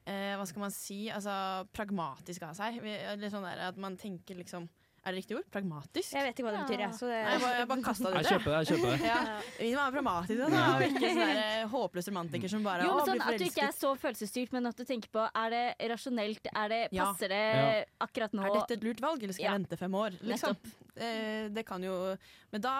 eh, 0.08 0.34
Hva 0.36 0.46
skal 0.48 0.60
man 0.64 0.72
si? 0.72 1.10
Altså 1.12 1.68
pragmatisk 1.76 2.42
av 2.48 2.54
seg. 2.56 2.80
Litt 2.82 3.32
sånn 3.32 3.44
der 3.44 3.68
at 3.68 3.76
man 3.76 3.96
tenker 4.00 4.36
liksom 4.40 4.68
Er 5.08 5.14
det 5.14 5.22
riktig 5.22 5.36
ord? 5.38 5.46
Pragmatisk? 5.54 6.12
Jeg 6.12 6.26
vet 6.26 6.34
ikke 6.36 6.44
hva 6.44 6.52
det 6.52 6.60
betyr, 6.68 6.80
jeg. 6.84 6.92
Så 6.98 7.08
det 7.08 7.18
Nei, 7.24 7.32
jeg 7.32 7.40
bare, 7.42 7.54
jeg 7.62 7.68
bare 7.70 7.84
kasta 7.88 8.04
det 8.04 8.18
Jeg 8.18 8.24
ut. 8.24 8.30
kjøper 8.34 8.50
det. 8.52 8.58
jeg 8.58 8.68
kjøper 8.68 8.90
det 8.92 9.08
Ja. 9.08 9.20
Vi 9.58 9.68
må 9.72 9.78
være 9.80 9.94
pragmatiske, 9.96 10.48
da, 10.52 10.64
og 10.74 10.82
ikke 10.88 11.12
sånn 11.18 11.40
eh, 11.42 11.62
håpløs 11.72 12.08
romantiker 12.12 12.52
som 12.52 12.66
bare 12.68 12.84
Jo, 12.84 12.90
å, 12.92 12.96
men 12.98 13.04
blir 13.08 13.12
sånn 13.14 13.22
At 13.32 13.38
du 13.40 13.46
ikke 13.48 13.64
er 13.68 13.76
så 13.78 13.92
følelsesstyrt, 14.02 14.52
men 14.58 14.70
at 14.70 14.76
du 14.76 14.84
tenker 14.84 15.12
på 15.16 15.24
er 15.42 15.54
det 15.56 15.64
rasjonelt, 15.94 16.50
er 16.52 16.68
det, 16.74 16.80
passer 16.98 17.32
det 17.32 17.40
Ja. 17.48 17.84
akkurat 18.04 18.36
nå? 18.36 18.44
Er 18.44 18.54
dette 18.60 18.76
et 18.78 18.84
lurt 18.84 19.00
valg, 19.00 19.22
eller 19.24 19.32
skal 19.38 19.44
Ja. 19.48 19.52
jeg 19.56 19.62
vente 19.64 19.78
fem 19.80 19.94
år? 20.04 20.18
Liksom. 20.28 20.56
Eh, 20.98 21.48
det 21.54 21.64
kan 21.64 21.82
jo 21.82 21.94
Men 22.52 22.60
da, 22.60 22.74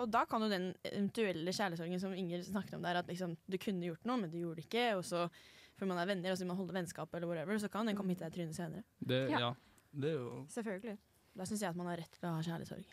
og 0.00 0.08
da 0.10 0.24
kan 0.30 0.40
jo 0.42 0.48
den 0.48 0.70
eventuelle 0.84 1.50
kjærlighetssorgen 1.52 2.00
som 2.00 2.14
Inger 2.14 2.42
snakket 2.46 2.74
om 2.78 2.82
der, 2.86 2.96
at 3.02 3.06
liksom, 3.10 3.36
du 3.50 3.58
kunne 3.58 3.82
gjort 3.84 4.04
noe, 4.08 4.16
men 4.22 4.30
du 4.30 4.38
gjorde 4.38 4.62
det 4.62 4.68
ikke, 4.70 4.86
og 4.96 5.04
så 5.04 5.28
for 5.74 5.86
man 5.90 5.98
er 5.98 6.06
venner 6.06 6.30
og 6.30 6.36
så 6.38 6.44
vil 6.44 6.52
man 6.52 6.56
holde 6.60 6.72
vennskap, 6.76 7.10
eller 7.18 7.26
whatever, 7.26 7.58
så 7.58 7.66
kan 7.68 7.84
den 7.88 7.96
komme 7.98 8.14
hit 8.14 8.20
deg 8.22 8.30
i 8.30 8.36
trynet 8.36 8.54
senere. 8.54 8.84
Det, 9.02 9.28
Ja. 9.32 9.38
ja. 9.40 9.54
det 9.92 10.10
er 10.12 10.18
jo 10.20 10.46
Selvfølgelig. 10.54 10.98
Da 11.34 11.42
syns 11.48 11.64
jeg 11.64 11.72
at 11.72 11.78
man 11.78 11.88
har 11.90 11.98
rett 11.98 12.14
til 12.14 12.28
å 12.28 12.32
ha 12.36 12.42
kjærlighetssorg. 12.46 12.84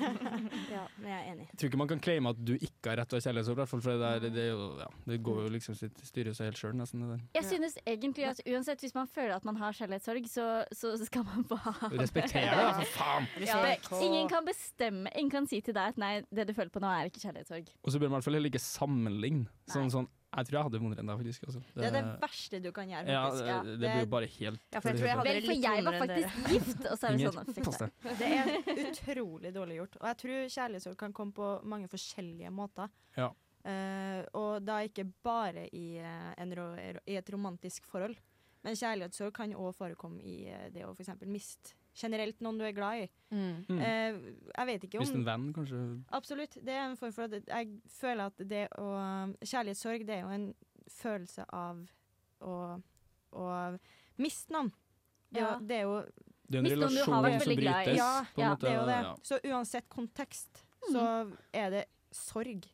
Ja, 0.74 0.82
men 1.00 1.06
jeg 1.08 1.16
er 1.16 1.28
enig. 1.32 1.46
Jeg 1.48 1.58
tror 1.60 1.70
ikke 1.70 1.80
man 1.80 1.90
kan 1.90 2.02
claime 2.04 2.32
at 2.34 2.40
du 2.44 2.52
ikke 2.56 2.92
har 2.92 3.00
rett 3.00 3.10
til 3.10 3.16
å 3.16 3.20
ha 3.20 3.24
kjærlighetssorg, 3.24 3.58
hvert 3.60 3.70
fall, 3.70 3.82
for 3.86 4.02
det, 4.02 4.10
er, 4.10 4.26
det, 4.26 4.42
er 4.44 4.50
jo, 4.52 4.66
ja, 4.82 4.88
det 5.08 5.18
går 5.24 5.40
jo 5.46 5.52
liksom 5.54 5.78
sitt 5.78 6.02
styrer 6.04 6.36
seg 6.36 6.50
helt 6.50 6.60
sjøl, 6.60 6.76
nesten. 6.76 7.06
Det 7.08 7.18
Jeg 7.38 7.48
synes 7.48 7.78
egentlig 7.86 8.28
at 8.28 8.42
uansett 8.44 8.84
hvis 8.84 8.94
man 8.96 9.08
føler 9.08 9.34
at 9.38 9.48
man 9.48 9.58
har 9.62 9.76
kjærlighetssorg, 9.80 10.28
så, 10.30 10.46
så 10.76 10.92
skal 11.00 11.24
man 11.30 11.46
få 11.48 11.58
ha 11.64 11.74
det. 11.88 12.02
Respekter 12.04 12.44
det, 12.44 12.68
for 12.82 12.94
faen! 12.98 13.30
Ja, 13.48 13.60
ingen 14.00 14.28
kan 14.30 14.46
bestemme 14.46 15.10
Ingen 15.16 15.32
kan 15.32 15.48
si 15.48 15.62
til 15.64 15.74
deg 15.76 15.94
at 15.94 16.00
nei, 16.00 16.12
det 16.34 16.46
du 16.50 16.54
føler 16.56 16.72
på 16.72 16.82
nå 16.84 16.90
er 16.92 17.08
ikke 17.08 17.24
kjærlighetssorg. 17.24 17.72
Og 17.80 17.92
så 17.94 18.00
bør 18.00 18.10
man 18.10 18.18
i 18.18 18.20
hvert 18.20 18.28
fall 18.28 18.38
heller 18.38 18.52
ikke 18.52 18.62
sammenligne. 18.62 19.48
Sånn, 19.70 19.90
sånn, 19.92 20.08
jeg 20.30 20.46
tror 20.46 20.56
jeg 20.56 20.66
hadde 20.68 20.78
vondere 20.78 21.02
enn 21.02 21.10
deg, 21.10 21.20
faktisk. 21.20 21.44
Altså. 21.48 21.60
Det 21.74 21.86
er 21.88 21.94
det 21.96 22.02
verste 22.22 22.60
du 22.62 22.68
kan 22.74 22.90
gjøre, 22.92 23.06
faktisk. 23.10 23.48
Ja, 23.50 23.56
det 23.66 23.78
blir 23.80 24.04
jo 24.04 24.10
bare 24.14 24.28
helt 24.30 24.60
Ja, 24.70 24.80
for 24.80 24.90
jeg 24.90 25.00
tror 25.00 25.08
jeg 25.08 25.18
hadde 25.20 25.26
Vel, 25.30 25.40
det 25.40 25.42
for 25.42 25.54
litt 25.54 25.64
jeg 25.66 25.84
var 25.86 25.98
vondere 25.98 26.06
enn 26.06 26.14
dere. 26.14 26.30
faktisk 26.30 26.54
gift, 26.54 26.86
og 26.86 27.00
så 27.00 27.08
er 27.08 27.18
det 27.18 27.32
sånn 27.34 27.66
pass 27.66 27.80
deg. 27.82 28.08
Det 28.20 28.30
er 28.36 28.82
utrolig 28.84 29.52
dårlig 29.56 29.78
gjort. 29.80 30.00
Og 30.00 30.08
jeg 30.10 30.20
tror 30.22 30.52
kjærlighetssorg 30.56 30.98
kan 31.02 31.16
komme 31.18 31.36
på 31.40 31.50
mange 31.74 31.90
forskjellige 31.90 32.54
måter. 32.54 32.94
Ja. 33.18 33.30
Uh, 33.60 34.20
og 34.38 34.52
da 34.64 34.78
ikke 34.86 35.04
bare 35.26 35.66
i, 35.76 35.86
eh, 36.00 36.30
en 36.40 36.54
ro 36.56 36.70
i 36.80 37.18
et 37.18 37.34
romantisk 37.34 37.90
forhold. 37.90 38.14
Men 38.64 38.78
kjærlighetssorg 38.78 39.34
kan 39.36 39.52
òg 39.56 39.74
forekomme 39.76 40.22
i 40.22 40.44
eh, 40.52 40.68
det 40.72 40.86
å 40.86 40.94
f.eks. 40.94 41.12
miste 41.26 41.74
generelt 41.96 42.40
noen 42.40 42.58
du 42.58 42.64
er 42.64 42.72
glad 42.72 43.02
i. 43.04 43.08
Mm. 43.30 43.64
Mm. 43.68 43.78
Eh, 43.80 44.18
jeg 44.56 44.66
vet 44.66 44.84
ikke 44.88 44.98
Hvis 45.02 45.12
en 45.14 45.24
venn, 45.26 45.52
kanskje 45.54 45.80
Absolutt. 46.12 46.56
Det 46.64 46.72
er 46.74 46.88
en 46.90 46.96
form 46.96 47.12
for 47.12 47.22
at 47.28 47.46
jeg 47.46 47.68
føler 47.88 48.24
at 48.26 48.42
det 48.50 48.64
å 48.78 48.88
Kjærlighetssorg, 49.42 50.06
det 50.06 50.16
er 50.16 50.20
jo 50.24 50.32
en 50.34 50.54
følelse 50.90 51.44
av 51.54 51.84
å, 52.42 52.54
å 53.32 53.78
miste 54.18 54.52
noen. 54.52 54.72
Det, 55.30 55.40
Ja. 55.40 55.58
det 55.62 55.76
er 55.76 55.82
jo 55.86 56.00
Det 56.50 56.58
er 56.58 56.64
en 56.64 56.70
relasjon 56.72 57.04
som 57.04 57.22
veldig 57.22 57.56
glad 57.60 57.82
i. 57.82 57.84
brytes. 57.84 57.96
Ja, 57.96 58.24
på 58.34 58.40
en 58.40 58.44
ja, 58.44 58.50
måte, 58.50 58.60
Det 58.66 58.70
er 58.70 58.80
jo 58.80 58.86
det. 58.86 59.00
ja. 59.04 59.14
Så 59.22 59.40
uansett 59.52 59.88
kontekst, 59.88 60.64
så 60.90 61.04
er 61.54 61.70
det 61.70 61.84
sorg 62.10 62.66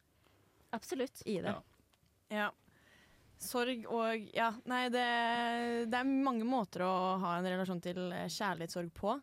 Absolutt. 0.73 1.23
i 1.27 1.41
det. 1.45 1.55
Ja. 2.31 2.51
Sorg 3.39 3.85
og 3.93 4.29
Ja, 4.35 4.51
nei, 4.69 4.87
det, 4.93 5.05
det 5.93 5.99
er 5.99 6.09
mange 6.09 6.47
måter 6.49 6.87
å 6.87 6.93
ha 7.23 7.37
en 7.39 7.49
relasjon 7.49 7.83
til 7.85 8.07
eh, 8.13 8.29
kjærlighetssorg 8.33 8.93
på. 8.97 9.17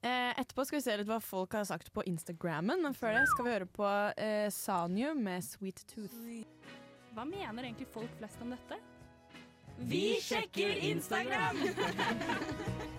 Eh, 0.00 0.30
etterpå 0.38 0.64
skal 0.64 0.78
vi 0.78 0.84
se 0.86 0.96
litt 1.00 1.10
hva 1.10 1.18
folk 1.22 1.56
har 1.58 1.66
sagt 1.68 1.92
på 1.92 2.04
Instagrammen, 2.06 2.82
men 2.86 2.96
før 2.96 3.18
det 3.18 3.26
skal 3.32 3.44
vi 3.46 3.54
høre 3.56 3.70
på 3.78 3.88
eh, 4.16 4.46
Sanyu 4.54 5.12
med 5.18 5.44
'Sweet 5.44 5.84
Tooth'. 5.90 6.44
Hva 7.16 7.26
mener 7.26 7.66
egentlig 7.66 7.90
folk 7.92 8.12
flest 8.20 8.40
om 8.44 8.54
dette? 8.54 8.78
Vi 9.78 10.18
sjekker 10.22 10.80
Instagram! 10.92 11.62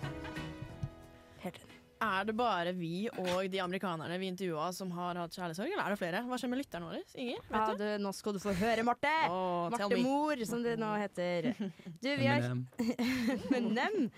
Er 2.00 2.24
det 2.24 2.32
bare 2.36 2.72
vi 2.72 3.10
og 3.12 3.44
de 3.52 3.58
amerikanerne 3.60 4.16
vi 4.20 4.30
intervjua 4.32 4.70
som 4.72 4.88
har 4.96 5.18
hatt 5.20 5.34
kjærlighetssorg, 5.36 5.72
eller 5.74 5.84
er 5.84 5.92
det 5.94 6.00
flere? 6.00 6.22
Hva 6.24 6.38
skjer 6.40 6.52
med 6.52 6.62
lytterne 6.62 6.88
våre? 6.88 7.00
Inger, 7.14 7.42
Ja, 7.50 7.64
vet 7.68 7.76
du? 7.76 7.84
du, 7.84 8.04
nå 8.06 8.12
skal 8.16 8.36
du 8.36 8.40
få 8.40 8.54
høre, 8.56 8.84
Marte! 8.88 9.12
Oh, 9.28 9.66
Marte. 9.74 9.98
Mor, 10.00 10.44
som 10.48 10.64
det 10.64 10.78
nå 10.80 10.94
heter. 11.02 11.50
Du, 12.00 12.08
vi 12.08 12.24
har 12.30 12.40
Eminem. 12.40 12.64
Eminem. 13.50 14.10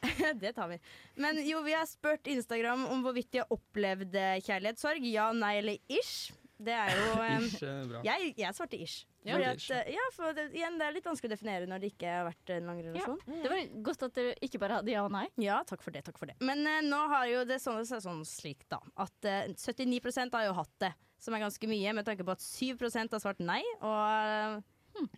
det 0.40 0.54
tar 0.56 0.68
vi. 0.72 0.78
Men 1.20 1.40
jo, 1.44 1.60
vi 1.66 1.74
har 1.76 1.84
spurt 1.88 2.26
Instagram 2.32 2.86
om 2.88 3.02
hvorvidt 3.04 3.32
de 3.34 3.42
har 3.42 3.52
opplevd 3.52 4.16
eh, 4.16 4.38
kjærlighetssorg. 4.40 5.04
Ja, 5.12 5.30
nei 5.36 5.58
eller 5.60 5.76
ish. 5.92 6.30
Det 6.60 6.74
er 6.76 6.92
jo 6.92 7.12
um, 7.24 7.46
Ish 7.46 7.62
er 7.64 7.86
bra. 7.88 8.02
jeg, 8.04 8.32
jeg 8.38 8.56
svarte 8.56 8.80
ish. 8.80 9.06
Ja, 9.24 9.36
Fordi 9.36 9.46
at, 9.50 9.64
eh, 9.76 9.92
ja, 9.92 10.04
for 10.16 10.36
det, 10.36 10.46
igjen, 10.56 10.78
det 10.80 10.86
er 10.86 10.94
litt 10.96 11.06
vanskelig 11.08 11.28
å 11.28 11.34
definere 11.34 11.68
når 11.68 11.82
det 11.82 11.90
ikke 11.92 12.12
har 12.12 12.24
vært 12.24 12.52
en 12.54 12.70
lang 12.70 12.80
relasjon. 12.86 13.18
Det 13.28 13.52
var 13.52 13.74
godt 13.90 14.04
at 14.06 14.16
dere 14.16 14.34
ikke 14.46 14.60
bare 14.62 14.80
hadde 14.80 14.94
ja 14.94 15.04
og 15.04 15.12
nei. 15.12 15.26
Ja, 15.40 15.60
takk 15.68 15.84
for 15.84 15.92
det. 15.96 16.04
takk 16.06 16.20
for 16.20 16.30
det 16.30 16.38
Men 16.44 16.64
uh, 16.64 16.80
nå 16.86 17.00
har 17.12 17.28
jo 17.28 17.44
det 17.48 17.60
sånn, 17.60 17.82
så 17.88 18.00
sånn 18.04 18.24
slik, 18.28 18.64
da. 18.72 18.80
At 19.00 19.28
uh, 19.28 19.52
79 19.52 20.32
har 20.36 20.48
jo 20.48 20.56
hatt 20.56 20.72
det, 20.84 20.92
som 21.20 21.36
er 21.36 21.44
ganske 21.44 21.68
mye, 21.68 21.96
med 21.96 22.08
tanke 22.08 22.24
på 22.24 22.32
at 22.32 22.44
7 22.44 22.80
har 22.80 23.20
svart 23.20 23.42
nei. 23.44 23.60
Og 23.84 24.04
eh, 24.08 24.56
hm, 24.56 24.64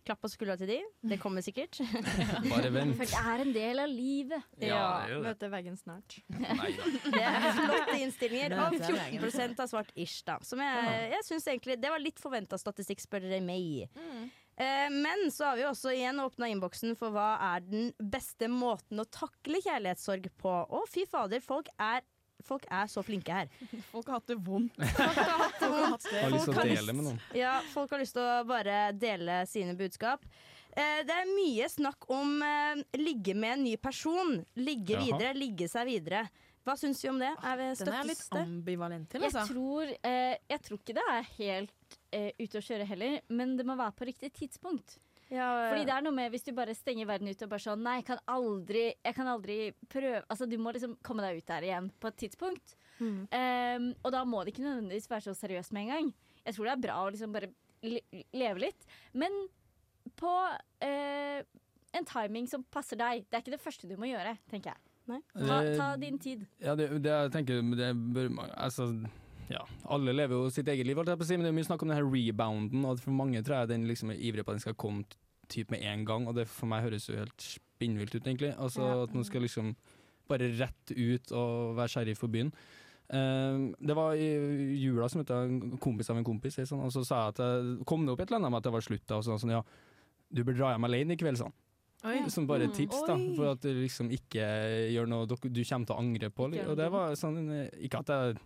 klapp 0.07 0.21
på 0.23 0.31
skuldra 0.33 0.57
til 0.61 0.71
de. 0.71 0.79
Det 1.13 1.19
kommer 1.23 1.45
sikkert. 1.45 1.81
Bare 2.53 2.73
vent. 2.75 2.97
For 2.99 3.09
det 3.09 3.23
er 3.23 3.45
en 3.45 3.55
del 3.55 3.83
av 3.83 3.91
livet. 3.91 4.47
Ja, 4.61 4.67
det 4.67 4.73
er 4.73 5.15
det. 5.15 5.23
Møte 5.27 5.51
veggen 5.53 5.79
snart. 5.81 6.19
Nei. 6.43 6.71
Det 7.07 7.23
er 7.23 7.49
flotte 7.57 7.97
innstillinger. 7.99 8.57
Og 8.59 8.77
Det 8.79 8.93
er 8.93 9.27
14 9.31 9.57
har 9.63 9.73
svart 9.73 9.93
ish, 9.97 10.23
da. 10.29 10.39
Som 10.47 10.63
jeg, 10.65 11.09
jeg 11.15 11.27
synes 11.29 11.49
egentlig 11.51 11.79
Det 11.83 11.91
var 11.93 12.03
litt 12.03 12.23
forventa 12.23 12.61
statistikk, 12.61 13.03
spør 13.05 13.27
dere 13.27 13.43
meg. 13.45 13.89
Eh, 14.57 14.89
men 14.93 15.31
så 15.33 15.51
har 15.51 15.57
vi 15.57 15.65
også 15.67 15.95
igjen 15.97 16.21
åpna 16.21 16.51
innboksen 16.53 16.97
for 16.99 17.15
hva 17.15 17.31
er 17.55 17.65
den 17.65 17.93
beste 18.13 18.51
måten 18.53 19.01
å 19.01 19.09
takle 19.09 19.63
kjærlighetssorg 19.65 20.29
på. 20.41 20.53
Å, 20.53 20.83
fy 20.93 21.07
fader, 21.09 21.41
folk 21.45 21.71
er, 21.81 22.05
folk 22.47 22.65
er 22.71 22.89
så 22.91 23.03
flinke 23.07 23.35
her. 23.35 23.51
Folk 23.93 24.09
har 24.11 24.21
hatt 24.21 24.31
det 24.33 24.39
vondt. 24.43 24.77
Folk 24.97 25.19
har 25.19 25.45
hatt 25.45 25.61
det 25.61 25.71
vondt. 25.73 26.09
Har 26.13 26.35
lyst 26.35 26.49
til 26.51 26.59
å 26.59 26.67
dele 26.69 26.97
med 26.97 27.07
noen. 27.09 27.21
Ja, 27.37 27.59
folk 27.73 27.93
har 27.95 28.03
lyst 28.03 28.17
til 28.17 28.25
å 28.25 28.43
bare 28.49 28.81
dele 28.97 29.43
sine 29.51 29.75
budskap. 29.79 30.25
Eh, 30.73 31.03
det 31.05 31.13
er 31.13 31.29
mye 31.29 31.69
snakk 31.69 32.07
om 32.13 32.39
eh, 32.47 32.81
ligge 32.97 33.35
med 33.37 33.59
en 33.59 33.67
ny 33.67 33.77
person. 33.77 34.39
Ligge 34.57 34.97
Jaha. 34.97 35.05
videre, 35.05 35.35
ligge 35.37 35.69
seg 35.69 35.89
videre. 35.91 36.25
Hva 36.63 36.77
syns 36.79 37.01
vi 37.03 37.11
om 37.11 37.19
det? 37.21 37.33
Er 37.43 37.59
vi 37.59 37.69
Den 37.83 37.89
er 37.91 37.99
jeg 37.99 38.11
litt 38.13 38.37
ambivalent 38.39 39.09
til, 39.11 39.25
Jeg 39.27 39.33
altså. 39.35 39.47
tror, 39.51 39.91
eh, 40.07 40.37
jeg 40.55 40.63
tror 40.69 40.79
ikke 40.81 40.95
det 41.01 41.07
er 41.11 41.31
helt 41.39 41.79
ute 42.13 42.61
å 42.61 42.63
kjøre 42.65 42.85
heller, 42.89 43.19
men 43.33 43.57
det 43.59 43.65
må 43.69 43.75
være 43.77 43.93
på 43.97 44.07
riktig 44.09 44.31
tidspunkt. 44.37 44.99
Ja, 45.33 45.49
Fordi 45.71 45.87
det 45.89 45.95
er 45.95 46.05
noe 46.05 46.13
med 46.13 46.29
Hvis 46.35 46.45
du 46.45 46.51
bare 46.53 46.75
stenger 46.77 47.09
verden 47.09 47.31
ute 47.31 47.47
og 47.47 47.53
bare 47.55 47.65
sånn 47.65 47.81
Nei, 47.81 47.95
jeg 48.03 48.09
kan 48.11 48.19
aldri, 48.29 48.83
jeg 48.93 49.17
kan 49.17 49.31
aldri 49.33 49.57
prøve 49.89 50.21
Altså, 50.27 50.49
du 50.51 50.59
må 50.61 50.75
liksom 50.77 50.99
komme 51.07 51.25
deg 51.25 51.41
ut 51.41 51.49
der 51.49 51.67
igjen 51.71 51.89
på 52.03 52.11
et 52.11 52.19
tidspunkt. 52.21 52.77
Mm. 52.99 53.25
Um, 53.33 53.89
og 54.05 54.13
da 54.15 54.23
må 54.29 54.43
det 54.43 54.53
ikke 54.53 54.67
nødvendigvis 54.67 55.09
være 55.11 55.27
så 55.31 55.35
seriøst 55.39 55.73
med 55.75 55.87
en 55.87 55.93
gang. 55.95 56.13
Jeg 56.45 56.55
tror 56.55 56.69
det 56.69 56.75
er 56.75 56.85
bra 56.85 56.99
å 57.01 57.11
liksom 57.15 57.33
bare 57.35 57.49
leve 57.83 58.63
litt. 58.63 58.87
Men 59.19 59.35
på 60.19 60.31
uh, 60.31 61.41
en 61.97 62.09
timing 62.09 62.49
som 62.51 62.65
passer 62.73 63.01
deg. 63.01 63.27
Det 63.29 63.39
er 63.39 63.45
ikke 63.45 63.57
det 63.57 63.65
første 63.65 63.91
du 63.91 63.97
må 64.01 64.11
gjøre, 64.11 64.37
tenker 64.53 64.75
jeg. 64.75 64.83
Ta, 65.35 65.59
ta 65.77 65.89
din 66.01 66.19
tid. 66.23 66.45
Ja, 66.63 66.77
det, 66.79 66.89
det 67.03 67.11
jeg 67.11 67.33
tenker 67.35 67.59
det 67.77 67.91
bør 68.15 68.31
Altså, 68.55 68.93
ja. 69.53 69.63
Alle 69.93 70.13
lever 70.17 70.35
jo 70.37 70.51
sitt 70.51 70.69
eget 70.69 70.87
liv, 70.89 70.97
men 70.97 71.07
det 71.07 71.51
er 71.51 71.57
mye 71.57 71.67
snakk 71.69 71.83
om 71.85 71.89
den 71.93 71.97
her 71.99 72.09
rebounden, 72.09 72.85
og 72.89 72.99
for 73.03 73.11
mange 73.17 73.43
tror 73.45 73.63
jeg 73.63 73.69
den 73.75 73.87
liksom 73.89 74.11
er 74.15 74.21
ivrig 74.21 74.45
på 74.45 74.53
at 74.53 74.59
den 74.61 74.65
skal 74.65 74.75
komme 74.79 75.05
typ 75.53 75.71
med 75.71 75.83
en 75.85 76.05
gang, 76.09 76.27
og 76.29 76.35
det 76.39 76.47
for 76.49 76.67
meg 76.71 76.83
høres 76.87 77.09
jo 77.11 77.17
helt 77.19 77.37
spinnvilt 77.45 78.15
ut, 78.15 78.23
egentlig. 78.27 78.55
Altså 78.59 78.83
Ja. 78.83 79.03
at 79.05 79.15
man 79.15 79.25
skal 79.25 79.43
liksom 79.43 79.75
bare 80.29 80.49
rett 80.59 80.93
ut 80.97 81.33
og 81.33 81.77
være 81.77 81.89
sheriff 81.89 82.19
for 82.19 82.29
byen. 82.33 82.53
Uh, 83.13 83.73
det 83.85 83.95
var 83.95 84.15
i 84.17 84.29
jula 84.81 85.09
som 85.11 85.21
møtte 85.21 85.35
en 85.37 85.77
kompis 85.79 86.09
av 86.09 86.17
en 86.17 86.25
kompis, 86.25 86.55
sånn, 86.65 86.81
og 86.81 86.93
så 86.95 87.03
sa 87.05 87.27
jeg 87.27 87.35
at 87.35 87.43
jeg 87.45 87.85
kom 87.85 88.07
det 88.07 88.13
opp 88.15 88.21
et 88.21 88.31
eller 88.31 88.39
annet 88.41 88.51
med 88.55 88.63
at 88.63 88.65
det 88.65 88.73
var 88.73 88.81
slutt, 88.87 89.05
da, 89.07 89.17
og 89.19 89.25
sånn, 89.27 89.39
sånn 89.43 89.51
ja, 89.53 89.63
du 90.33 90.41
bør 90.45 90.57
dra 90.57 90.71
hjem 90.73 90.85
alene 90.89 91.13
i 91.13 91.17
kveld, 91.21 91.37
sånn. 91.43 91.53
Oi. 92.05 92.29
Som 92.31 92.47
bare 92.49 92.67
Mm. 92.67 92.73
tips, 92.75 93.03
da, 93.07 93.15
Oi. 93.15 93.35
for 93.37 93.51
at 93.53 93.61
du 93.61 93.69
liksom 93.75 94.09
ikke 94.11 94.43
gjør 94.91 95.07
noe 95.07 95.27
du 95.27 95.37
kommer 95.37 95.87
til 95.87 95.95
å 95.95 95.99
angre 95.99 96.31
på. 96.31 96.49
Og 96.69 96.77
det 96.77 96.91
var 96.91 97.13
sånn 97.15 97.69
Ikke 97.79 98.01
at 98.01 98.07
jeg 98.09 98.39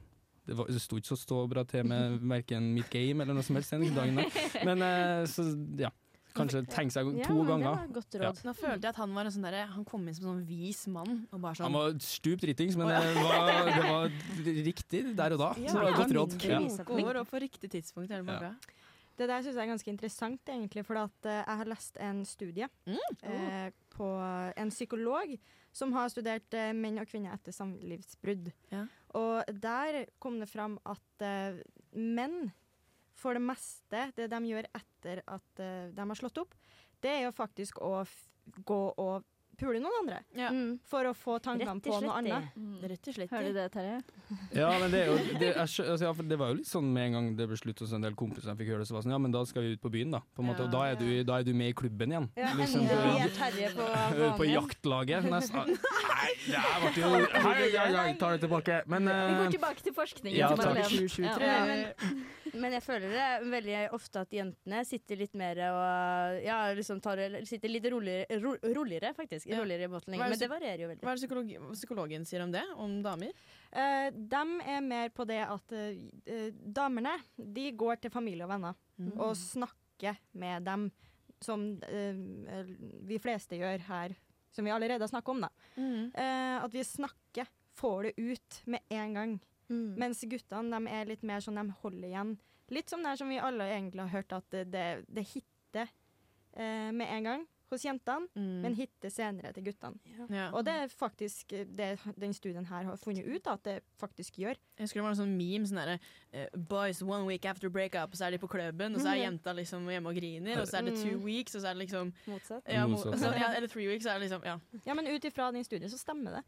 det, 0.46 0.56
var, 0.56 0.70
det 0.70 0.80
sto 0.82 0.98
ikke 1.00 1.12
så 1.12 1.18
stå 1.20 1.42
bra 1.50 1.64
til 1.68 1.86
med 1.88 2.18
verken 2.34 2.72
mitt 2.74 2.90
game 2.92 3.24
eller 3.24 3.36
noe 3.36 3.46
som 3.46 3.58
helst 3.58 3.74
den 3.74 3.88
dagen, 3.96 4.20
der. 4.22 4.66
men 4.68 4.84
eh, 4.86 5.22
så 5.30 5.46
ja. 5.80 5.92
Kanskje 6.36 6.60
tenke 6.68 6.92
seg 6.92 7.06
to 7.24 7.36
ganger. 7.48 7.86
Ja. 8.20 8.30
Nå 8.44 8.52
følte 8.52 8.84
jeg 8.84 8.90
at 8.90 8.98
han 9.00 9.14
var 9.16 9.24
en 9.24 9.32
sånn 9.32 9.46
der, 9.46 9.54
Han 9.72 9.86
kom 9.88 10.02
inn 10.04 10.16
som 10.16 10.26
en 10.26 10.32
sånn 10.34 10.42
vis 10.44 10.82
mann 10.92 11.22
og 11.30 11.40
bare 11.40 11.56
sånn 11.56 11.70
Han 11.70 11.76
var 11.78 11.94
stup 12.04 12.42
dritings, 12.42 12.76
men 12.76 12.90
det 12.92 12.98
var, 13.16 13.70
det 13.70 13.86
var 13.86 14.16
riktig 14.68 15.02
der 15.16 15.36
og 15.36 15.40
da. 15.40 15.50
Ja, 15.62 15.72
så 15.72 15.78
det 15.78 15.86
var 15.86 16.00
godt 16.02 16.16
råd. 16.18 16.36
Ja. 16.44 16.60
visdomsord 16.60 17.20
og 17.22 17.30
på 17.30 17.40
riktig 17.46 17.72
tidspunkt 17.72 18.12
hele 18.12 18.26
bra. 18.28 18.52
Det 19.16 19.30
der 19.30 19.40
syns 19.40 19.56
jeg 19.56 19.64
er 19.64 19.70
ganske 19.72 19.88
interessant, 19.88 20.50
egentlig, 20.52 20.84
for 20.84 21.00
at, 21.00 21.16
eh, 21.24 21.40
jeg 21.40 21.60
har 21.62 21.70
lest 21.72 21.96
en 22.04 22.18
studie 22.28 22.68
eh, 23.24 23.70
på 23.96 24.08
en 24.60 24.72
psykolog 24.74 25.38
som 25.76 25.92
har 25.96 26.08
studert 26.12 26.54
eh, 26.56 26.72
menn 26.76 27.00
og 27.02 27.08
kvinner 27.10 27.36
etter 27.36 27.54
samlivsbrudd. 27.54 28.48
Og 29.18 29.56
der 29.62 30.04
kom 30.22 30.38
det 30.40 30.48
fram 30.50 30.78
at 30.88 31.24
eh, 31.24 31.60
menn, 31.92 32.50
for 33.16 33.36
det 33.36 33.44
meste, 33.44 34.08
det 34.16 34.28
de 34.32 34.40
gjør 34.50 34.68
etter 34.76 35.22
at 35.24 35.62
eh, 35.62 35.88
de 35.92 36.08
har 36.08 36.20
slått 36.20 36.40
opp, 36.42 36.56
det 37.04 37.12
er 37.12 37.24
jo 37.26 37.36
faktisk 37.36 37.80
å 37.84 37.98
gå 38.64 38.82
og 39.02 39.24
pule 39.58 39.80
noen 39.82 39.96
andre. 40.02 40.18
For 40.90 41.08
å 41.08 41.12
få 41.16 41.38
tankene 41.42 41.76
på 41.82 42.00
noe 42.04 42.16
annet. 42.20 42.50
Mm. 42.56 42.74
Rett 42.92 43.08
og 43.10 43.16
slett. 43.16 43.30
Hører 43.32 43.48
du 43.50 43.58
det, 43.58 43.66
Terje? 43.74 43.96
Ja, 44.56 44.70
men 44.80 44.90
det, 44.92 45.00
er 45.04 45.10
jo, 45.12 45.16
det, 45.40 45.48
er, 45.52 45.60
altså, 45.62 45.84
ja, 46.02 46.12
det 46.32 46.38
var 46.40 46.50
jo 46.52 46.58
litt 46.60 46.68
sånn 46.70 46.88
med 46.92 47.08
en 47.08 47.16
gang 47.16 47.28
det 47.38 47.46
ble 47.50 47.58
slutt 47.60 47.80
hos 47.84 47.92
en 47.96 48.02
del 48.06 48.16
kompiser 48.18 48.50
jeg 48.52 48.58
fikk 48.60 48.72
høre 48.74 48.82
det, 48.82 48.88
så 48.90 48.96
var 48.96 49.02
det 49.04 49.06
sånn, 49.08 49.14
ja, 49.16 49.20
men 49.22 49.34
da 49.36 49.42
skal 49.48 49.66
vi 49.66 49.74
ut 49.76 49.82
på 49.84 49.92
byen, 49.94 50.14
da. 50.16 50.20
På 50.34 50.42
en 50.44 50.50
måte, 50.50 50.66
og 50.66 50.72
da 50.74 50.82
er, 50.90 50.98
du, 51.00 51.06
da 51.28 51.38
er 51.40 51.46
du 51.46 51.52
med 51.56 51.70
i 51.72 51.76
klubben 51.78 52.14
igjen. 52.14 52.28
Ja, 52.38 52.52
Liksom, 52.58 52.86
ja. 52.86 52.96
på- 52.96 53.16
er 53.22 53.34
Terje 53.36 53.70
på 53.76 54.30
på 54.40 54.48
jaktlaget. 54.50 55.28
Nesten. 55.30 55.76
Nei, 56.16 56.30
det 56.46 56.92
ble 56.96 57.04
jo 57.04 57.10
Hei, 57.46 57.54
jeg, 57.70 57.94
jeg 57.96 58.16
tar 58.20 58.36
det 58.36 58.42
tilbake. 58.46 58.80
Men 58.90 59.08
Vi 59.08 59.14
eh, 59.14 59.36
går 59.42 59.54
tilbake 59.56 59.86
til 59.86 59.94
forskningen. 59.96 60.38
ja, 60.38 60.50
takk. 60.56 60.74
Madeleine. 60.76 61.26
Ja, 61.26 61.58
men, 61.66 62.24
men 62.60 62.72
jeg 62.76 62.82
føler 62.84 63.12
det 63.12 63.50
veldig 63.52 63.76
ofte 63.96 64.20
at 64.24 64.32
jentene 64.34 64.80
sitter 64.88 65.16
litt 65.20 65.34
mer 65.38 65.60
og 65.68 66.40
ja, 66.44 66.58
liksom 66.76 67.00
tar, 67.04 67.20
sitter 67.48 67.72
litt 67.72 67.86
roligere, 67.92 68.38
ro, 68.42 68.54
roligere 68.76 69.12
faktisk. 69.16 69.46
Ja. 69.50 69.60
Roligere 69.60 69.88
i 69.88 69.92
båten 69.92 70.12
lenger. 70.14 70.32
Men 70.34 70.38
det 70.42 70.48
varierer 70.50 70.82
jo 70.84 70.88
veldig. 70.92 71.04
Hva 71.06 71.12
er 71.14 71.20
det 71.20 71.24
psykologi 71.24 71.58
psykologen 71.76 72.26
sier 72.28 72.44
om 72.46 72.52
det? 72.54 72.64
Om 72.76 72.98
damer? 73.04 73.32
Uh, 73.76 74.08
de 74.14 74.42
er 74.76 74.80
mer 74.86 75.10
på 75.14 75.26
det 75.28 75.40
at 75.44 75.72
eh, 75.76 76.50
damene 76.52 77.16
de 77.36 77.70
går 77.76 78.00
til 78.04 78.10
familie 78.14 78.44
og 78.48 78.52
venner 78.56 78.74
Mm. 78.96 79.10
og 79.20 79.34
snakker 79.36 80.16
med 80.40 80.62
dem, 80.64 80.86
som 81.44 81.66
eh, 81.84 82.16
vi 83.04 83.18
fleste 83.20 83.58
gjør 83.60 83.82
her, 83.90 84.14
som 84.56 84.64
vi 84.64 84.72
allerede 84.72 85.04
har 85.04 85.10
snakket 85.10 85.34
om. 85.34 85.42
da. 85.44 85.50
Mm. 85.76 86.06
Eh, 86.16 86.64
at 86.64 86.72
vi 86.72 86.80
snakker, 86.88 87.50
får 87.76 88.06
det 88.08 88.14
ut 88.16 88.62
med 88.72 88.80
en 88.96 89.12
gang. 89.18 89.34
Mm. 89.68 89.96
Mens 89.98 90.22
guttene 90.28 90.78
de 90.78 90.94
er 90.94 91.10
litt 91.10 91.26
mer 91.26 91.42
sånn 91.44 91.60
de 91.60 91.66
holder 91.82 92.08
igjen. 92.10 92.36
Litt 92.74 92.90
som 92.90 93.02
det 93.02 93.12
er 93.12 93.20
som 93.20 93.30
vi 93.30 93.42
alle 93.42 93.68
egentlig 93.70 94.06
har 94.06 94.14
hørt, 94.20 94.32
at 94.34 94.48
det, 94.54 94.64
det, 94.72 94.86
det 95.06 95.26
hitter 95.30 95.92
eh, 96.56 96.90
med 96.94 97.06
en 97.06 97.30
gang 97.30 97.46
hos 97.70 97.82
jentene, 97.82 98.28
men 98.62 98.76
hitter 98.78 99.10
senere 99.10 99.50
til 99.54 99.64
guttene. 99.66 99.98
Ja. 100.30 100.48
Og 100.54 100.62
det 100.66 100.74
er 100.84 100.92
faktisk 100.92 101.54
det 101.74 101.96
den 102.14 102.34
studien 102.36 102.66
her 102.68 102.86
har 102.86 103.00
funnet 103.00 103.26
ut, 103.26 103.48
at 103.50 103.64
det 103.66 103.80
faktisk 103.98 104.38
gjør. 104.38 104.58
Jeg 104.76 104.86
husker 104.86 105.00
det 105.00 105.06
var 105.06 105.16
en 105.16 105.20
sånn 105.24 105.34
meme 105.38 105.66
sånn 105.66 105.80
derre 105.82 105.96
Boys 106.56 107.02
one 107.02 107.24
week 107.26 107.44
after 107.44 107.68
breakup, 107.70 108.10
og 108.12 108.16
så 108.18 108.26
er 108.26 108.30
de 108.30 108.38
på 108.38 108.48
klubben, 108.48 108.94
og 108.94 109.00
så 109.00 109.08
er 109.08 109.16
Mhm. 109.16 109.22
jenta 109.38 109.52
liksom 109.54 109.86
hjemme 109.88 110.06
og 110.08 110.14
griner, 110.16 110.60
og 110.60 110.66
så 110.68 110.78
er 110.78 110.82
det 110.82 110.94
two 111.02 111.16
Mm. 111.18 111.24
weeks, 111.24 111.54
og 111.54 111.62
så 111.62 111.68
er 111.70 111.74
det 111.74 111.88
liksom 111.88 112.12
Motsatt. 112.26 112.62
Ja, 112.68 112.86
mo 112.86 112.96
Motsatt. 112.96 113.18
så, 113.18 113.32
ja, 113.38 113.52
eller 113.56 113.68
three 113.68 113.86
weeks, 113.88 114.04
så 114.04 114.10
er 114.10 114.18
det 114.18 114.30
liksom 114.30 114.44
Ja. 114.44 114.58
Ja, 114.86 114.94
men 114.94 115.06
ut 115.06 115.22
ifra 115.24 115.52
din 115.52 115.64
studie 115.64 115.88
så 115.88 115.98
stemmer 115.98 116.30
det. 116.36 116.44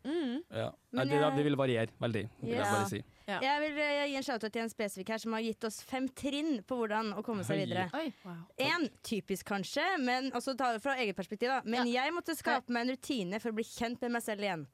ja. 0.51 0.70
Men 0.92 1.09
det, 1.09 1.14
jeg- 1.20 1.37
det 1.37 1.44
vil 1.44 1.57
variere 1.57 1.88
veldig, 2.01 2.29
vil 2.40 2.51
jeg 2.51 2.59
Ja. 2.59 2.64
bare 2.72 2.88
si. 2.88 3.03
Jeg 3.29 3.61
vil 3.61 3.79
eh, 3.79 4.07
gi 4.09 4.16
en 4.16 4.22
shout-out 4.22 4.53
til 4.53 4.62
en 4.62 4.68
spesifikk 4.70 5.09
her 5.09 5.18
som 5.18 5.33
har 5.33 5.40
gitt 5.42 5.62
oss 5.64 5.83
fem 5.83 6.09
trinn 6.09 6.62
på 6.64 6.77
hvordan 6.77 7.12
å 7.14 7.22
komme 7.22 7.44
seg 7.44 7.59
Oi. 7.61 7.64
videre. 7.66 7.90
Oi. 7.92 8.12
En, 8.59 8.88
typisk 9.03 9.44
kanskje, 9.44 9.98
men 10.01 10.31
også 10.33 10.57
ta 10.57 10.72
det 10.72 10.83
fra 10.83 10.94
eget 10.96 11.14
perspektiv. 11.14 11.48
Da. 11.48 11.61
Men 11.64 11.87
jeg 11.87 12.11
måtte 12.12 12.35
skape 12.37 12.68
meg 12.70 12.88
en 12.88 12.96
rutine 12.96 13.38
for 13.40 13.51
å 13.51 13.55
bli 13.55 13.64
kjent 13.64 14.01
med 14.01 14.12
meg 14.12 14.22
selv 14.22 14.40
igjen. 14.40 14.66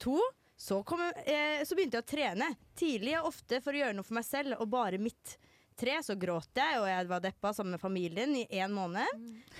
To, 0.00 0.20
så, 0.56 0.82
kom, 0.86 1.00
eh, 1.26 1.64
så 1.64 1.74
begynte 1.74 1.98
jeg 1.98 2.06
å 2.06 2.10
trene. 2.10 2.50
Tidlig 2.78 3.16
og 3.20 3.32
ofte 3.32 3.60
for 3.64 3.74
å 3.74 3.82
gjøre 3.82 3.96
noe 3.98 4.06
for 4.06 4.18
meg 4.18 4.26
selv 4.28 4.60
og 4.60 4.70
bare 4.72 5.00
mitt. 5.02 5.36
Tre, 5.80 5.98
så 6.06 6.14
gråt 6.18 6.50
jeg, 6.58 6.78
og 6.80 6.86
jeg 6.88 7.08
var 7.10 7.22
deppa 7.24 7.50
sammen 7.56 7.74
med 7.76 7.82
familien 7.82 8.32
i 8.38 8.44
én 8.54 8.72
måned. 8.74 9.04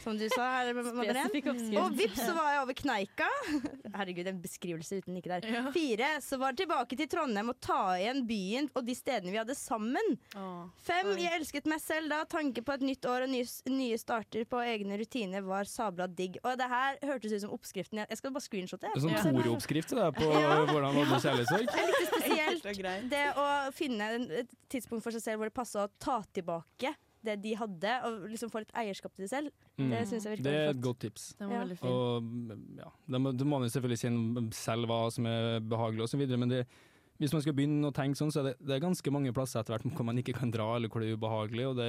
Som 0.05 0.16
du 0.18 0.24
sa 0.33 0.46
her. 0.57 0.70
Og 0.74 1.96
vips, 1.98 2.20
så 2.22 2.33
var 2.37 2.53
jeg 2.55 2.62
over 2.62 2.79
kneika. 2.79 3.29
Herregud, 3.94 4.31
en 4.31 4.40
beskrivelse 4.42 5.00
uten 5.03 5.18
ikke 5.20 5.33
der. 5.35 5.48
Ja. 5.50 5.64
Fire, 5.74 6.11
så 6.24 6.38
var 6.40 6.55
jeg 6.55 6.62
tilbake 6.64 6.98
til 6.98 7.11
Trondheim 7.12 7.50
og 7.53 7.59
ta 7.62 7.81
igjen 7.98 8.22
byen 8.29 8.70
og 8.74 8.87
de 8.87 8.94
stedene 8.96 9.35
vi 9.35 9.40
hadde 9.42 9.57
sammen. 9.59 10.14
Fem, 10.87 11.12
Oi. 11.12 11.18
jeg 11.27 11.40
elsket 11.42 11.68
meg 11.70 11.83
selv 11.85 12.12
da. 12.14 12.22
Tanke 12.31 12.64
på 12.64 12.77
et 12.79 12.87
nytt 12.87 13.05
år 13.11 13.27
og 13.27 13.33
nye, 13.35 13.46
nye 13.74 13.98
starter 14.00 14.46
på 14.48 14.62
egne 14.64 14.96
rutiner 15.00 15.44
var 15.44 15.68
sabla 15.68 16.07
digg. 16.09 16.38
Og 16.46 16.57
det 16.61 16.70
her 16.72 16.98
hørtes 17.11 17.35
ut 17.37 17.44
som 17.46 17.55
oppskriften. 17.59 18.00
Jeg 18.05 18.14
jeg 18.14 18.20
skal 18.20 18.35
bare 18.35 18.46
screenshotte. 18.46 18.90
Sånn 19.03 19.16
Tore-oppskrift 19.35 19.94
det 19.98 20.09
på 20.20 20.31
Ja. 20.44 20.61
hvordan 20.70 20.94
hadde 21.00 21.20
kjærlighetssorg. 21.24 21.66
Det 21.74 21.83
er 21.83 21.90
litt 21.90 22.12
spesielt 22.14 23.11
det 23.11 23.22
å 23.40 23.44
finne 23.74 24.07
et 24.42 24.53
tidspunkt 24.72 25.03
for 25.05 25.14
seg 25.14 25.22
selv 25.24 25.40
hvor 25.42 25.50
det 25.50 25.57
passer 25.57 25.83
å 25.85 25.90
ta 26.04 26.20
tilbake 26.36 26.94
det 27.24 27.38
de 27.40 27.54
hadde, 27.56 27.92
og 28.04 28.26
liksom 28.28 28.50
få 28.52 28.60
litt 28.60 28.72
eierskap 28.76 29.14
til 29.16 29.24
det 29.24 29.30
selv. 29.32 29.52
Mm. 29.80 29.86
Det 29.94 30.00
syns 30.10 30.26
jeg 30.28 30.34
virker 30.36 30.44
Det 30.44 30.56
er 30.60 30.72
et 30.74 30.80
godt 30.84 30.98
tips. 31.06 31.22
Den 31.38 31.48
var 31.48 31.54
Ja. 31.56 31.60
veldig 31.64 31.78
fin. 31.80 31.88
Og 31.88 32.22
mm, 32.22 32.64
ja, 32.82 32.90
da 33.14 33.20
må, 33.24 33.32
da 33.32 33.44
må 33.48 33.60
man 33.62 33.70
selvfølgelig 33.72 34.00
si 34.02 34.10
selv 34.60 34.90
hva 34.90 34.98
som 35.14 35.24
er 35.30 35.60
behagelig 35.64 36.04
og 36.04 36.10
så 36.12 36.20
videre, 36.20 36.36
men 36.42 36.52
det, 36.52 36.66
hvis 37.22 37.32
man 37.32 37.40
skal 37.46 37.54
begynne 37.56 37.88
å 37.88 37.94
tenke 37.96 38.18
sånn, 38.20 38.32
så 38.34 38.42
er 38.42 38.50
det, 38.50 38.54
det 38.60 38.76
er 38.76 38.82
ganske 38.84 39.10
mange 39.14 39.32
plasser 39.32 39.62
etter 39.62 39.72
hvert 39.78 39.88
hvor 39.96 40.04
man 40.04 40.20
ikke 40.20 40.34
kan 40.36 40.52
dra, 40.52 40.66
eller 40.76 40.92
hvor 40.92 41.00
det 41.00 41.08
er 41.14 41.16
ubehagelig, 41.16 41.64
og 41.70 41.76
det, 41.80 41.88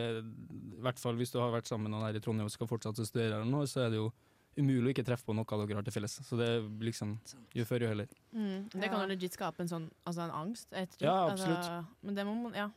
i 0.78 0.82
hvert 0.88 1.00
fall 1.04 1.20
hvis 1.20 1.36
du 1.36 1.40
har 1.44 1.52
vært 1.52 1.68
sammen 1.68 1.90
med 1.90 1.98
noen 1.98 2.08
her 2.08 2.16
i 2.16 2.24
Trondheim 2.24 2.48
og 2.48 2.56
skal 2.56 2.72
fortsette 2.72 3.04
å 3.04 3.10
studere 3.10 3.36
eller 3.42 3.52
noe, 3.52 3.68
så 3.68 3.84
er 3.84 3.92
det 3.92 4.00
jo 4.00 4.08
umulig 4.56 4.88
å 4.88 4.96
ikke 4.96 5.04
treffe 5.12 5.28
på 5.28 5.36
noe 5.36 5.44
dere 5.68 5.82
har 5.82 5.84
til 5.84 5.92
felles. 5.98 6.16
Så 6.24 6.38
det 6.40 6.48
er 6.48 6.64
liksom, 6.80 7.18
jo 7.60 7.66
før 7.68 7.84
jo 7.84 7.92
heller. 7.92 8.08
Mm. 8.32 8.70
Det 8.72 8.88
kan 8.88 9.02
jo 9.04 9.12
legit 9.12 9.36
skape 9.36 9.60
en 9.66 9.68
sånn 9.68 9.90
altså 10.08 10.22
en 10.30 10.32
angst. 10.32 10.72
et. 10.72 10.96
Ja, 11.04 11.26
absolutt. 11.28 11.58
Altså, 11.60 11.86
men 12.08 12.16
det 12.16 12.24
må 12.26 12.36
man 12.46 12.54
Ja. 12.56 12.70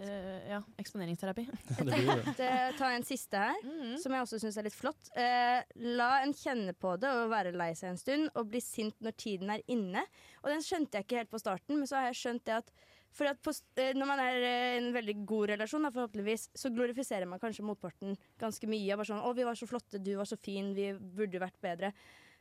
Eh, 0.00 0.50
ja. 0.50 0.60
Eksponeringsterapi. 0.80 1.44
Jeg 2.38 2.76
tar 2.78 2.94
en 2.94 3.04
siste 3.04 3.40
her, 3.40 3.64
som 4.00 4.14
jeg 4.14 4.24
også 4.24 4.38
syns 4.40 4.56
er 4.56 4.64
litt 4.64 4.76
flott. 4.76 5.10
Uh, 5.12 5.60
la 5.98 6.10
en 6.24 6.32
kjenne 6.36 6.72
på 6.72 6.94
det 7.00 7.10
og 7.10 7.32
være 7.32 7.52
lei 7.56 7.72
seg 7.76 7.92
en 7.92 8.00
stund, 8.00 8.30
og 8.32 8.48
bli 8.52 8.62
sint 8.64 8.96
når 9.04 9.16
tiden 9.20 9.52
er 9.52 9.64
inne. 9.70 10.06
Og 10.40 10.48
den 10.54 10.64
skjønte 10.64 10.96
jeg 10.96 11.06
ikke 11.06 11.20
helt 11.20 11.34
på 11.34 11.42
starten, 11.42 11.76
men 11.76 11.90
så 11.90 11.98
har 11.98 12.08
jeg 12.08 12.20
skjønt 12.22 12.46
det 12.48 12.62
at 12.62 12.72
for 13.10 13.26
at 13.26 13.40
på, 13.42 13.52
eh, 13.76 13.92
Når 13.98 14.06
man 14.06 14.20
er 14.22 14.36
i 14.38 14.78
en 14.78 14.92
veldig 14.94 15.16
god 15.26 15.50
relasjon, 15.54 15.82
da, 15.82 15.90
forhåpentligvis, 15.90 16.48
så 16.54 16.70
glorifiserer 16.70 17.26
man 17.26 17.40
kanskje 17.42 17.66
motparten 17.66 18.16
ganske 18.38 18.70
mye. 18.70 18.96
Bare 18.96 19.10
sånn 19.10 19.22
'Å, 19.22 19.34
vi 19.34 19.46
var 19.48 19.58
så 19.58 19.66
flotte, 19.66 20.02
du 20.02 20.14
var 20.16 20.24
så 20.30 20.38
fin, 20.38 20.72
vi 20.74 20.92
burde 20.94 21.42
vært 21.42 21.58
bedre'. 21.60 21.92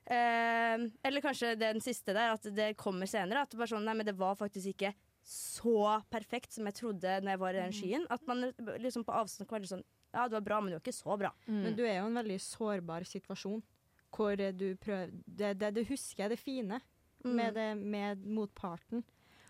Eh, 0.05 0.89
eller 1.03 1.21
kanskje 1.21 1.57
den 1.57 1.81
siste 1.81 2.13
der, 2.13 2.33
at 2.33 2.43
det 2.55 2.77
kommer 2.77 3.05
senere. 3.05 3.41
At 3.41 3.57
bare 3.57 3.67
sånn, 3.67 3.83
nei, 3.83 3.93
men 3.93 4.05
det 4.05 4.17
var 4.17 4.35
faktisk 4.35 4.75
ikke 4.75 4.93
så 5.29 6.01
perfekt 6.09 6.55
som 6.55 6.65
jeg 6.65 6.77
trodde 6.79 7.19
når 7.21 7.35
jeg 7.35 7.39
var 7.41 7.53
i 7.53 7.59
den 7.61 7.73
skyen. 7.75 8.05
At 8.09 8.23
man 8.27 8.47
liksom 8.81 9.03
på 9.05 9.13
avstand 9.13 9.47
kan 9.49 9.59
være 9.59 9.69
sånn 9.75 9.83
Ja, 10.09 10.23
det 10.25 10.33
var 10.39 10.41
bra, 10.47 10.57
men 10.61 10.71
det 10.71 10.79
var 10.79 10.81
ikke 10.87 10.97
så 10.97 11.17
bra. 11.21 11.29
Men 11.45 11.75
du 11.77 11.83
er 11.85 11.99
jo 11.99 12.07
i 12.07 12.09
en 12.09 12.15
veldig 12.17 12.39
sårbar 12.41 13.05
situasjon. 13.05 13.61
Hvor 14.09 14.35
du 14.57 14.75
prøver 14.81 15.11
Det, 15.27 15.51
det 15.61 15.73
det 15.75 15.87
husker, 15.89 16.23
jeg 16.25 16.29
det 16.33 16.39
fine 16.41 16.79
Mm. 17.19 17.33
med, 17.35 17.53
det, 17.53 17.77
med 17.77 18.21
motparten. 18.25 19.01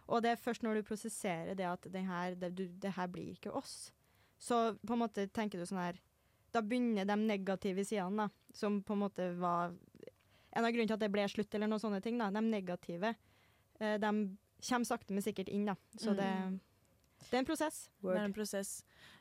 Og 0.07 0.23
det 0.23 0.31
er 0.31 0.39
først 0.41 0.63
når 0.65 0.79
du 0.79 0.87
prosesserer 0.87 1.53
det 1.55 1.67
at 1.69 1.83
det 1.93 2.01
her, 2.01 2.33
det, 2.33 2.55
du, 2.57 2.63
det 2.67 2.95
her 2.95 3.05
blir 3.07 3.27
ikke 3.35 3.51
oss, 3.53 3.91
så 4.39 4.73
på 4.81 4.93
en 4.95 5.03
måte 5.03 5.27
tenker 5.29 5.59
du 5.59 5.65
sånn 5.69 5.77
her 5.77 5.99
Da 6.51 6.61
begynner 6.65 7.05
de 7.05 7.15
negative 7.15 7.85
sidene, 7.85 8.25
da, 8.25 8.29
som 8.57 8.79
på 8.81 8.93
en 8.97 9.03
måte 9.03 9.27
var 9.37 9.75
En 10.55 10.65
av 10.65 10.71
grunnene 10.73 10.87
til 10.89 10.97
at 10.97 10.99
det 11.05 11.11
ble 11.13 11.27
slutt, 11.29 11.53
eller 11.53 11.67
noen 11.69 11.79
sånne 11.83 12.01
ting, 12.01 12.17
da, 12.17 12.31
de 12.31 12.41
negative, 12.41 13.13
eh, 13.79 13.97
de 14.01 14.11
kommer 14.67 14.85
sakte, 14.85 15.13
men 15.13 15.23
sikkert 15.25 15.49
inn, 15.49 15.65
da. 15.65 15.75
Så 15.97 16.15
det 16.15 16.29
Mm. 16.49 16.59
Det 17.29 17.35
er 17.35 17.39
en 17.43 17.45
prosess. 17.45 17.89
Det 18.01 18.15
er 18.15 18.23
en 18.25 18.33
prosess. 18.33 18.69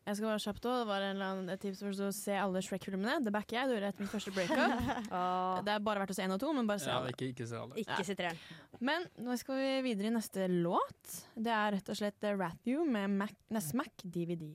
Jeg 0.06 0.16
skal 0.16 0.28
være 0.30 0.38
kjapt 0.40 0.64
også. 0.64 0.78
Det 0.80 0.86
var 0.86 1.02
en 1.02 1.16
eller 1.16 1.26
annen, 1.32 1.48
et 1.50 1.60
tips 1.60 1.80
for 1.82 1.90
å 2.06 2.12
se 2.14 2.32
alle 2.32 2.60
Shrek-filmene. 2.62 3.16
Det 3.24 3.32
backer 3.34 3.56
jeg. 3.58 3.68
Det 3.68 3.74
gjorde 3.74 3.88
jeg 3.88 3.92
etter 3.92 4.04
mitt 4.04 4.12
første 4.14 4.32
breakup. 4.32 5.08
det 5.66 5.72
er 5.74 5.82
bare 5.84 5.98
verdt 6.04 6.14
å 6.14 6.16
se 6.16 6.22
én 6.24 6.32
og 6.32 6.40
to, 6.40 6.52
men 6.56 6.66
bare 6.70 6.78
se 6.80 6.88
Ja, 6.88 7.00
alle. 7.02 7.10
ikke, 7.12 7.28
ikke 7.34 7.48
se 7.50 7.58
alle. 7.58 7.74
Ikke 7.82 8.04
se 8.06 8.14
treeren. 8.14 8.38
Men 8.80 9.04
nå 9.18 9.36
skal 9.36 9.58
vi 9.60 9.82
videre 9.90 10.08
i 10.08 10.14
neste 10.14 10.46
låt. 10.48 11.18
Det 11.36 11.52
er 11.52 11.74
rett 11.76 11.90
og 11.92 11.98
slett 12.00 12.22
Rathew 12.22 12.86
med 12.86 13.10
Mac, 13.18 13.34
nei, 13.50 13.84
DVD. 14.06 14.54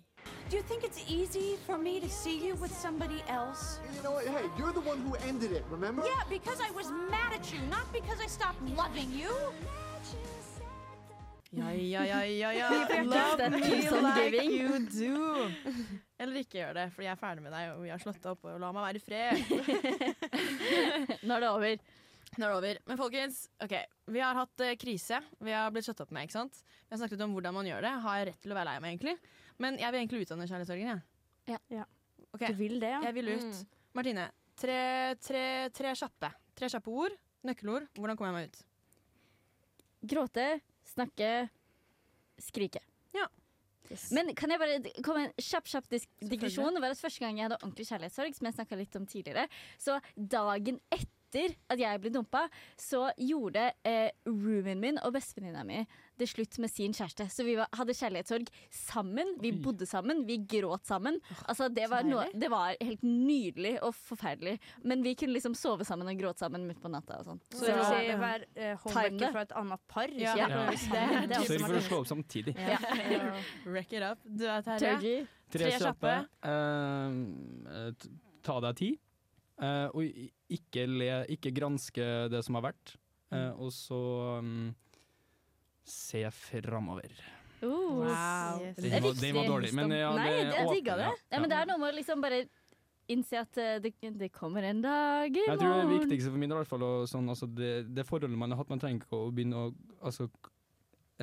Do 0.49 0.55
you 0.57 0.63
think 0.63 0.83
it's 0.83 1.03
easy 1.11 1.57
for 1.67 1.77
me 1.77 1.99
to 1.99 2.09
see 2.09 2.47
you 2.47 2.55
with 2.55 2.73
somebody 2.73 3.21
else? 3.27 3.79
You 3.93 4.01
know 4.01 4.13
what? 4.13 4.25
Hey, 4.25 4.47
you're 4.57 4.71
the 4.73 4.81
one 4.81 5.01
who 5.03 5.15
ended 5.27 5.51
it, 5.51 5.63
remember? 5.69 6.01
Yeah, 6.07 6.23
because 6.29 6.61
I 6.61 6.71
was 6.71 6.89
mad 7.11 7.33
at 7.33 7.51
you, 7.51 7.59
not 7.69 7.91
because 7.91 8.19
I 8.23 8.27
stopped 8.27 8.61
loving 8.75 9.11
you. 9.11 9.29
Ja, 11.53 11.69
ja, 11.77 12.03
ja, 12.05 12.19
ja, 12.25 12.51
ja. 12.57 12.69
Love 13.03 13.49
me 13.49 14.29
like 14.31 14.45
you 14.49 14.79
do. 14.89 15.49
Eller 16.17 16.39
ikke 16.41 16.57
gjør 16.57 16.77
det, 16.79 16.85
fordi 16.95 17.05
jeg 17.05 17.13
er 17.13 17.19
ferdig 17.19 17.43
med 17.45 17.53
deg, 17.53 17.73
og 17.75 17.83
vi 17.83 17.91
har 17.93 18.01
slått 18.01 18.25
opp, 18.31 18.47
og 18.49 18.57
la 18.61 18.71
meg 18.73 18.87
være 18.87 19.01
i 19.01 19.03
fred. 19.03 19.35
Nå 21.27 21.35
er 21.35 21.45
det 21.45 21.51
over. 21.51 21.83
Nå 22.33 22.47
er 22.47 22.49
det 22.49 22.57
over. 22.57 22.79
Men 22.89 22.97
folkens, 22.97 23.43
ok, 23.61 23.75
vi 24.15 24.23
har 24.23 24.39
hatt 24.39 24.65
uh, 24.65 24.71
krise. 24.81 25.19
Vi 25.45 25.53
har 25.53 25.69
blitt 25.75 25.85
slått 25.85 26.01
opp 26.05 26.13
med, 26.15 26.25
ikke 26.25 26.39
sant? 26.39 26.57
Vi 26.65 26.95
har 26.95 27.03
snakket 27.03 27.21
om 27.27 27.37
hvordan 27.37 27.57
man 27.59 27.69
gjør 27.69 27.85
det. 27.85 27.93
Har 28.07 28.19
jeg 28.19 28.29
rett 28.31 28.41
til 28.47 28.55
å 28.55 28.57
være 28.57 28.71
lei 28.71 28.77
meg, 28.81 28.95
egentlig? 28.95 29.15
Men 29.61 29.77
jeg 29.81 29.93
vil 29.93 30.01
egentlig 30.01 30.25
utdanne 30.25 30.49
kjærlighetssorgen, 30.49 30.89
jeg. 30.89 31.61
Ja. 31.75 31.85
Ok, 32.33 32.47
Du 32.49 32.57
vil 32.57 32.79
det, 32.81 32.95
ja? 32.95 33.05
Jeg 33.11 33.19
vil 33.19 33.33
ut. 33.35 33.45
Mm. 33.45 33.79
Martine, 33.93 34.27
tre, 34.57 34.81
tre, 35.21 35.47
tre 35.75 35.93
kjappe. 36.01 36.33
Tre 36.57 36.73
kjappe 36.73 36.97
ord. 37.03 37.17
Nøkkelord. 37.45 37.89
Hvordan 37.99 38.17
kommer 38.17 38.31
jeg 38.31 38.39
meg 38.39 38.49
ut? 38.49 38.63
Gråte, 40.13 40.47
snakke, 40.93 41.31
skrike. 42.41 42.81
Ja. 43.13 43.27
Men 44.15 44.31
kan 44.37 44.53
jeg 44.53 44.61
bare 44.61 44.93
komme 45.05 45.27
en 45.27 45.33
kjapp 45.37 45.67
kjapp 45.69 45.89
digresjon? 46.21 46.73
Det 46.73 46.81
var 46.83 46.95
at 46.95 47.01
Første 47.01 47.25
gang 47.25 47.37
jeg 47.37 47.49
hadde 47.49 47.59
ordentlig 47.61 47.89
kjærlighetssorg, 47.89 48.37
som 48.37 48.47
jeg 48.49 48.57
snakka 48.57 48.79
litt 48.79 48.95
om 48.99 49.09
tidligere, 49.09 49.49
så 49.81 49.99
dagen 50.15 50.79
etter 50.93 51.11
at 51.41 51.79
jeg 51.81 52.01
ble 52.03 52.13
dumpa, 52.13 52.45
så 52.79 53.07
gjorde 53.17 53.69
eh, 53.87 54.09
roomien 54.29 54.81
min 54.81 54.99
og 55.03 55.15
bestevenninna 55.17 55.63
mi 55.67 55.83
det 56.19 56.27
slutt 56.29 56.57
med 56.61 56.69
sin 56.69 56.93
kjæreste. 56.93 57.25
Så 57.33 57.45
vi 57.45 57.55
var, 57.57 57.69
hadde 57.73 57.95
kjærlighetssorg 57.97 58.49
sammen. 58.73 59.33
Vi 59.41 59.51
bodde 59.63 59.87
sammen, 59.89 60.23
vi 60.27 60.37
gråt 60.49 60.85
sammen. 60.85 61.19
Altså, 61.49 61.69
det, 61.73 61.87
var 61.91 62.05
noe, 62.07 62.27
det 62.37 62.49
var 62.53 62.77
helt 62.77 63.03
nydelig 63.05 63.75
og 63.81 63.95
forferdelig. 63.97 64.59
Men 64.85 65.03
vi 65.05 65.15
kunne 65.19 65.33
liksom 65.33 65.57
sove 65.57 65.87
sammen 65.87 66.09
og 66.11 66.19
gråte 66.19 66.45
sammen 66.45 66.67
midt 66.69 66.81
på 66.83 66.91
natta 66.93 67.19
og 67.21 67.31
sånn. 67.31 67.41
Så 67.53 67.65
det 67.65 67.77
vil 67.79 67.87
si 67.89 68.17
være 68.23 68.49
eh, 68.53 68.75
homebacker 68.85 69.37
fra 69.37 69.45
et 69.47 69.55
annet 69.63 69.85
par? 69.89 70.13
Ja. 70.13 70.35
ja. 70.37 70.49
Ja. 70.53 70.65
Det, 70.69 71.23
det, 71.31 71.41
Sørg 71.49 71.65
for 71.65 71.79
å 71.79 71.85
slå 71.87 72.01
opp 72.03 72.11
samtidig. 72.11 72.55
Ja. 72.57 72.77
Wreck 73.65 73.93
it 73.93 74.05
up. 74.05 74.21
Du 74.23 74.45
er. 74.47 74.61
Terje. 74.65 75.23
Tre 75.53 75.69
kjappe. 75.77 76.13
Uh, 76.45 77.89
ta 78.45 78.59
deg 78.67 78.79
tid. 78.79 79.02
Eh, 79.63 79.85
og 79.93 80.57
ikke, 80.57 80.87
le, 80.89 81.11
ikke 81.33 81.53
granske 81.55 82.09
det 82.33 82.43
som 82.45 82.59
har 82.59 82.67
vært. 82.71 82.97
Eh, 83.33 83.51
og 83.57 83.71
så 83.73 84.01
um, 84.43 84.73
se 85.87 86.25
framover. 86.43 87.15
Uh, 87.63 87.63
Wow. 87.63 88.59
Det 88.75 88.83
Den 88.83 88.93
er 88.93 89.01
var, 89.01 89.13
den 89.21 89.35
var 89.35 89.45
dårlig, 89.47 89.71
men 89.75 89.91
ja, 89.95 90.09
Nei, 90.17 90.27
det 90.27 90.57
jeg 90.57 90.67
digga 90.73 90.97
det. 90.99 91.05
ja. 91.07 91.13
Ja, 91.31 91.39
men 91.39 91.49
det 91.49 91.57
er 91.61 91.69
noe 91.69 91.79
med 91.79 91.93
å 91.93 91.95
liksom 91.95 92.23
bare 92.23 92.41
innse 93.11 93.39
at 93.39 93.59
eh, 93.59 93.77
det, 93.83 93.93
det 94.19 94.29
kommer 94.35 94.63
en 94.67 94.81
dag 94.83 95.31
i 95.35 95.45
Jeg 95.47 95.59
tror 95.59 95.81
det 95.81 95.99
viktigste 95.99 96.31
for 96.31 96.39
min 96.39 96.51
del, 96.51 96.57
i 96.57 96.63
hvert 96.63 96.71
fall, 96.71 96.85
og 96.87 97.07
sånn, 97.11 97.27
altså 97.31 97.47
det, 97.51 97.71
det 97.91 98.05
forholdet 98.07 98.39
man 98.39 98.53
har 98.53 98.61
hatt, 98.61 98.71
man 98.71 98.81
trenger 98.83 99.03
ikke 99.03 99.19
å 99.19 99.31
begynne 99.35 99.59
å 99.59 99.71
altså, 100.01 100.29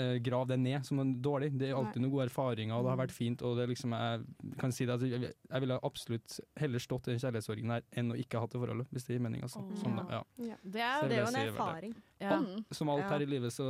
eh, 0.01 0.16
grave 0.24 0.48
det 0.51 0.59
ned 0.62 0.86
som 0.88 0.98
noe 1.01 1.14
dårlig. 1.22 1.53
Det 1.61 1.68
er 1.70 1.76
alltid 1.78 2.03
noen 2.03 2.14
gode 2.14 2.26
erfaringer, 2.30 2.74
og 2.76 2.86
det 2.86 2.92
har 2.94 3.01
vært 3.03 3.14
fint. 3.16 3.44
Og 3.46 3.59
det 3.61 3.68
liksom, 3.70 3.94
jeg 3.96 4.57
kan 4.61 4.72
si 4.74 4.88
det, 4.88 4.96
at 4.96 5.05
jeg, 5.07 5.32
jeg 5.36 5.64
ville 5.66 5.78
absolutt 5.86 6.38
heller 6.61 6.82
stått 6.82 7.09
i 7.11 7.14
den 7.14 7.22
kjærlighetssorgen 7.22 7.74
her 7.76 7.84
enn 8.01 8.14
å 8.14 8.18
ikke 8.20 8.38
ha 8.40 8.46
hatt 8.46 8.57
det 8.57 8.62
forholdet, 8.64 8.90
hvis 8.94 9.09
det 9.09 9.16
gir 9.18 9.24
mening. 9.28 9.44
Altså. 9.46 9.62
Sånn, 9.82 9.98
da, 10.01 10.07
ja. 10.18 10.22
Ja. 10.51 10.59
Det 10.64 10.84
er, 10.86 10.94
jo 11.03 11.11
det 11.12 11.20
er 11.20 11.28
en 11.30 11.40
erfaring. 11.44 11.96
Ja. 12.20 12.36
Mm. 12.36 12.64
Som 12.76 12.90
alt 12.92 13.01
Ja, 13.01 13.09
her 13.14 13.22
i 13.24 13.26
livet, 13.30 13.53
så 13.55 13.64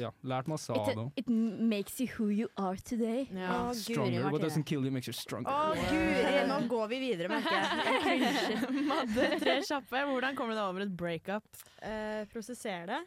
ja, 0.00 0.08
lært 0.24 0.46
masse 0.48 0.72
av 0.72 0.86
det. 0.88 1.02
it 1.20 1.28
makes 1.28 1.98
you 2.00 2.06
who 2.14 2.30
you 2.32 2.48
are 2.56 2.78
today. 2.80 3.26
Ja. 3.28 3.68
Å, 3.68 3.74
Stronger. 3.76 4.30
What 4.32 4.40
doesn't 4.46 4.64
kill 4.64 4.86
you 4.88 4.92
makes 4.94 5.10
you 5.10 5.12
stronger. 5.16 5.52
Å, 5.52 5.74
guri, 5.90 6.46
nå 6.48 6.60
går 6.70 6.88
vi 6.94 7.00
videre, 7.02 7.28
merker 7.28 7.58
jeg. 7.58 8.60
Madde, 8.90 9.28
tre 9.42 9.58
kjappe. 9.68 10.04
Hvordan 10.14 10.38
kommer 10.38 10.56
du 10.56 10.60
deg 10.62 10.64
over 10.64 10.86
et 10.86 10.94
breakup? 10.96 11.60
Eh, 11.84 12.24
prosesser 12.32 12.88
det. 12.88 13.02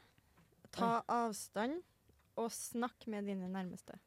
Ta 0.74 0.96
avstand, 1.10 1.82
og 2.40 2.52
snakk 2.52 3.08
med 3.08 3.30
dine 3.30 3.50
nærmeste. 3.52 4.00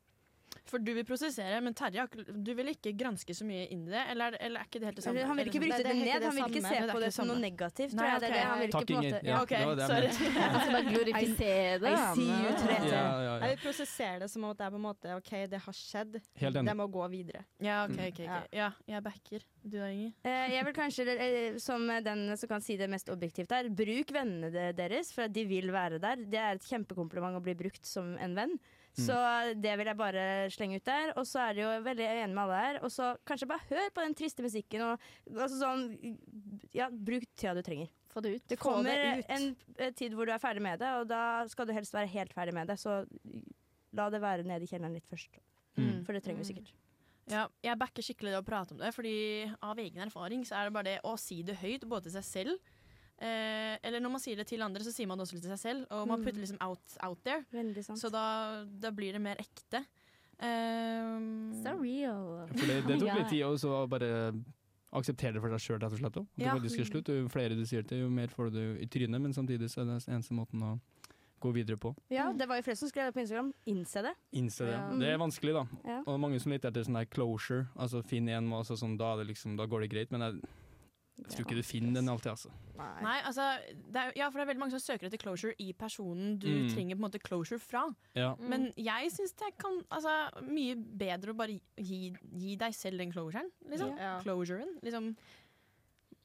For 0.67 0.83
du 0.83 0.89
vil 0.97 1.05
prosessere, 1.07 1.61
men 1.63 1.75
Terje 1.79 2.03
du 2.43 2.49
vil 2.59 2.73
ikke 2.73 2.91
granske 2.99 3.35
så 3.39 3.45
mye 3.47 3.69
inn 3.71 3.85
i 3.87 3.91
det? 3.93 4.01
Eller, 4.11 4.35
er- 4.35 4.43
eller 4.49 4.61
er 4.61 4.67
ikke 4.67 4.81
det 4.83 4.89
helt 4.89 4.97
det 4.99 5.05
samme? 5.05 5.23
Han 5.29 5.37
vil 5.39 5.47
ikke 5.51 5.61
bryte 5.63 5.77
det 5.79 5.85
det 5.87 5.97
ned, 5.97 6.07
det 6.07 6.27
han 6.27 6.35
vil 6.37 6.47
ikke 6.51 6.63
se 6.67 6.81
på 6.91 7.01
det 7.05 7.11
som 7.15 7.29
noe 7.31 7.39
negativt. 7.39 7.95
Nei, 7.95 8.03
Tror 8.03 8.11
jeg. 8.11 8.21
Det 8.21 8.27
er 8.27 8.35
det. 8.35 8.45
Han 8.47 8.73
Takk, 8.77 8.91
ingen. 8.91 9.05
Inger. 9.07 9.21
Ja, 9.31 9.43
OK, 9.43 9.53
det 9.55 9.67
var 9.67 9.77
det 9.77 9.87
jeg 9.87 9.91
sorry. 9.93 10.27
mente. 10.27 10.41
Han 10.47 10.61
skal 10.67 10.73
bare 10.77 10.91
glorifisere 10.91 11.79
det. 11.85 11.93
I 11.93 12.15
see 12.17 12.27
you. 12.27 12.51
Therese. 12.63 12.91
Ja, 12.91 13.05
ja, 13.27 13.35
Jeg 13.47 13.49
vil 13.57 13.63
prosessere 13.63 14.19
det 14.25 14.31
som 14.31 14.45
at 14.51 14.59
det 14.59 14.67
er 14.67 14.71
på 14.71 14.81
en 14.81 14.87
måte 14.89 15.17
OK, 15.17 15.31
det 15.55 15.61
har 15.67 15.77
skjedd. 15.81 16.19
Helt 16.43 16.57
enig. 16.57 16.67
Det 16.73 16.77
må 16.83 16.87
gå 16.99 17.09
videre. 17.15 17.45
Ja, 17.63 17.79
OK, 17.87 17.99
OK. 18.11 18.21
Ja. 18.27 18.41
ok. 18.43 18.49
Ja, 18.57 18.71
jeg 18.95 19.03
backer. 19.07 19.47
Du 19.67 19.79
da, 19.79 19.87
Inger? 19.91 20.13
Eh, 20.25 20.51
Jeg 20.57 20.65
vil 20.67 20.75
kanskje, 20.77 21.07
eh, 21.19 21.57
som 21.59 21.87
den 21.87 22.37
som 22.37 22.49
kan 22.49 22.61
si 22.63 22.77
det 22.77 22.91
mest 22.91 23.09
objektivt 23.11 23.51
her, 23.55 23.69
bruk 23.69 24.13
vennene 24.15 24.51
deres, 24.77 25.13
for 25.15 25.27
at 25.27 25.33
de 25.35 25.45
vil 25.47 25.71
være 25.75 25.99
der. 26.03 26.17
Det 26.27 26.39
er 26.39 26.55
et 26.59 26.67
kjempekompliment 26.67 27.37
å 27.39 27.43
bli 27.43 27.55
brukt 27.55 27.85
som 27.87 28.17
en 28.19 28.35
venn. 28.35 28.59
Så 28.97 29.17
det 29.61 29.75
vil 29.77 29.91
jeg 29.91 29.99
bare 29.99 30.25
slenge 30.55 30.79
ut 30.81 30.87
der. 30.89 31.13
Og 31.21 31.27
så 31.29 31.43
er 31.45 31.57
det 31.57 31.65
jo 31.65 31.73
veldig 31.85 32.07
enig 32.07 32.33
med 32.33 32.43
alle 32.47 32.61
her. 32.63 32.79
Og 32.87 32.93
så 32.93 33.11
kanskje 33.29 33.49
bare 33.51 33.69
hør 33.69 33.91
på 33.93 34.05
den 34.07 34.17
triste 34.17 34.45
musikken. 34.45 34.85
Og, 34.87 35.11
altså 35.35 35.59
sånn, 35.61 36.17
ja, 36.77 36.89
bruk 36.91 37.29
tida 37.37 37.53
du 37.59 37.63
trenger. 37.67 37.93
Få 38.13 38.23
det 38.25 38.37
ut. 38.39 38.47
Det 38.49 38.61
kommer 38.61 38.89
det 38.89 39.11
ut. 39.19 39.31
en 39.37 39.51
eh, 39.77 39.93
tid 39.93 40.17
hvor 40.17 40.29
du 40.29 40.33
er 40.33 40.41
ferdig 40.41 40.65
med 40.65 40.81
det, 40.81 40.89
og 40.97 41.05
da 41.11 41.45
skal 41.53 41.69
du 41.69 41.75
helst 41.77 41.93
være 41.93 42.09
helt 42.15 42.33
ferdig 42.33 42.57
med 42.57 42.73
det. 42.73 42.79
Så 42.81 43.03
la 43.97 44.09
det 44.13 44.23
være 44.25 44.47
nede 44.49 44.65
i 44.65 44.71
kjelleren 44.71 44.97
litt 44.97 45.09
først. 45.11 45.37
Mm. 45.77 46.01
For 46.07 46.17
det 46.17 46.25
trenger 46.25 46.41
vi 46.41 46.51
sikkert. 46.55 46.73
Ja, 47.27 47.49
jeg 47.65 47.79
backer 47.81 48.05
skikkelig 48.07 48.33
det 48.33 48.41
å 48.41 48.47
prate 48.47 48.73
om 48.73 48.81
det, 48.81 48.93
fordi 48.95 49.17
av 49.67 49.79
egen 49.83 50.05
erfaring 50.05 50.45
så 50.47 50.61
er 50.61 50.69
det 50.69 50.77
bare 50.77 50.89
det 50.93 50.99
å 51.05 51.17
si 51.19 51.41
det 51.45 51.59
høyt, 51.59 51.85
både 51.91 52.07
til 52.07 52.15
seg 52.21 52.27
selv 52.29 52.73
eh, 53.21 53.79
Eller 53.83 54.01
når 54.01 54.11
man 54.11 54.21
sier 54.21 54.37
det 54.37 54.47
til 54.47 54.63
andre, 54.63 54.83
så 54.85 54.93
sier 54.93 55.07
man 55.07 55.19
det 55.19 55.27
også 55.27 55.35
litt 55.39 55.43
til 55.47 55.57
seg 55.57 55.63
selv, 55.63 55.87
og 55.91 56.07
man 56.09 56.21
Mm. 56.21 56.25
putter 56.27 56.41
liksom 56.41 56.59
out, 56.61 56.97
out 57.03 57.19
there. 57.25 57.45
Så 57.97 58.11
da, 58.11 58.65
da 58.65 58.91
blir 58.91 59.13
det 59.13 59.21
mer 59.21 59.37
ekte. 59.37 59.85
Um, 60.39 61.53
So 61.65 61.73
real. 61.81 62.47
For 62.53 62.67
det, 62.67 62.83
det 62.87 62.99
tok 63.01 63.17
litt 63.19 63.29
tid 63.35 63.43
å 63.47 63.87
bare 63.89 64.11
akseptere 64.97 65.37
det 65.37 65.43
for 65.43 65.53
deg 65.53 65.61
sjøl, 65.63 65.81
rett 65.83 65.93
og 65.93 65.99
slett. 66.01 66.17
Og 66.17 66.27
Ja. 66.37 66.55
slutt. 66.57 67.09
Jo 67.09 67.29
flere 67.29 67.57
du 67.57 67.65
sier 67.67 67.83
til, 67.87 67.99
jo 68.05 68.09
mer 68.11 68.29
får 68.29 68.53
du 68.53 68.61
i 68.81 68.87
trynet, 68.87 69.21
men 69.21 69.33
samtidig 69.33 69.69
så 69.73 69.83
er 69.83 69.91
det 69.95 70.07
eneste 70.09 70.33
måten 70.33 70.63
å 70.63 70.81
gå 71.43 71.53
videre 71.53 71.77
på. 71.77 71.95
Ja, 72.11 72.33
det 72.33 72.47
var 72.49 72.57
jo 72.57 72.63
flere 72.63 72.77
som 72.81 72.89
skrev 72.89 73.11
det 73.13 73.15
på 73.15 73.21
Instagram. 73.21 73.53
Innse 73.67 74.03
det. 74.03 74.15
Innse 74.33 74.65
det. 74.65 74.73
Ja. 74.73 74.89
Det 74.97 75.09
er 75.13 75.19
vanskelig, 75.19 75.53
da. 75.53 75.67
Ja. 75.85 75.99
Og 76.07 76.19
mange 76.21 76.41
som 76.41 76.51
leter 76.53 76.71
etter 76.71 76.85
sånn 76.87 76.95
der 76.97 77.05
closure. 77.07 77.67
Altså 77.77 78.03
finn 78.05 78.29
en 78.29 78.49
altså 78.57 78.77
sånn, 78.77 78.97
da, 78.97 79.13
er 79.15 79.19
det 79.25 79.35
liksom, 79.35 79.57
da 79.57 79.67
går 79.67 79.81
det 79.85 79.91
greit. 79.91 80.11
Men 80.13 80.21
jeg, 80.21 80.41
jeg 81.17 81.31
tror 81.33 81.47
ikke 81.47 81.57
du 81.57 81.63
finner 81.65 81.95
den 81.97 82.09
alltid, 82.13 82.31
altså. 82.35 82.51
Nei, 82.77 83.15
altså 83.25 83.45
det 83.89 83.97
er, 84.03 84.13
Ja, 84.17 84.27
for 84.29 84.39
det 84.39 84.43
er 84.45 84.51
veldig 84.53 84.61
mange 84.61 84.75
som 84.77 84.83
søker 84.85 85.07
etter 85.09 85.17
closure 85.23 85.55
i 85.59 85.71
personen 85.73 86.37
du 86.39 86.47
Mm. 86.49 86.69
trenger 86.75 86.95
på 86.97 87.01
en 87.01 87.07
måte 87.11 87.23
closure 87.23 87.59
fra. 87.59 87.87
Ja. 88.15 88.35
Men 88.39 88.69
jeg 88.77 89.11
syns 89.15 89.33
det 89.41 89.57
kan 89.59 89.81
Altså, 89.91 90.13
mye 90.45 90.75
bedre 90.77 91.33
å 91.33 91.37
bare 91.37 91.59
gi, 91.79 92.13
gi 92.37 92.57
deg 92.57 92.75
selv 92.75 92.99
den 92.99 93.13
closuren. 93.13 93.51
Liksom. 93.69 93.97
Ja. 93.97 94.21
Closuren. 94.21 94.77
Liksom, 94.83 95.17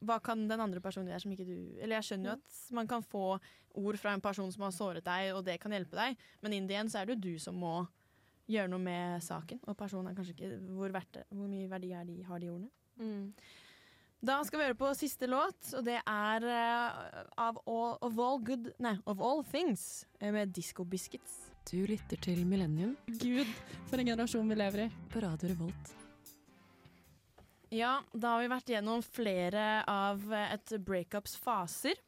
hva 0.04 0.18
kan 0.22 0.46
den 0.48 0.60
andre 0.60 0.80
personen 0.80 1.08
gjøre 1.08 1.22
som 1.22 1.32
ikke 1.32 1.46
du 1.46 1.78
Eller 1.80 1.96
jeg 2.00 2.08
skjønner 2.10 2.24
jo 2.32 2.32
at 2.32 2.60
man 2.74 2.86
kan 2.90 3.02
få 3.02 3.38
ord 3.74 3.96
fra 3.96 4.12
en 4.12 4.20
person 4.20 4.50
som 4.52 4.62
har 4.66 4.70
såret 4.76 5.04
deg, 5.06 5.32
og 5.34 5.44
det 5.46 5.58
kan 5.62 5.72
hjelpe 5.72 5.96
deg, 5.96 6.16
men 6.42 6.52
in 6.52 6.66
the 6.68 6.74
end 6.74 6.90
så 6.92 7.00
er 7.00 7.06
det 7.06 7.14
jo 7.16 7.32
du 7.32 7.38
som 7.38 7.54
må 7.56 7.86
gjøre 8.50 8.68
noe 8.68 8.78
med 8.82 9.22
saken. 9.22 9.60
Og 9.66 9.76
personen 9.78 10.10
er 10.10 10.14
kanskje 10.18 10.34
ikke 10.36 10.60
Hvor, 10.76 10.92
verdt 10.92 11.12
det, 11.12 11.24
hvor 11.30 11.48
mye 11.48 11.68
verdi 11.70 11.92
er 11.96 12.04
de, 12.04 12.22
har 12.22 12.38
de 12.42 12.50
ordene? 12.50 12.68
Mm. 13.00 13.32
Da 14.22 14.36
skal 14.46 14.60
vi 14.60 14.66
høre 14.68 14.78
på 14.78 14.88
siste 14.94 15.26
låt, 15.26 15.72
og 15.74 15.82
det 15.82 15.96
er 15.98 16.44
uh, 16.46 17.22
av 17.42 17.56
all, 17.66 17.96
of, 18.06 18.20
all 18.22 18.38
good, 18.38 18.68
nei, 18.78 18.94
of 19.10 19.18
All 19.18 19.42
Things 19.42 20.04
eh, 20.20 20.30
med 20.30 20.52
Disco 20.54 20.84
Biscuits. 20.86 21.40
Du 21.66 21.80
lytter 21.90 22.20
til 22.22 22.44
Millennium. 22.46 22.94
Gud, 23.18 23.50
for 23.90 23.98
en 23.98 24.12
generasjon 24.12 24.46
vi 24.46 24.60
lever 24.60 24.84
i. 24.84 24.86
På 25.10 25.24
Radio 25.24 25.50
Revolt. 25.50 25.90
Ja, 27.74 27.96
da 28.12 28.36
har 28.36 28.44
vi 28.44 28.52
vært 28.52 28.70
gjennom 28.76 29.02
flere 29.02 29.66
av 29.90 30.22
eh, 30.30 30.54
et 30.54 30.76
breakups 30.86 31.34
faser. 31.42 31.98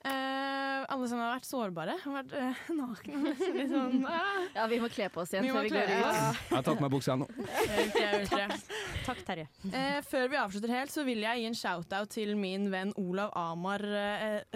Eh, 0.00 0.84
alle 0.88 1.08
som 1.10 1.18
har 1.20 1.34
vært 1.34 1.44
sårbare, 1.44 1.94
har 2.00 2.14
vært 2.14 2.30
uh, 2.32 2.60
nakne. 2.78 3.32
Sånn, 3.68 3.98
uh. 4.06 4.38
Ja, 4.56 4.64
vi 4.70 4.78
må 4.80 4.88
kle 4.88 5.10
på 5.12 5.20
oss 5.20 5.34
igjen 5.34 5.44
Vi 5.44 5.50
før 5.52 5.66
vi 5.66 5.72
går 5.74 5.90
ut. 5.90 5.92
Ja. 5.92 6.12
Jeg 6.32 6.54
har 6.54 6.64
tatt 6.64 6.80
meg 6.80 6.94
buksa 6.94 7.16
nå. 7.20 7.26
Riktig. 7.76 8.78
Takk, 9.04 9.20
Terje. 9.28 9.44
Eh, 9.68 9.98
før 10.08 10.30
vi 10.32 10.38
avslutter 10.40 10.72
helt, 10.72 10.94
så 10.94 11.04
vil 11.04 11.20
jeg 11.26 11.42
gi 11.42 11.50
en 11.50 11.58
shout-out 11.58 12.14
til 12.16 12.32
min 12.40 12.70
venn 12.72 12.94
Olav 13.00 13.34
Amar 13.36 13.84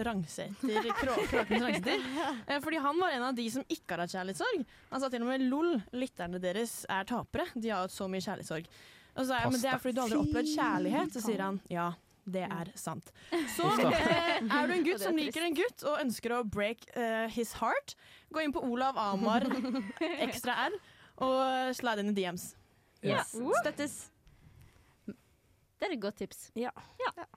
Rangseter. 0.07 0.89
Krå 0.97 1.13
Kråkens 1.29 1.61
Rangseter. 1.61 2.09
Eh, 2.47 2.59
fordi 2.65 2.81
han 2.81 3.05
var 3.05 3.13
en 3.13 3.29
av 3.29 3.37
de 3.37 3.45
som 3.53 3.65
ikke 3.69 3.93
har 3.93 4.05
hatt 4.07 4.17
kjærlighetssorg. 4.17 4.65
Han 4.95 5.03
sa 5.05 5.11
til 5.13 5.27
og 5.27 5.29
med 5.29 5.45
LOL, 5.45 5.75
lytterne 5.93 6.41
deres 6.41 6.81
er 6.89 7.05
tapere. 7.09 7.45
De 7.53 7.69
har 7.69 7.85
hatt 7.85 7.93
så 7.93 8.09
mye 8.09 8.25
kjærlighetssorg. 8.25 8.73
Og 9.15 9.21
så 9.21 9.29
sa 9.29 9.43
jeg, 9.43 9.53
men 9.53 9.61
det 9.61 9.69
er 9.71 9.79
fordi 9.79 9.95
du 9.95 10.01
aldri 10.03 10.17
har 10.17 10.25
opplevd 10.25 10.49
kjærlighet. 10.57 11.13
Så 11.15 11.21
sier 11.23 11.45
han 11.45 11.61
ja. 11.71 11.91
Det 12.25 12.41
er 12.41 12.71
sant. 12.79 13.11
Så 13.53 13.67
eh, 13.85 14.41
er 14.41 14.67
du 14.67 14.73
en 14.73 14.85
gutt 14.87 15.03
som 15.05 15.17
liker 15.17 15.45
en 15.45 15.55
gutt 15.57 15.85
og 15.85 15.99
ønsker 16.01 16.33
å 16.33 16.41
break 16.41 16.87
eh, 16.97 17.27
his 17.35 17.53
heart, 17.59 17.93
gå 18.33 18.41
inn 18.41 18.55
på 18.55 18.63
Olav 18.65 18.97
Amar 18.97 19.45
ekstra 20.25 20.57
R 20.69 20.77
og 21.21 21.75
slide 21.77 22.01
inn 22.03 22.11
i 22.11 22.17
DMs. 22.17 22.49
Yes. 23.05 23.35
Støttes. 23.61 23.95
Det 25.05 25.87
er 25.87 25.93
et 25.93 26.01
godt 26.01 26.17
tips. 26.23 26.49
Ja. 26.57 26.71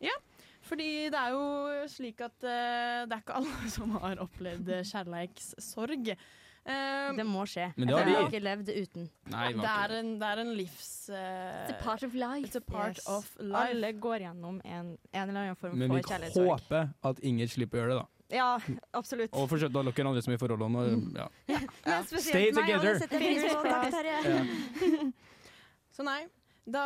Ja, 0.01 0.17
fordi 0.65 1.09
det 1.13 1.21
er 1.21 1.35
jo 1.37 1.87
slik 1.91 2.23
at 2.25 2.49
eh, 2.49 3.05
det 3.05 3.13
er 3.13 3.23
ikke 3.23 3.39
alle 3.43 3.71
som 3.77 3.93
har 4.01 4.25
opplevd 4.25 4.73
kjærleikssorg. 4.89 6.15
Eh, 6.69 7.13
Det 7.17 7.25
må 7.25 7.47
skje. 7.49 7.71
Men 7.77 7.89
det 7.89 7.95
har 7.97 8.05
Jeg 8.11 8.17
har 8.19 8.27
ikke 8.29 8.43
levd 8.45 8.69
uten. 8.77 9.07
Nei, 9.33 9.47
det 9.57 9.71
er 9.73 9.95
en, 9.99 10.11
det 10.21 10.27
er 10.29 10.43
en 10.43 10.51
livs... 10.59 10.89
Uh, 11.09 11.17
It's 11.17 11.73
a 11.73 11.79
part 11.83 12.03
of 12.05 12.13
life. 12.15 12.45
It's 12.47 12.57
a 12.57 12.61
part 12.61 12.97
Yes. 13.01 13.07
of 13.09 13.31
life. 13.41 13.71
Alle 13.73 13.93
går 13.97 14.19
gjennom 14.27 14.61
en, 14.65 14.91
en 15.13 15.23
eller 15.29 15.41
annen 15.47 15.57
form 15.57 15.79
Men 15.79 15.89
vi 15.95 16.03
for 16.03 16.11
kjærlighetssorg. 16.13 16.51
håper 16.53 16.91
at 17.11 17.23
Inger 17.25 17.47
slipper 17.49 17.79
å 17.79 17.83
gjøre 17.83 17.95
det, 17.95 17.99
da. 18.03 18.07
Ja, 18.37 18.49
absolutt. 18.93 19.33
Og 19.33 19.49
forsøk 19.49 19.73
å 19.73 19.83
dere 19.89 20.05
andre 20.11 20.21
som 20.21 20.35
er 20.35 20.37
i 20.37 20.41
forhold 20.43 20.61
og- 20.61 21.17
Ja. 21.17 21.29
ja. 21.49 22.03
spesielt 22.05 22.29
Stay 22.29 22.53
together. 22.53 23.01
Ja. 24.05 24.45
Så 25.97 26.05
nei, 26.07 26.21
da 26.69 26.85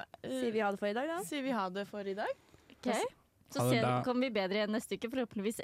uh, 0.00 0.30
Sier 0.30 0.50
vi 0.54 0.62
ha 0.64 0.70
det 0.72 0.80
for 0.80 0.88
i 0.88 0.94
dag, 0.96 1.06
da? 1.12 1.20
Sier 1.28 1.44
vi 1.44 1.52
ha 1.54 1.68
det 1.70 1.84
for 1.90 2.00
i 2.08 2.14
dag. 2.16 2.32
Okay. 2.80 3.04
Så 3.54 3.68
ser, 3.70 3.84
kommer 4.06 4.26
vi 4.26 4.32
bedre 4.34 4.58
igjen 4.62 4.72
neste 4.74 4.96
uke, 4.96 5.10
forhåpentligvis 5.12 5.60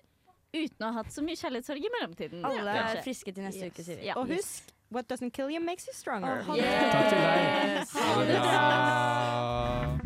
uten 0.55 0.83
å 0.87 0.91
ha 0.91 1.03
hatt 1.03 1.13
så 1.15 1.23
mye 1.23 1.37
kjærlighetssorg 1.39 1.85
i 1.87 1.91
mellomtiden. 1.99 2.45
Alle 2.47 2.71
er 2.83 3.03
friske 3.05 3.33
til 3.35 3.45
neste 3.47 3.65
Yes. 3.67 3.73
uke, 3.75 3.85
sier 3.87 3.97
vi. 4.01 4.07
Ja. 4.11 4.15
Og 4.19 4.29
husk, 4.29 4.63
what 4.91 5.09
doesn't 5.09 5.33
kill 5.33 5.49
you 5.51 5.61
makes 5.61 5.87
you 5.87 5.95
stronger. 5.95 6.45
Oh, 6.49 6.57
yes. 6.57 6.65
Takk 6.93 7.09
til 7.11 7.19
deg. 7.19 7.87
Ha 7.95 8.25
det 8.25 8.39
bra. 8.45 9.99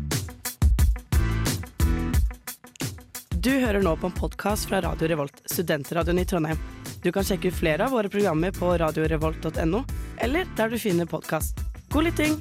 Du 3.45 3.51
hører 3.61 3.81
nå 3.85 3.93
på 4.01 4.07
en 4.09 4.15
podkast 4.17 4.65
fra 4.69 4.79
Radio 4.81 5.07
Revolt, 5.11 5.41
studentradioen 5.45 6.19
i 6.19 6.25
Trondheim. 6.25 6.57
Du 7.03 7.11
kan 7.13 7.23
sjekke 7.23 7.51
ut 7.51 7.53
flere 7.59 7.85
av 7.85 7.91
våre 7.93 8.09
programmer 8.09 8.51
på 8.55 8.71
radiorevolt.no, 8.81 9.83
eller 10.25 10.45
der 10.57 10.69
du 10.73 10.79
finner 10.81 11.05
podkast. 11.05 11.61
God 11.93 12.03
lytting! 12.09 12.39